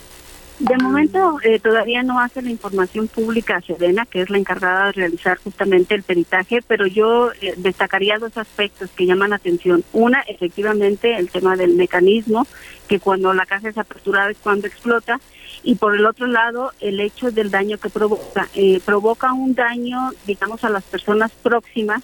De 0.59 0.77
momento 0.77 1.37
eh, 1.43 1.59
todavía 1.59 2.01
no 2.01 2.19
hace 2.19 2.41
la 2.41 2.49
información 2.49 3.09
pública 3.09 3.57
a 3.57 3.61
Sedena, 3.61 4.05
que 4.05 4.21
es 4.21 4.29
la 4.29 4.37
encargada 4.37 4.85
de 4.85 4.91
realizar 4.93 5.37
justamente 5.37 5.95
el 5.95 6.03
peritaje, 6.03 6.61
pero 6.65 6.87
yo 6.87 7.31
eh, 7.41 7.55
destacaría 7.57 8.17
dos 8.17 8.37
aspectos 8.37 8.89
que 8.91 9.05
llaman 9.05 9.31
la 9.31 9.35
atención. 9.35 9.83
Una, 9.91 10.21
efectivamente, 10.21 11.17
el 11.17 11.29
tema 11.29 11.57
del 11.57 11.75
mecanismo, 11.75 12.47
que 12.87 13.01
cuando 13.01 13.33
la 13.33 13.45
caja 13.45 13.67
es 13.67 13.77
aperturada 13.77 14.31
es 14.31 14.37
cuando 14.37 14.67
explota, 14.67 15.19
y 15.61 15.75
por 15.75 15.93
el 15.93 16.05
otro 16.05 16.25
lado, 16.27 16.71
el 16.79 17.01
hecho 17.01 17.31
del 17.31 17.51
daño 17.51 17.77
que 17.77 17.89
provoca. 17.89 18.47
Eh, 18.55 18.79
provoca 18.85 19.33
un 19.33 19.55
daño, 19.55 20.11
digamos, 20.25 20.63
a 20.63 20.69
las 20.69 20.83
personas 20.83 21.31
próximas 21.43 22.01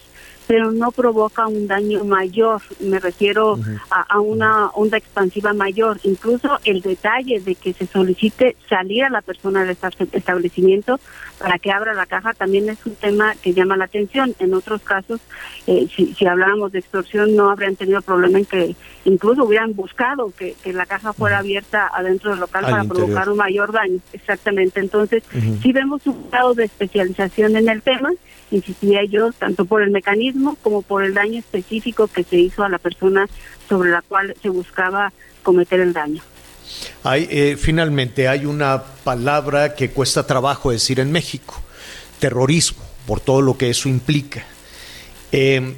pero 0.52 0.70
no 0.70 0.92
provoca 0.92 1.48
un 1.48 1.66
daño 1.66 2.04
mayor, 2.04 2.62
me 2.82 3.00
refiero 3.00 3.58
a, 3.90 4.20
una 4.20 4.68
onda 4.72 4.98
expansiva 4.98 5.54
mayor. 5.54 5.98
Incluso 6.04 6.60
el 6.66 6.82
detalle 6.82 7.40
de 7.40 7.56
que 7.56 7.72
se 7.72 7.88
solicite 7.88 8.58
salir 8.68 9.06
a 9.06 9.10
la 9.10 9.22
persona 9.22 9.64
del 9.64 9.78
establecimiento 10.12 11.00
para 11.40 11.58
que 11.58 11.72
abra 11.72 11.94
la 11.94 12.06
caja 12.06 12.34
también 12.34 12.68
es 12.68 12.86
un 12.86 12.96
tema 12.96 13.34
que 13.36 13.54
llama 13.54 13.78
la 13.78 13.86
atención. 13.86 14.36
En 14.40 14.54
otros 14.54 14.82
casos, 14.82 15.22
eh, 15.68 15.88
si, 15.96 16.14
si 16.16 16.26
hablábamos 16.26 16.74
de 16.74 16.80
extorsión, 16.80 17.34
no 17.34 17.50
habrían 17.50 17.78
tenido 17.78 18.02
problema 18.02 18.40
en 18.40 18.46
que 18.46 18.76
incluso 19.06 19.46
hubieran 19.46 19.74
buscado 19.74 20.34
que, 20.38 20.54
la 20.74 20.86
caja 20.86 21.14
fuera 21.14 21.38
abierta 21.38 21.90
adentro 21.94 22.32
del 22.32 22.42
local 22.42 22.66
para 22.66 22.84
provocar 22.84 23.30
un 23.30 23.38
mayor 23.38 23.72
daño. 23.72 24.00
Exactamente. 24.12 24.82
Entonces, 24.82 25.24
si 25.62 25.72
vemos 25.72 26.06
un 26.08 26.30
grado 26.30 26.54
de 26.56 26.66
especialización 26.66 27.56
en 27.56 27.70
el 27.70 27.82
tema 27.82 28.12
insistía 28.56 29.04
yo, 29.06 29.32
tanto 29.32 29.66
por 29.66 29.82
el 29.82 29.92
mecanismo 29.92 30.58
como 30.62 30.82
por 30.82 31.04
el 31.04 31.14
daño 31.14 31.40
específico 31.40 32.08
que 32.08 32.24
se 32.24 32.38
hizo 32.38 32.64
a 32.64 32.70
la 32.70 32.78
persona 32.78 33.28
sobre 33.70 33.92
la 33.92 34.02
cual 34.02 34.36
se 34.42 34.50
buscaba 34.50 35.14
cometer 35.44 35.80
el 35.80 35.94
daño. 35.94 36.22
Hay, 37.04 37.28
eh, 37.30 37.58
finalmente, 37.58 38.28
hay 38.28 38.46
una 38.46 38.84
palabra 39.04 39.76
que 39.76 39.92
cuesta 39.92 40.26
trabajo 40.26 40.72
decir 40.72 41.00
en 41.00 41.12
México, 41.12 41.62
terrorismo, 42.20 42.84
por 43.06 43.20
todo 43.20 43.42
lo 43.42 43.58
que 43.58 43.70
eso 43.70 43.90
implica. 43.90 44.46
Em, 45.32 45.76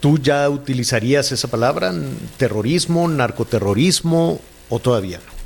¿Tú 0.00 0.18
ya 0.18 0.48
utilizarías 0.48 1.32
esa 1.32 1.48
palabra, 1.48 1.92
terrorismo, 2.36 3.06
narcoterrorismo, 3.08 4.40
o 4.68 4.78
todavía 4.78 5.18
no? 5.18 5.39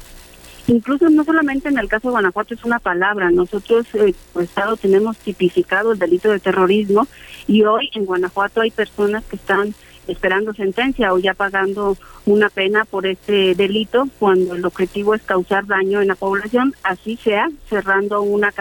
Incluso 0.66 1.10
no 1.10 1.24
solamente 1.24 1.68
en 1.68 1.78
el 1.78 1.88
caso 1.88 2.08
de 2.08 2.12
Guanajuato 2.12 2.54
es 2.54 2.64
una 2.64 2.78
palabra, 2.78 3.30
nosotros 3.30 3.86
eh, 3.94 4.14
Estado 4.40 4.76
tenemos 4.76 5.16
tipificado 5.18 5.92
el 5.92 5.98
delito 5.98 6.30
de 6.30 6.40
terrorismo 6.40 7.06
y 7.46 7.64
hoy 7.64 7.90
en 7.94 8.06
Guanajuato 8.06 8.62
hay 8.62 8.70
personas 8.70 9.24
que 9.24 9.36
están 9.36 9.74
esperando 10.08 10.52
sentencia 10.52 11.12
o 11.12 11.18
ya 11.18 11.34
pagando 11.34 11.96
una 12.26 12.48
pena 12.48 12.84
por 12.84 13.06
este 13.06 13.54
delito 13.54 14.08
cuando 14.18 14.54
el 14.54 14.64
objetivo 14.64 15.14
es 15.14 15.22
causar 15.22 15.66
daño 15.66 16.00
en 16.00 16.08
la 16.08 16.14
población, 16.14 16.74
así 16.82 17.16
sea 17.16 17.48
cerrando 17.68 18.22
una, 18.22 18.52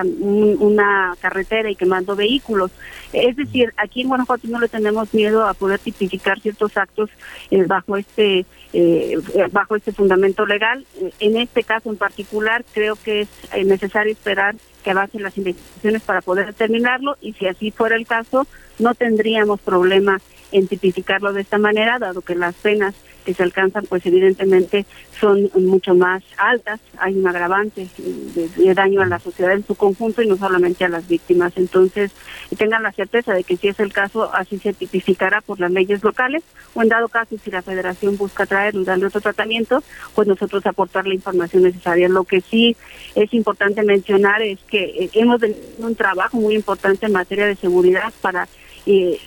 una 0.60 1.16
carretera 1.20 1.70
y 1.70 1.76
quemando 1.76 2.16
vehículos. 2.16 2.72
Es 3.14 3.36
decir, 3.36 3.74
aquí 3.78 4.02
en 4.02 4.10
Guanajuato 4.10 4.48
no 4.48 4.60
le 4.60 4.68
tenemos 4.68 5.14
miedo 5.14 5.46
a 5.48 5.54
poder 5.54 5.80
tipificar 5.80 6.40
ciertos 6.40 6.76
actos 6.78 7.10
eh, 7.52 7.64
bajo 7.66 7.98
este 7.98 8.46
eh, 8.74 9.18
bajo 9.52 9.76
este 9.76 9.92
fundamento 9.92 10.46
legal. 10.46 10.86
En 11.20 11.38
este 11.38 11.64
caso 11.64 11.90
en 11.90 11.98
particular 11.98 12.66
creo 12.74 12.96
que 12.96 13.22
es 13.22 13.68
necesario 13.68 14.12
esperar 14.12 14.56
que 14.84 14.92
avancen 14.92 15.24
las 15.24 15.38
investigaciones 15.38 16.02
para 16.02 16.22
poder 16.22 16.48
determinarlo 16.48 17.18
y 17.22 17.34
si 17.34 17.48
así 17.48 17.72
fuera 17.72 17.96
el 17.96 18.06
caso, 18.06 18.46
no 18.80 18.96
tendríamos 18.96 19.62
problema 19.62 20.20
en 20.54 20.68
tipificarlo 20.68 21.34
de 21.34 21.42
esta 21.42 21.58
manera, 21.58 22.00
dado 22.00 22.22
que 22.22 22.36
las 22.36 22.56
penas 22.56 22.96
que 23.24 23.34
se 23.34 23.44
alcanzan, 23.44 23.86
pues 23.86 24.06
evidentemente 24.06 24.86
son 25.20 25.50
mucho 25.56 25.96
más 25.96 26.24
altas. 26.38 26.80
Hay 26.98 27.16
un 27.16 27.28
agravante 27.28 27.88
de, 27.98 28.74
daño 28.74 29.02
a 29.02 29.06
la 29.06 29.20
sociedad 29.20 29.54
en 29.54 29.66
su 29.66 29.76
conjunto 29.76 30.22
y 30.22 30.28
no 30.28 30.38
solamente 30.38 30.86
a 30.86 30.90
las 30.90 31.08
víctimas. 31.08 31.54
Entonces, 31.56 32.12
tengan 32.58 32.84
la 32.84 32.92
certeza 32.92 33.34
de 33.34 33.44
que 33.44 33.58
si 33.58 33.70
es 33.70 33.80
el 33.80 33.94
caso, 33.94 34.34
así 34.34 34.60
se 34.60 34.74
tipificará 34.74 35.42
por 35.42 35.60
las 35.60 35.72
leyes 35.72 36.04
locales 36.04 36.44
o 36.74 36.82
en 36.82 36.90
dado 36.90 37.08
caso, 37.08 37.36
si 37.44 37.52
la 37.52 37.62
federación 37.62 38.18
busca 38.18 38.46
traer 38.46 38.76
un 38.76 38.84
darle 38.84 39.08
otro 39.08 39.22
tratamiento, 39.22 39.84
pues 40.14 40.28
nosotros 40.28 40.66
aportar 40.66 41.08
la 41.08 41.14
información 41.14 41.64
necesaria. 41.64 42.10
Lo 42.10 42.24
que 42.24 42.42
sí 42.42 42.76
es 43.16 43.34
importante 43.34 43.84
mencionar 43.84 44.42
es 44.42 44.60
que 44.68 44.84
eh, 44.84 45.10
hemos 45.14 45.40
tenido 45.40 45.60
un 45.80 45.96
trabajo 45.96 46.38
muy 46.38 46.56
importante 46.56 47.06
en 47.06 47.14
materia 47.14 47.46
de 47.46 47.56
seguridad 47.56 48.12
para 48.22 48.48
eh, 48.86 49.20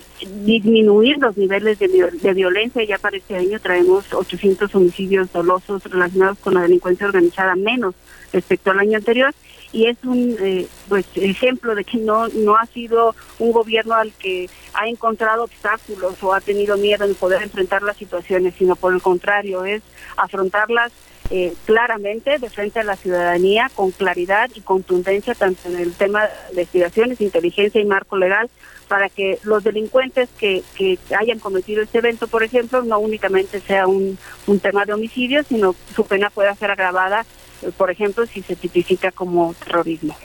disminuir 0.45 1.19
los 1.19 1.37
niveles 1.37 1.79
de, 1.79 1.89
de, 1.89 2.35
violencia. 2.35 2.85
Ya 2.85 2.99
para 2.99 3.17
este 3.17 3.37
año 3.37 3.61
traemos 3.61 4.13
800 4.13 4.75
homicidios 4.75 5.33
dolosos 5.33 5.85
relacionados 5.85 6.39
con 6.39 6.55
la 6.55 6.63
delincuencia 6.63 7.07
organizada 7.07 7.55
menos 7.55 7.95
respecto 8.33 8.71
al 8.71 8.81
año 8.81 8.97
anterior 8.99 9.35
y 9.73 9.87
es 9.87 9.97
un 10.05 10.37
eh, 10.41 10.67
pues 10.89 11.05
ejemplo 11.17 11.75
de 11.75 11.85
que 11.85 11.99
no 11.99 12.29
no 12.29 12.57
ha 12.57 12.67
sido 12.67 13.15
un 13.39 13.53
gobierno 13.53 13.95
al 13.95 14.13
que 14.13 14.49
ha 14.75 14.89
encontrado 14.89 15.45
obstáculos 15.45 16.23
o 16.23 16.33
ha 16.33 16.41
tenido 16.41 16.77
miedo 16.77 17.05
en 17.05 17.15
poder 17.15 17.43
enfrentar 17.43 17.83
las 17.83 17.97
situaciones, 17.97 18.55
sino 18.59 18.77
por 18.77 18.95
el 18.95 19.03
contrario 19.03 19.65
es 19.65 19.83
afrontarlas 20.17 20.93
eh, 21.31 21.55
claramente 21.65 22.39
de 22.39 22.51
frente 22.51 22.81
a 22.81 22.85
la 22.85 22.97
ciudadanía 22.97 23.71
con 23.75 23.91
claridad 23.91 24.51
y 24.55 24.61
contundencia 24.61 25.35
tanto 25.35 25.69
en 25.69 25.77
el 25.79 25.93
tema 25.93 26.23
de 26.23 26.51
investigaciones, 26.51 27.21
inteligencia 27.21 27.81
y 27.81 27.85
marco 27.85 28.17
legal 28.17 28.49
para 28.89 29.09
que 29.09 29.39
los 29.43 29.65
delincuentes 29.65 30.29
que, 30.39 30.63
que 30.77 30.99
hayan 31.19 31.39
cometido 31.39 31.83
este 31.83 31.99
evento, 31.99 32.29
por 32.29 32.43
ejemplo, 32.43 32.83
no 32.83 32.99
únicamente 32.99 33.61
sea 33.61 33.87
un, 33.87 34.19
un 34.47 34.61
tema 34.61 34.85
de 34.85 34.93
homicidio, 34.93 35.43
sino 35.43 35.75
su 35.95 36.05
pena 36.05 36.31
pueda 36.31 36.55
ser 36.55 36.71
agravada, 36.71 37.27
eh, 37.63 37.71
por 37.77 37.91
ejemplo, 37.91 38.27
si 38.27 38.43
se 38.43 38.55
tipifica 38.55 39.11
como 39.11 39.55
terrorismo. 39.55 40.17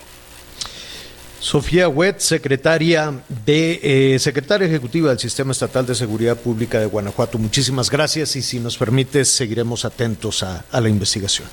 Sofía 1.42 1.89
Wet, 1.89 2.20
secretaria 2.20 3.12
de 3.46 4.14
eh, 4.14 4.20
secretaria 4.20 4.68
ejecutiva 4.68 5.10
del 5.10 5.18
Sistema 5.18 5.52
Estatal 5.52 5.88
de 5.88 5.96
Seguridad 5.96 6.38
Pública 6.38 6.80
de 6.80 6.86
Guanajuato. 6.86 7.39
Muchísimas 7.39 7.89
gracias 7.89 8.36
y 8.36 8.44
si 8.44 8.60
nos 8.60 8.78
permites 8.78 9.28
seguiremos 9.28 9.84
atentos 9.84 10.44
a, 10.44 10.64
la 10.72 10.88
investigación. 10.88 11.48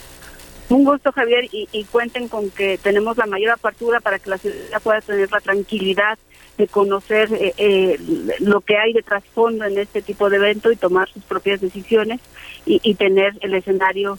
Un 0.68 0.84
gusto, 0.84 1.11
Javier, 1.11 1.49
y, 1.51 1.84
cuenten 1.84 2.28
con 2.28 2.51
que 2.51 2.76
tenemos 2.76 3.16
la 3.16 3.24
mayor 3.24 3.53
apertura 3.53 4.01
para 4.01 4.18
que 4.18 4.28
la 4.28 4.36
ciudad 4.36 4.82
pueda 4.82 5.01
tener 5.01 5.32
la 5.32 5.41
tranquilidad 5.41 6.18
de 6.59 6.66
conocer 6.66 7.32
eh, 7.32 7.55
eh, 7.57 7.99
lo 8.41 8.61
que 8.61 8.76
hay 8.76 8.93
de 8.93 9.03
trasfondo 9.03 9.64
en 9.64 9.78
este 9.78 10.03
tipo 10.03 10.28
de 10.28 10.36
evento 10.36 10.70
y 10.70 10.76
tomar 10.76 11.09
sus 11.09 11.22
propias 11.22 11.62
decisiones 11.62 12.20
y, 12.66 12.95
tener 12.97 13.39
el 13.41 13.55
escenario 13.55 14.18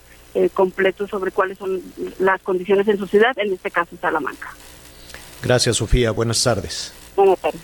completo 0.56 1.08
sobre 1.08 1.30
cuáles 1.30 1.60
son 1.60 1.80
las 2.18 2.42
condiciones 2.42 2.88
en 2.88 2.98
su 2.98 3.06
ciudad, 3.06 3.38
en 3.38 3.54
este 3.54 3.70
caso 3.70 3.96
Salamanca. 4.02 4.50
Gracias, 5.42 5.78
Sofía. 5.78 6.12
Buenas 6.12 6.44
tardes. 6.44 6.92
Buenas 7.16 7.40
tardes. 7.40 7.62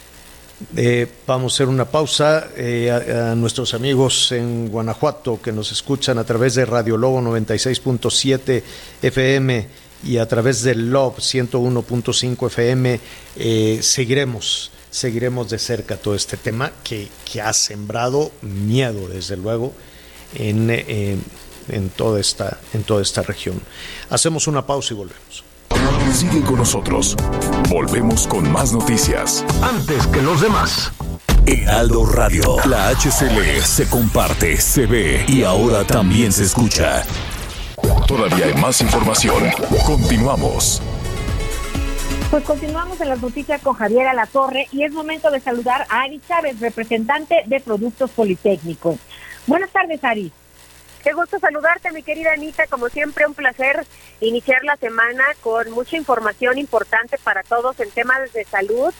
Eh, 0.78 1.08
vamos 1.28 1.54
a 1.54 1.56
hacer 1.56 1.68
una 1.68 1.86
pausa 1.86 2.48
eh, 2.56 2.90
a, 2.90 3.36
nuestros 3.36 3.74
amigos 3.74 4.32
en 4.32 4.70
Guanajuato 4.70 5.42
que 5.42 5.52
nos 5.52 5.72
escuchan 5.74 6.18
a 6.18 6.24
través 6.24 6.56
de 6.56 6.66
Radio 6.66 6.96
Lobo 6.96 7.22
96.7 7.22 8.64
FM 9.02 9.68
y 10.06 10.18
a 10.18 10.28
través 10.28 10.64
del 10.64 10.92
LOB 10.92 11.18
101.5 11.18 12.48
FM. 12.48 13.00
Eh, 13.36 13.80
seguiremos, 13.82 14.72
seguiremos 14.90 15.50
de 15.50 15.60
cerca 15.60 15.98
todo 15.98 16.16
este 16.16 16.38
tema 16.38 16.72
que, 16.84 17.10
que 17.30 17.42
ha 17.42 17.52
sembrado 17.52 18.32
miedo, 18.42 19.10
desde 19.10 19.36
luego, 19.36 19.74
en, 20.36 20.70
en, 20.70 21.90
toda 21.96 22.22
esta, 22.22 22.60
en 22.74 22.84
toda 22.84 23.02
esta 23.02 23.24
región. 23.24 23.62
Hacemos 24.10 24.48
una 24.48 24.66
pausa 24.66 24.94
y 24.94 24.98
volvemos. 24.98 25.45
Sigue 26.12 26.42
con 26.42 26.58
nosotros. 26.58 27.16
Volvemos 27.70 28.28
con 28.28 28.52
más 28.52 28.72
noticias. 28.72 29.46
Antes 29.62 30.08
que 30.08 30.22
los 30.22 30.42
demás. 30.42 30.92
Heraldo 31.46 32.06
Radio. 32.06 32.58
La 32.66 32.90
HCL 32.90 33.62
se 33.62 33.88
comparte, 33.90 34.58
se 34.58 34.86
ve 34.86 35.26
y 35.28 35.44
ahora 35.44 35.86
también 35.86 36.32
se 36.32 36.44
escucha. 36.44 37.04
Todavía 38.08 38.46
hay 38.46 38.54
más 38.56 38.82
información. 38.82 39.44
Continuamos. 39.86 40.82
Pues 42.32 42.44
continuamos 42.44 43.00
en 43.02 43.10
las 43.10 43.22
noticias 43.22 43.62
con 43.62 43.76
Javier 43.76 44.08
Alatorre 44.08 44.68
y 44.72 44.84
es 44.84 44.92
momento 44.92 45.30
de 45.30 45.40
saludar 45.40 45.86
a 45.90 46.02
Ari 46.02 46.20
Chávez, 46.28 46.60
representante 46.60 47.44
de 47.46 47.60
Productos 47.60 48.10
Politécnicos. 48.12 48.98
Buenas 49.48 49.70
tardes, 49.72 50.04
Ari. 50.04 50.32
Qué 51.06 51.14
gusto 51.14 51.38
saludarte, 51.38 51.92
mi 51.92 52.02
querida 52.02 52.34
Anita. 52.34 52.66
Como 52.66 52.90
siempre, 52.90 53.28
un 53.28 53.36
placer 53.36 53.86
iniciar 54.22 54.64
la 54.64 54.76
semana 54.76 55.24
con 55.42 55.70
mucha 55.70 55.98
información 55.98 56.58
importante 56.58 57.20
para 57.20 57.44
todos 57.44 57.80
en 57.80 57.92
temas 57.92 58.34
de 58.34 58.44
salud. 58.44 58.92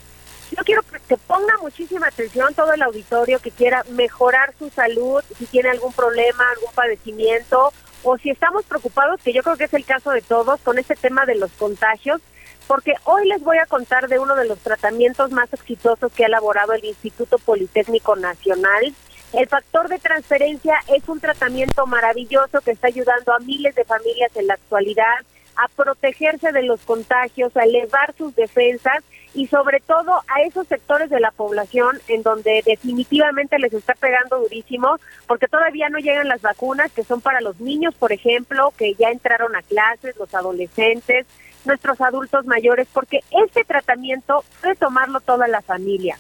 Yo 0.56 0.64
quiero 0.64 0.84
que 1.08 1.18
ponga 1.18 1.58
muchísima 1.64 2.06
atención 2.06 2.54
todo 2.54 2.74
el 2.74 2.84
auditorio 2.84 3.40
que 3.40 3.50
quiera 3.50 3.84
mejorar 3.90 4.54
su 4.60 4.70
salud, 4.70 5.24
si 5.36 5.48
tiene 5.48 5.70
algún 5.72 5.94
problema, 5.94 6.48
algún 6.52 6.72
padecimiento, 6.76 7.74
o 8.04 8.20
si 8.20 8.30
estamos 8.30 8.66
preocupados, 8.66 9.20
que 9.24 9.34
yo 9.34 9.42
creo 9.42 9.58
que 9.58 9.64
es 9.64 9.74
el 9.74 9.84
caso 9.84 10.12
de 10.12 10.22
todos, 10.22 10.62
con 10.62 10.78
este 10.78 10.94
tema 10.94 11.26
de 11.26 11.34
los 11.34 11.52
contagios, 11.54 12.22
porque 12.68 12.94
hoy 13.06 13.28
les 13.28 13.42
voy 13.42 13.58
a 13.58 13.66
contar 13.66 14.10
de 14.10 14.20
uno 14.20 14.36
de 14.36 14.46
los 14.46 14.60
tratamientos 14.60 15.32
más 15.32 15.52
exitosos 15.52 16.14
que 16.14 16.26
ha 16.26 16.28
elaborado 16.28 16.74
el 16.74 16.86
Instituto 16.86 17.40
Politécnico 17.40 18.16
Nacional 18.16 18.94
el 19.34 19.48
factor 19.48 19.90
de 19.90 20.00
transferencia 20.00 20.76
es 20.96 21.08
un 21.10 21.20
tratamiento 21.20 21.86
maravilloso 21.86 22.62
que 22.62 22.72
está 22.72 22.88
ayudando 22.88 23.34
a 23.34 23.40
miles 23.40 23.76
de 23.76 23.84
familias 23.84 24.36
en 24.36 24.48
la 24.48 24.54
actualidad 24.56 25.18
a 25.58 25.68
protegerse 25.70 26.52
de 26.52 26.64
los 26.64 26.82
contagios, 26.82 27.56
a 27.56 27.64
elevar 27.64 28.14
sus 28.18 28.36
defensas 28.36 29.04
y 29.34 29.48
sobre 29.48 29.80
todo 29.80 30.14
a 30.14 30.42
esos 30.46 30.68
sectores 30.68 31.10
de 31.10 31.20
la 31.20 31.32
población 31.32 32.00
en 32.08 32.24
donde 32.24 32.62
definitivamente 32.66 33.60
les 33.60 33.74
está 33.74 33.94
pegando 33.94 34.40
durísimo 34.40 34.98
porque 35.28 35.48
todavía 35.48 35.90
no 35.90 36.00
llegan 36.00 36.28
las 36.28 36.42
vacunas 36.42 36.92
que 36.92 37.04
son 37.04 37.22
para 37.22 37.42
los 37.42 37.60
niños, 37.60 37.94
por 37.96 38.12
ejemplo, 38.12 38.74
que 38.78 38.94
ya 38.96 39.10
entraron 39.10 39.56
a 39.56 39.62
clases, 39.62 40.16
los 40.18 40.34
adolescentes, 40.34 41.26
nuestros 41.66 42.00
adultos 42.02 42.46
mayores, 42.46 42.88
porque 42.94 43.22
este 43.46 43.64
tratamiento 43.64 44.44
puede 44.62 44.76
tomarlo 44.76 45.20
toda 45.20 45.48
la 45.48 45.62
familia. 45.62 46.18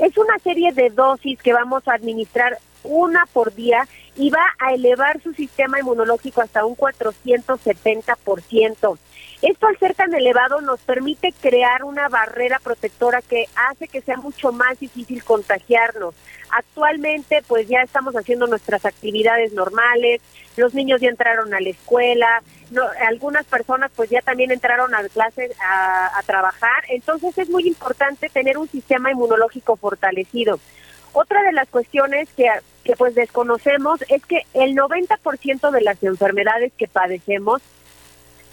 Es 0.00 0.16
una 0.16 0.38
serie 0.38 0.72
de 0.72 0.88
dosis 0.88 1.38
que 1.42 1.52
vamos 1.52 1.86
a 1.86 1.92
administrar 1.92 2.56
una 2.84 3.26
por 3.32 3.54
día 3.54 3.86
y 4.16 4.30
va 4.30 4.46
a 4.58 4.72
elevar 4.72 5.22
su 5.22 5.34
sistema 5.34 5.78
inmunológico 5.78 6.40
hasta 6.40 6.64
un 6.64 6.74
470%. 6.74 8.98
Esto 9.42 9.68
al 9.68 9.78
ser 9.78 9.94
tan 9.94 10.12
elevado 10.12 10.60
nos 10.60 10.80
permite 10.80 11.32
crear 11.40 11.84
una 11.84 12.08
barrera 12.08 12.58
protectora 12.62 13.22
que 13.22 13.46
hace 13.56 13.88
que 13.88 14.02
sea 14.02 14.18
mucho 14.18 14.52
más 14.52 14.78
difícil 14.78 15.24
contagiarnos. 15.24 16.14
Actualmente 16.50 17.42
pues 17.46 17.66
ya 17.66 17.80
estamos 17.80 18.14
haciendo 18.14 18.46
nuestras 18.46 18.84
actividades 18.84 19.52
normales, 19.52 20.20
los 20.56 20.74
niños 20.74 21.00
ya 21.00 21.08
entraron 21.08 21.54
a 21.54 21.60
la 21.60 21.70
escuela, 21.70 22.42
no, 22.70 22.82
algunas 23.08 23.46
personas 23.46 23.90
pues 23.96 24.10
ya 24.10 24.20
también 24.20 24.50
entraron 24.50 24.94
a 24.94 25.08
clases 25.08 25.52
a, 25.60 26.18
a 26.18 26.22
trabajar, 26.22 26.84
entonces 26.88 27.38
es 27.38 27.48
muy 27.48 27.66
importante 27.66 28.28
tener 28.28 28.58
un 28.58 28.68
sistema 28.68 29.10
inmunológico 29.10 29.76
fortalecido. 29.76 30.60
Otra 31.12 31.42
de 31.42 31.52
las 31.52 31.68
cuestiones 31.68 32.28
que, 32.36 32.48
que 32.84 32.94
pues 32.94 33.14
desconocemos 33.14 34.00
es 34.08 34.24
que 34.26 34.42
el 34.54 34.76
90% 34.76 35.70
de 35.70 35.80
las 35.80 36.02
enfermedades 36.02 36.72
que 36.76 36.88
padecemos 36.88 37.62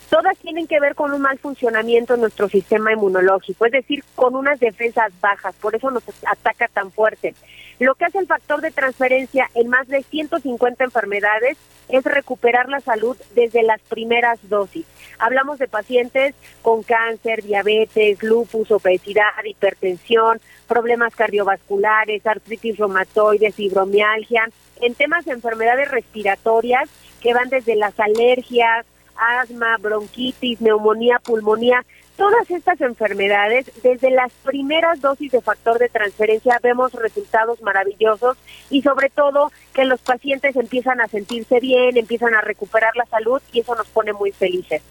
todas 0.10 0.38
tienen 0.38 0.68
que 0.68 0.80
ver 0.80 0.96
con 0.96 1.12
un 1.12 1.22
mal 1.22 1.38
funcionamiento 1.40 2.14
de 2.14 2.22
nuestro 2.22 2.50
sistema 2.50 2.94
inmunológico, 2.94 3.66
es 3.66 3.72
decir, 3.72 4.04
con 4.16 4.36
unas 4.36 4.60
defensas 4.60 5.12
bajas, 5.20 5.56
por 5.56 5.76
eso 5.76 5.92
nos 5.92 6.04
ataca 6.26 6.68
tan 6.68 6.92
fuerte. 6.92 7.34
Lo 7.80 7.96
que 7.96 8.06
hace 8.06 8.18
el 8.18 8.28
factor 8.28 8.62
de 8.62 8.72
transferencia 8.72 9.50
en 9.54 9.70
más 9.70 9.88
de 9.88 10.02
150 10.04 10.84
enfermedades 10.84 11.58
es 11.90 12.04
recuperar 12.04 12.70
la 12.70 12.80
salud 12.80 13.16
desde 13.36 13.64
las 13.64 13.80
primeras 13.82 14.40
dosis. 14.50 14.86
Hablamos 15.20 15.60
de 15.60 15.68
pacientes 15.68 16.36
con 16.62 16.84
cáncer, 16.84 17.44
diabetes, 17.44 18.22
lupus, 18.24 18.72
obesidad, 18.72 19.44
hipertensión, 19.46 20.40
problemas 20.68 21.16
cardiovasculares, 21.16 22.26
artritis 22.26 22.78
reumatoide, 22.78 23.52
fibromialgia, 23.52 24.50
en 24.82 24.96
temas 24.96 25.26
de 25.26 25.34
enfermedades 25.34 25.90
respiratorias 25.90 26.90
que 27.22 27.34
van 27.34 27.50
desde 27.50 27.76
las 27.76 28.00
alergias, 28.00 28.86
asma, 29.18 29.78
bronquitis, 29.78 30.62
neumonía, 30.62 31.20
pulmonía, 31.20 31.84
todas 32.18 32.50
estas 32.50 32.82
enfermedades, 32.82 33.72
desde 33.84 34.10
las 34.10 34.32
primeras 34.44 35.00
dosis 35.00 35.32
de 35.32 35.42
factor 35.42 35.78
de 35.78 35.88
transferencia 35.88 36.60
vemos 36.62 36.92
resultados 36.94 37.62
maravillosos 37.62 38.38
y 38.70 38.82
sobre 38.82 39.10
todo 39.10 39.52
que 39.74 39.86
los 39.86 40.02
pacientes 40.02 40.56
empiezan 40.56 41.00
a 41.00 41.08
sentirse 41.08 41.60
bien, 41.60 41.96
empiezan 41.96 42.34
a 42.34 42.42
recuperar 42.42 42.96
la 42.96 43.06
salud 43.06 43.42
y 43.54 43.60
eso 43.60 43.76
nos 43.76 43.88
pone 43.88 44.14
muy 44.14 44.32
felices. 44.32 44.82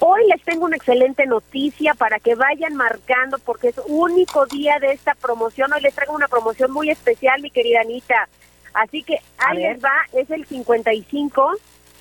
Hoy 0.00 0.26
les 0.28 0.42
tengo 0.42 0.66
una 0.66 0.76
excelente 0.76 1.24
noticia 1.24 1.94
para 1.94 2.18
que 2.18 2.34
vayan 2.34 2.74
marcando 2.74 3.38
porque 3.38 3.68
es 3.68 3.80
único 3.86 4.44
día 4.46 4.78
de 4.80 4.92
esta 4.92 5.14
promoción. 5.14 5.72
Hoy 5.72 5.80
les 5.80 5.94
traigo 5.94 6.14
una 6.14 6.28
promoción 6.28 6.72
muy 6.72 6.90
especial, 6.90 7.40
mi 7.40 7.50
querida 7.50 7.80
Anita. 7.80 8.28
Así 8.74 9.02
que 9.02 9.16
ahí 9.38 9.58
les 9.58 9.82
va, 9.82 9.94
es 10.12 10.28
el 10.30 10.44
55 10.44 11.54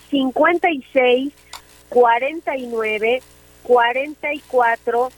56 0.09 1.33
49 1.89 3.21
44 3.63 5.09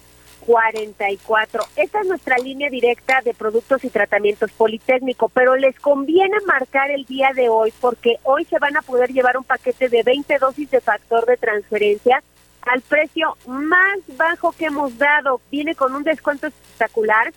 44. 0.47 1.63
Esta 1.75 1.99
es 1.99 2.07
nuestra 2.07 2.37
línea 2.37 2.69
directa 2.69 3.21
de 3.23 3.33
productos 3.33 3.83
y 3.83 3.89
tratamientos 3.89 4.51
Politécnico, 4.51 5.29
pero 5.29 5.55
les 5.55 5.77
conviene 5.79 6.37
marcar 6.45 6.89
el 6.89 7.05
día 7.05 7.31
de 7.35 7.49
hoy 7.49 7.73
porque 7.81 8.15
hoy 8.23 8.45
se 8.45 8.57
van 8.57 8.77
a 8.77 8.81
poder 8.81 9.11
llevar 9.11 9.37
un 9.37 9.43
paquete 9.43 9.89
de 9.89 10.03
20 10.03 10.37
dosis 10.39 10.71
de 10.71 10.79
factor 10.79 11.25
de 11.25 11.37
transferencia 11.37 12.23
al 12.61 12.81
precio 12.81 13.37
más 13.45 13.99
bajo 14.15 14.53
que 14.53 14.65
hemos 14.65 14.97
dado. 14.97 15.41
Viene 15.51 15.75
con 15.75 15.93
un 15.93 16.03
descuento 16.03 16.47
espectacular 16.47 17.33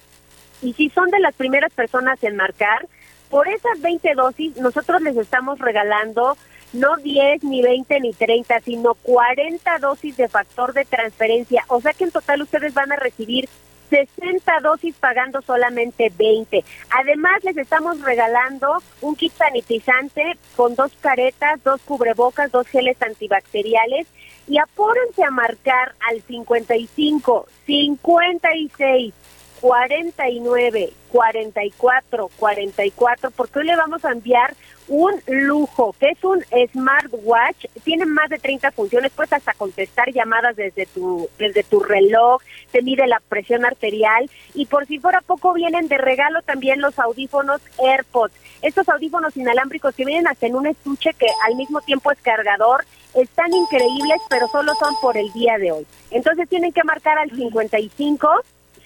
y 0.63 0.73
si 0.75 0.89
son 0.91 1.11
de 1.11 1.21
las 1.21 1.35
primeras 1.35 1.73
personas 1.73 2.23
en 2.23 2.37
marcar, 2.37 2.87
por 3.29 3.49
esas 3.49 3.81
20 3.81 4.15
dosis 4.15 4.57
nosotros 4.57 5.03
les 5.03 5.17
estamos 5.17 5.59
regalando 5.59 6.37
no 6.73 6.97
10, 6.97 7.45
ni 7.45 7.63
20, 7.63 8.01
ni 8.01 8.13
30, 8.13 8.61
sino 8.61 8.95
40 8.95 9.79
dosis 9.79 10.17
de 10.17 10.29
factor 10.29 10.73
de 10.73 10.85
transferencia. 10.85 11.65
O 11.69 11.81
sea 11.81 11.93
que 11.93 12.05
en 12.05 12.11
total 12.11 12.43
ustedes 12.43 12.75
van 12.75 12.93
a 12.93 12.97
recibir 12.97 13.49
60 13.91 14.61
dosis 14.61 14.95
pagando 14.97 15.43
solamente 15.43 16.13
20. 16.17 16.65
Además, 16.91 17.43
les 17.43 17.57
estamos 17.57 18.01
regalando 18.01 18.83
un 19.01 19.17
kit 19.17 19.33
sanitizante 19.33 20.39
con 20.57 20.77
dos 20.77 20.93
caretas, 21.01 21.63
dos 21.65 21.81
cubrebocas, 21.83 22.53
dos 22.53 22.67
geles 22.69 22.97
antibacteriales 23.03 24.07
y 24.47 24.59
apórense 24.59 25.25
a 25.25 25.31
marcar 25.31 25.95
al 26.09 26.23
55 26.23 27.47
56 27.67 29.15
49 29.61 30.93
44 31.11 32.31
44 32.37 33.31
porque 33.33 33.59
hoy 33.59 33.67
le 33.67 33.77
vamos 33.77 34.05
a 34.05 34.13
enviar 34.13 34.55
un 34.89 35.13
lujo, 35.29 35.95
que 36.01 36.09
es 36.09 36.25
un 36.25 36.45
smartwatch, 36.73 37.67
tiene 37.85 38.07
más 38.07 38.29
de 38.29 38.39
30 38.39 38.73
funciones, 38.73 39.13
puedes 39.13 39.33
hasta 39.33 39.53
contestar 39.55 40.13
llamadas 40.13 40.57
desde 40.57 40.87
tu 40.87 41.29
desde 41.39 41.63
tu 41.63 41.79
reloj, 41.79 42.43
te 42.73 42.83
mide 42.83 43.07
la 43.07 43.21
presión 43.21 43.65
arterial 43.65 44.29
y 44.53 44.67
por 44.67 44.87
si 44.87 44.99
fuera 44.99 45.21
poco 45.21 45.53
vienen 45.53 45.87
de 45.87 45.97
regalo 45.97 46.43
también 46.43 46.81
los 46.81 46.99
audífonos 46.99 47.61
AirPods. 47.79 48.35
Estos 48.63 48.89
audífonos 48.89 49.37
inalámbricos 49.37 49.95
que 49.95 50.05
vienen 50.05 50.27
hasta 50.27 50.47
en 50.47 50.57
un 50.57 50.67
estuche 50.67 51.15
que 51.15 51.27
al 51.47 51.55
mismo 51.55 51.81
tiempo 51.83 52.11
es 52.11 52.21
cargador, 52.21 52.85
están 53.15 53.55
increíbles, 53.55 54.21
pero 54.29 54.49
solo 54.49 54.75
son 54.75 54.95
por 55.01 55.17
el 55.17 55.33
día 55.33 55.57
de 55.59 55.73
hoy. 55.73 55.87
Entonces 56.11 56.49
tienen 56.49 56.73
que 56.73 56.85
marcar 56.85 57.17
al 57.17 57.31
55 57.31 58.29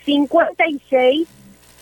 56 0.05 1.29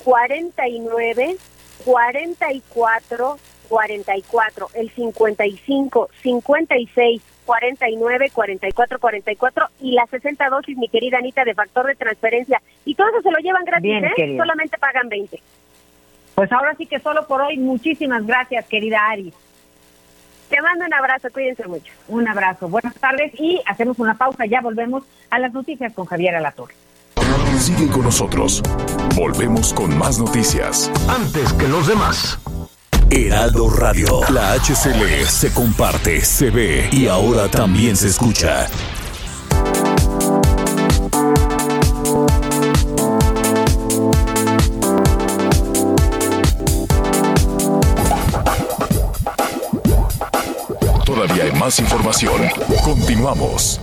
49 0.04 1.36
44 1.84 3.38
44, 3.72 4.68
el 4.74 4.90
55, 4.90 6.10
56, 6.22 7.22
49, 7.46 8.30
44, 8.30 8.98
44 8.98 9.66
y 9.80 9.92
las 9.92 10.10
60 10.10 10.48
dosis, 10.50 10.76
mi 10.76 10.88
querida 10.88 11.16
Anita, 11.16 11.42
de 11.44 11.54
factor 11.54 11.86
de 11.86 11.94
transferencia. 11.94 12.60
Y 12.84 12.94
todo 12.94 13.08
eso 13.08 13.22
se 13.22 13.30
lo 13.30 13.38
llevan 13.38 13.64
gratis, 13.64 13.90
¿eh? 14.18 14.36
Solamente 14.36 14.76
pagan 14.76 15.08
20. 15.08 15.40
Pues 16.34 16.52
ahora 16.52 16.74
sí 16.74 16.84
que 16.84 17.00
solo 17.00 17.26
por 17.26 17.40
hoy, 17.40 17.56
muchísimas 17.56 18.26
gracias, 18.26 18.66
querida 18.66 19.08
Ari. 19.08 19.32
Te 20.50 20.60
mando 20.60 20.84
un 20.84 20.92
abrazo, 20.92 21.28
cuídense 21.32 21.66
mucho. 21.66 21.94
Un 22.08 22.28
abrazo, 22.28 22.68
buenas 22.68 22.94
tardes 22.96 23.32
y 23.40 23.62
hacemos 23.64 23.98
una 23.98 24.18
pausa, 24.18 24.44
ya 24.44 24.60
volvemos 24.60 25.04
a 25.30 25.38
las 25.38 25.54
noticias 25.54 25.94
con 25.94 26.04
Javier 26.04 26.36
Alatorre. 26.36 26.74
Sigue 27.58 27.88
con 27.88 28.02
nosotros. 28.02 28.62
Volvemos 29.14 29.72
con 29.72 29.96
más 29.96 30.18
noticias. 30.18 30.90
Antes 31.08 31.52
que 31.52 31.68
los 31.68 31.86
demás. 31.86 32.38
Heraldo 33.10 33.68
Radio. 33.70 34.20
La 34.30 34.54
HCL 34.54 35.26
se 35.28 35.52
comparte, 35.52 36.24
se 36.24 36.50
ve 36.50 36.88
y 36.90 37.06
ahora 37.06 37.48
también 37.48 37.96
se 37.96 38.08
escucha. 38.08 38.68
Todavía 51.04 51.44
hay 51.44 51.52
más 51.52 51.78
información. 51.78 52.42
Continuamos. 52.82 53.80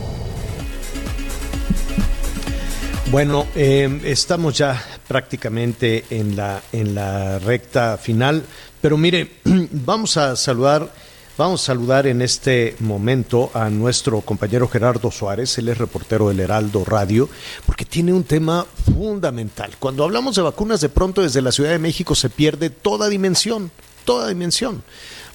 Bueno, 3.12 3.48
eh, 3.56 4.02
estamos 4.04 4.56
ya 4.56 4.80
prácticamente 5.08 6.06
en 6.12 6.36
la, 6.36 6.62
en 6.72 6.94
la 6.94 7.40
recta 7.40 7.98
final, 7.98 8.44
pero 8.80 8.98
mire, 8.98 9.32
vamos 9.72 10.16
a 10.16 10.36
saludar, 10.36 10.94
vamos 11.36 11.64
a 11.64 11.66
saludar 11.66 12.06
en 12.06 12.22
este 12.22 12.76
momento 12.82 13.50
a 13.56 13.72
nuestro 13.72 14.22
compañero 14.22 14.68
Gerardo 14.68 15.10
Suárez, 15.10 15.58
él 15.58 15.70
es 15.70 15.80
reportero 15.80 16.30
del 16.30 16.40
Heraldo 16.40 16.86
Radio, 16.86 17.28
porque 17.66 17.84
tiene 17.84 18.14
un 18.14 18.26
tema 18.26 18.68
fundamental. 18.94 19.72
Cuando 19.80 20.04
hablamos 20.04 20.36
de 20.36 20.44
vacunas, 20.44 20.80
de 20.80 20.90
pronto 20.90 21.24
desde 21.24 21.42
la 21.42 21.52
Ciudad 21.52 21.72
de 21.72 21.80
México 21.80 22.14
se 22.14 22.30
pierde 22.30 22.70
toda 22.70 23.10
dimensión, 23.10 23.72
toda 24.06 24.28
dimensión 24.28 24.84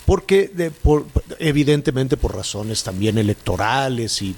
porque 0.06 0.50
de, 0.52 0.70
por, 0.70 1.06
evidentemente 1.38 2.16
por 2.16 2.34
razones 2.34 2.84
también 2.84 3.16
electorales 3.16 4.20
y, 4.22 4.34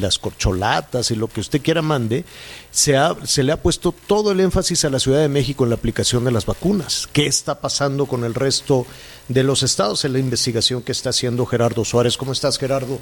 las 0.00 0.18
corcholatas 0.18 1.10
y 1.10 1.16
lo 1.16 1.28
que 1.28 1.40
usted 1.40 1.62
quiera 1.62 1.80
mande, 1.80 2.24
se, 2.70 2.96
ha, 2.96 3.14
se 3.24 3.42
le 3.42 3.52
ha 3.52 3.62
puesto 3.62 3.92
todo 3.92 4.32
el 4.32 4.40
énfasis 4.40 4.84
a 4.84 4.90
la 4.90 4.98
Ciudad 4.98 5.20
de 5.20 5.28
México 5.28 5.64
en 5.64 5.70
la 5.70 5.76
aplicación 5.76 6.24
de 6.24 6.32
las 6.32 6.44
vacunas. 6.44 7.08
¿Qué 7.12 7.26
está 7.26 7.60
pasando 7.60 8.06
con 8.06 8.24
el 8.24 8.34
resto 8.34 8.84
de 9.28 9.42
los 9.42 9.62
estados 9.62 10.04
en 10.04 10.12
la 10.12 10.18
investigación 10.18 10.82
que 10.82 10.92
está 10.92 11.10
haciendo 11.10 11.46
Gerardo 11.46 11.84
Suárez? 11.84 12.16
¿Cómo 12.16 12.32
estás, 12.32 12.58
Gerardo? 12.58 12.98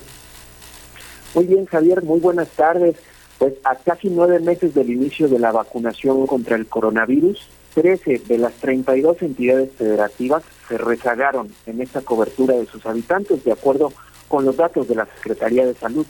Muy 1.35 1.47
bien, 1.47 1.67
Javier, 1.67 2.03
muy 2.03 2.21
buenas 2.21 2.49
tardes. 2.51 2.97
Pues 3.39 3.55
a 3.65 3.75
casi 3.75 4.09
nueve 4.09 4.39
meses 4.39 4.75
del 4.75 4.91
inicio 4.91 5.27
de 5.27 5.41
la 5.41 5.51
vacunación 5.51 6.27
contra 6.27 6.55
el 6.55 6.67
coronavirus, 6.67 7.49
13 7.75 8.23
de 8.29 8.39
las 8.39 8.53
32 8.55 9.21
entidades 9.23 9.71
federativas 9.77 10.45
se 10.69 10.79
rezagaron 10.79 11.53
en 11.67 11.81
esta 11.81 12.01
cobertura 12.01 12.55
de 12.55 12.67
sus 12.67 12.85
habitantes, 12.87 13.45
de 13.45 13.53
acuerdo 13.53 13.93
con 14.29 14.45
los 14.45 14.57
datos 14.57 14.89
de 14.89 14.95
la 14.95 15.07
Secretaría 15.07 15.67
de 15.67 15.75
Salud. 15.75 16.07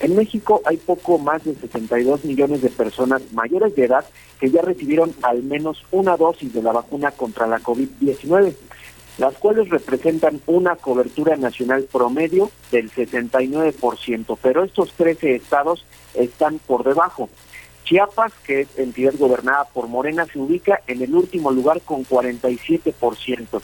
En 0.00 0.14
México 0.14 0.62
hay 0.64 0.76
poco 0.76 1.18
más 1.18 1.44
de 1.44 1.54
62 1.54 2.24
millones 2.24 2.62
de 2.62 2.70
personas 2.70 3.22
mayores 3.32 3.74
de 3.74 3.84
edad 3.84 4.04
que 4.38 4.50
ya 4.50 4.62
recibieron 4.62 5.12
al 5.22 5.42
menos 5.42 5.84
una 5.90 6.16
dosis 6.16 6.52
de 6.52 6.62
la 6.62 6.72
vacuna 6.72 7.10
contra 7.10 7.46
la 7.46 7.58
COVID-19, 7.60 8.54
las 9.18 9.34
cuales 9.34 9.68
representan 9.68 10.40
una 10.46 10.76
cobertura 10.76 11.36
nacional 11.36 11.88
promedio 11.90 12.50
del 12.70 12.90
69%, 12.92 14.38
pero 14.40 14.62
estos 14.62 14.92
13 14.92 15.34
estados 15.34 15.84
están 16.14 16.60
por 16.60 16.84
debajo. 16.84 17.28
Chiapas, 17.84 18.32
que 18.44 18.60
es 18.60 18.78
entidad 18.78 19.14
gobernada 19.18 19.64
por 19.64 19.88
Morena, 19.88 20.26
se 20.26 20.38
ubica 20.38 20.80
en 20.86 21.02
el 21.02 21.14
último 21.14 21.50
lugar 21.50 21.80
con 21.80 22.04
47%. 22.04 23.60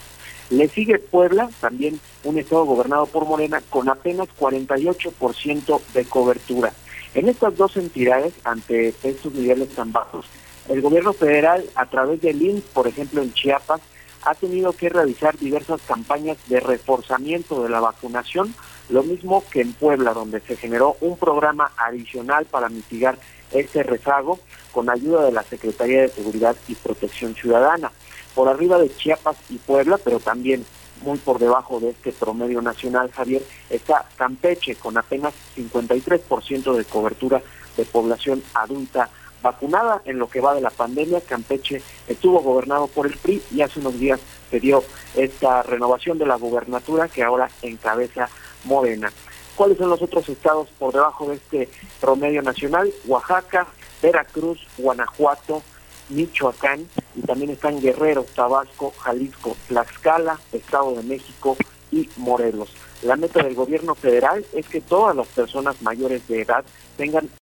Le 0.51 0.69
sigue 0.69 0.99
Puebla, 0.99 1.49
también 1.61 1.99
un 2.23 2.39
estado 2.39 2.65
gobernado 2.65 3.07
por 3.07 3.27
Morena, 3.27 3.63
con 3.71 3.89
apenas 3.89 4.29
48% 4.39 5.81
de 5.95 6.05
cobertura. 6.05 6.73
En 7.15 7.29
estas 7.29 7.57
dos 7.57 7.77
entidades, 7.77 8.35
ante 8.45 8.89
estos 9.03 9.33
niveles 9.33 9.71
tan 9.71 9.93
bajos, 9.93 10.27
el 10.69 10.81
gobierno 10.81 11.13
federal, 11.13 11.65
a 11.75 11.87
través 11.87 12.21
del 12.21 12.41
INS, 12.41 12.63
por 12.73 12.89
ejemplo 12.89 13.23
en 13.23 13.33
Chiapas, 13.33 13.81
ha 14.25 14.35
tenido 14.35 14.73
que 14.73 14.89
realizar 14.89 15.37
diversas 15.39 15.83
campañas 15.83 16.39
de 16.47 16.61
reforzamiento 16.61 17.63
de 17.63 17.69
la 17.69 17.81
vacunación, 17.81 18.55
lo 18.89 19.03
mismo 19.03 19.45
que 19.51 19.61
en 19.61 19.75
Puebla, 19.75 20.15
donde 20.15 20.41
se 20.41 20.57
generó 20.57 20.97
un 21.01 21.19
programa 21.19 21.73
adicional 21.77 22.47
para 22.47 22.69
mitigar 22.69 23.19
este 23.53 23.83
rezago 23.83 24.39
con 24.73 24.91
ayuda 24.91 25.25
de 25.27 25.33
la 25.33 25.43
Secretaría 25.43 26.03
de 26.03 26.09
Seguridad 26.09 26.57
y 26.69 26.75
Protección 26.75 27.35
Ciudadana. 27.35 27.93
Por 28.35 28.49
arriba 28.49 28.79
de 28.79 28.95
Chiapas 28.95 29.37
y 29.51 29.59
Puebla, 29.59 29.99
pero 30.03 30.19
también 30.21 30.65
muy 31.03 31.19
por 31.19 31.39
debajo 31.39 31.81
de 31.81 31.91
este 31.91 32.13
promedio 32.13 32.63
nacional, 32.63 33.11
Javier, 33.13 33.43
está 33.71 34.07
Campeche 34.17 34.77
con 34.77 34.97
apenas 34.97 35.35
53% 35.57 36.75
de 36.75 36.85
cobertura 36.85 37.43
de 37.77 37.85
población 37.85 38.43
adulta 38.55 39.11
vacunada 39.43 40.01
en 40.07 40.19
lo 40.19 40.29
que 40.29 40.41
va 40.41 40.55
de 40.55 40.61
la 40.61 40.71
pandemia. 40.71 41.21
Campeche 41.21 41.83
estuvo 42.09 42.41
gobernado 42.41 42.87
por 42.87 43.07
el 43.07 43.17
PRI 43.17 43.43
y 43.53 43.61
hace 43.61 43.81
unos 43.81 43.99
días 43.99 44.21
se 44.51 44.59
dio 44.59 44.83
esta 45.15 45.63
renovación 45.63 46.19
de 46.19 46.27
la 46.27 46.37
gubernatura 46.37 47.09
que 47.09 47.23
ahora 47.23 47.51
encabeza 47.63 48.29
Morena. 48.65 49.13
¿Cuáles 49.55 49.79
son 49.79 49.91
los 49.91 50.03
otros 50.03 50.29
estados 50.29 50.69
por 50.79 50.93
debajo 50.93 51.29
de 51.29 51.37
este 51.37 51.69
promedio 52.01 52.43
nacional? 52.43 52.93
Oaxaca, 53.07 53.67
Veracruz, 54.03 54.67
Guanajuato, 54.79 55.63
Michoacán 56.09 56.87
y 57.15 57.23
también 57.23 57.51
están 57.51 57.81
Guerrero, 57.81 58.25
Tabasco, 58.35 58.93
Jalisco, 58.99 59.57
Tlaxcala, 59.69 60.39
Estado 60.53 60.95
de 60.97 61.03
México 61.03 61.57
y 61.91 62.09
Morelos. 62.17 62.75
La 63.03 63.17
meta 63.17 63.43
del 63.43 63.55
gobierno 63.55 63.95
federal 63.95 64.45
es 64.55 64.67
que 64.67 64.81
todas 64.81 65.15
las 65.15 65.29
personas 65.29 65.81
mayores 65.83 66.27
de 66.29 66.43
edad 66.43 66.65
tengan 66.97 67.29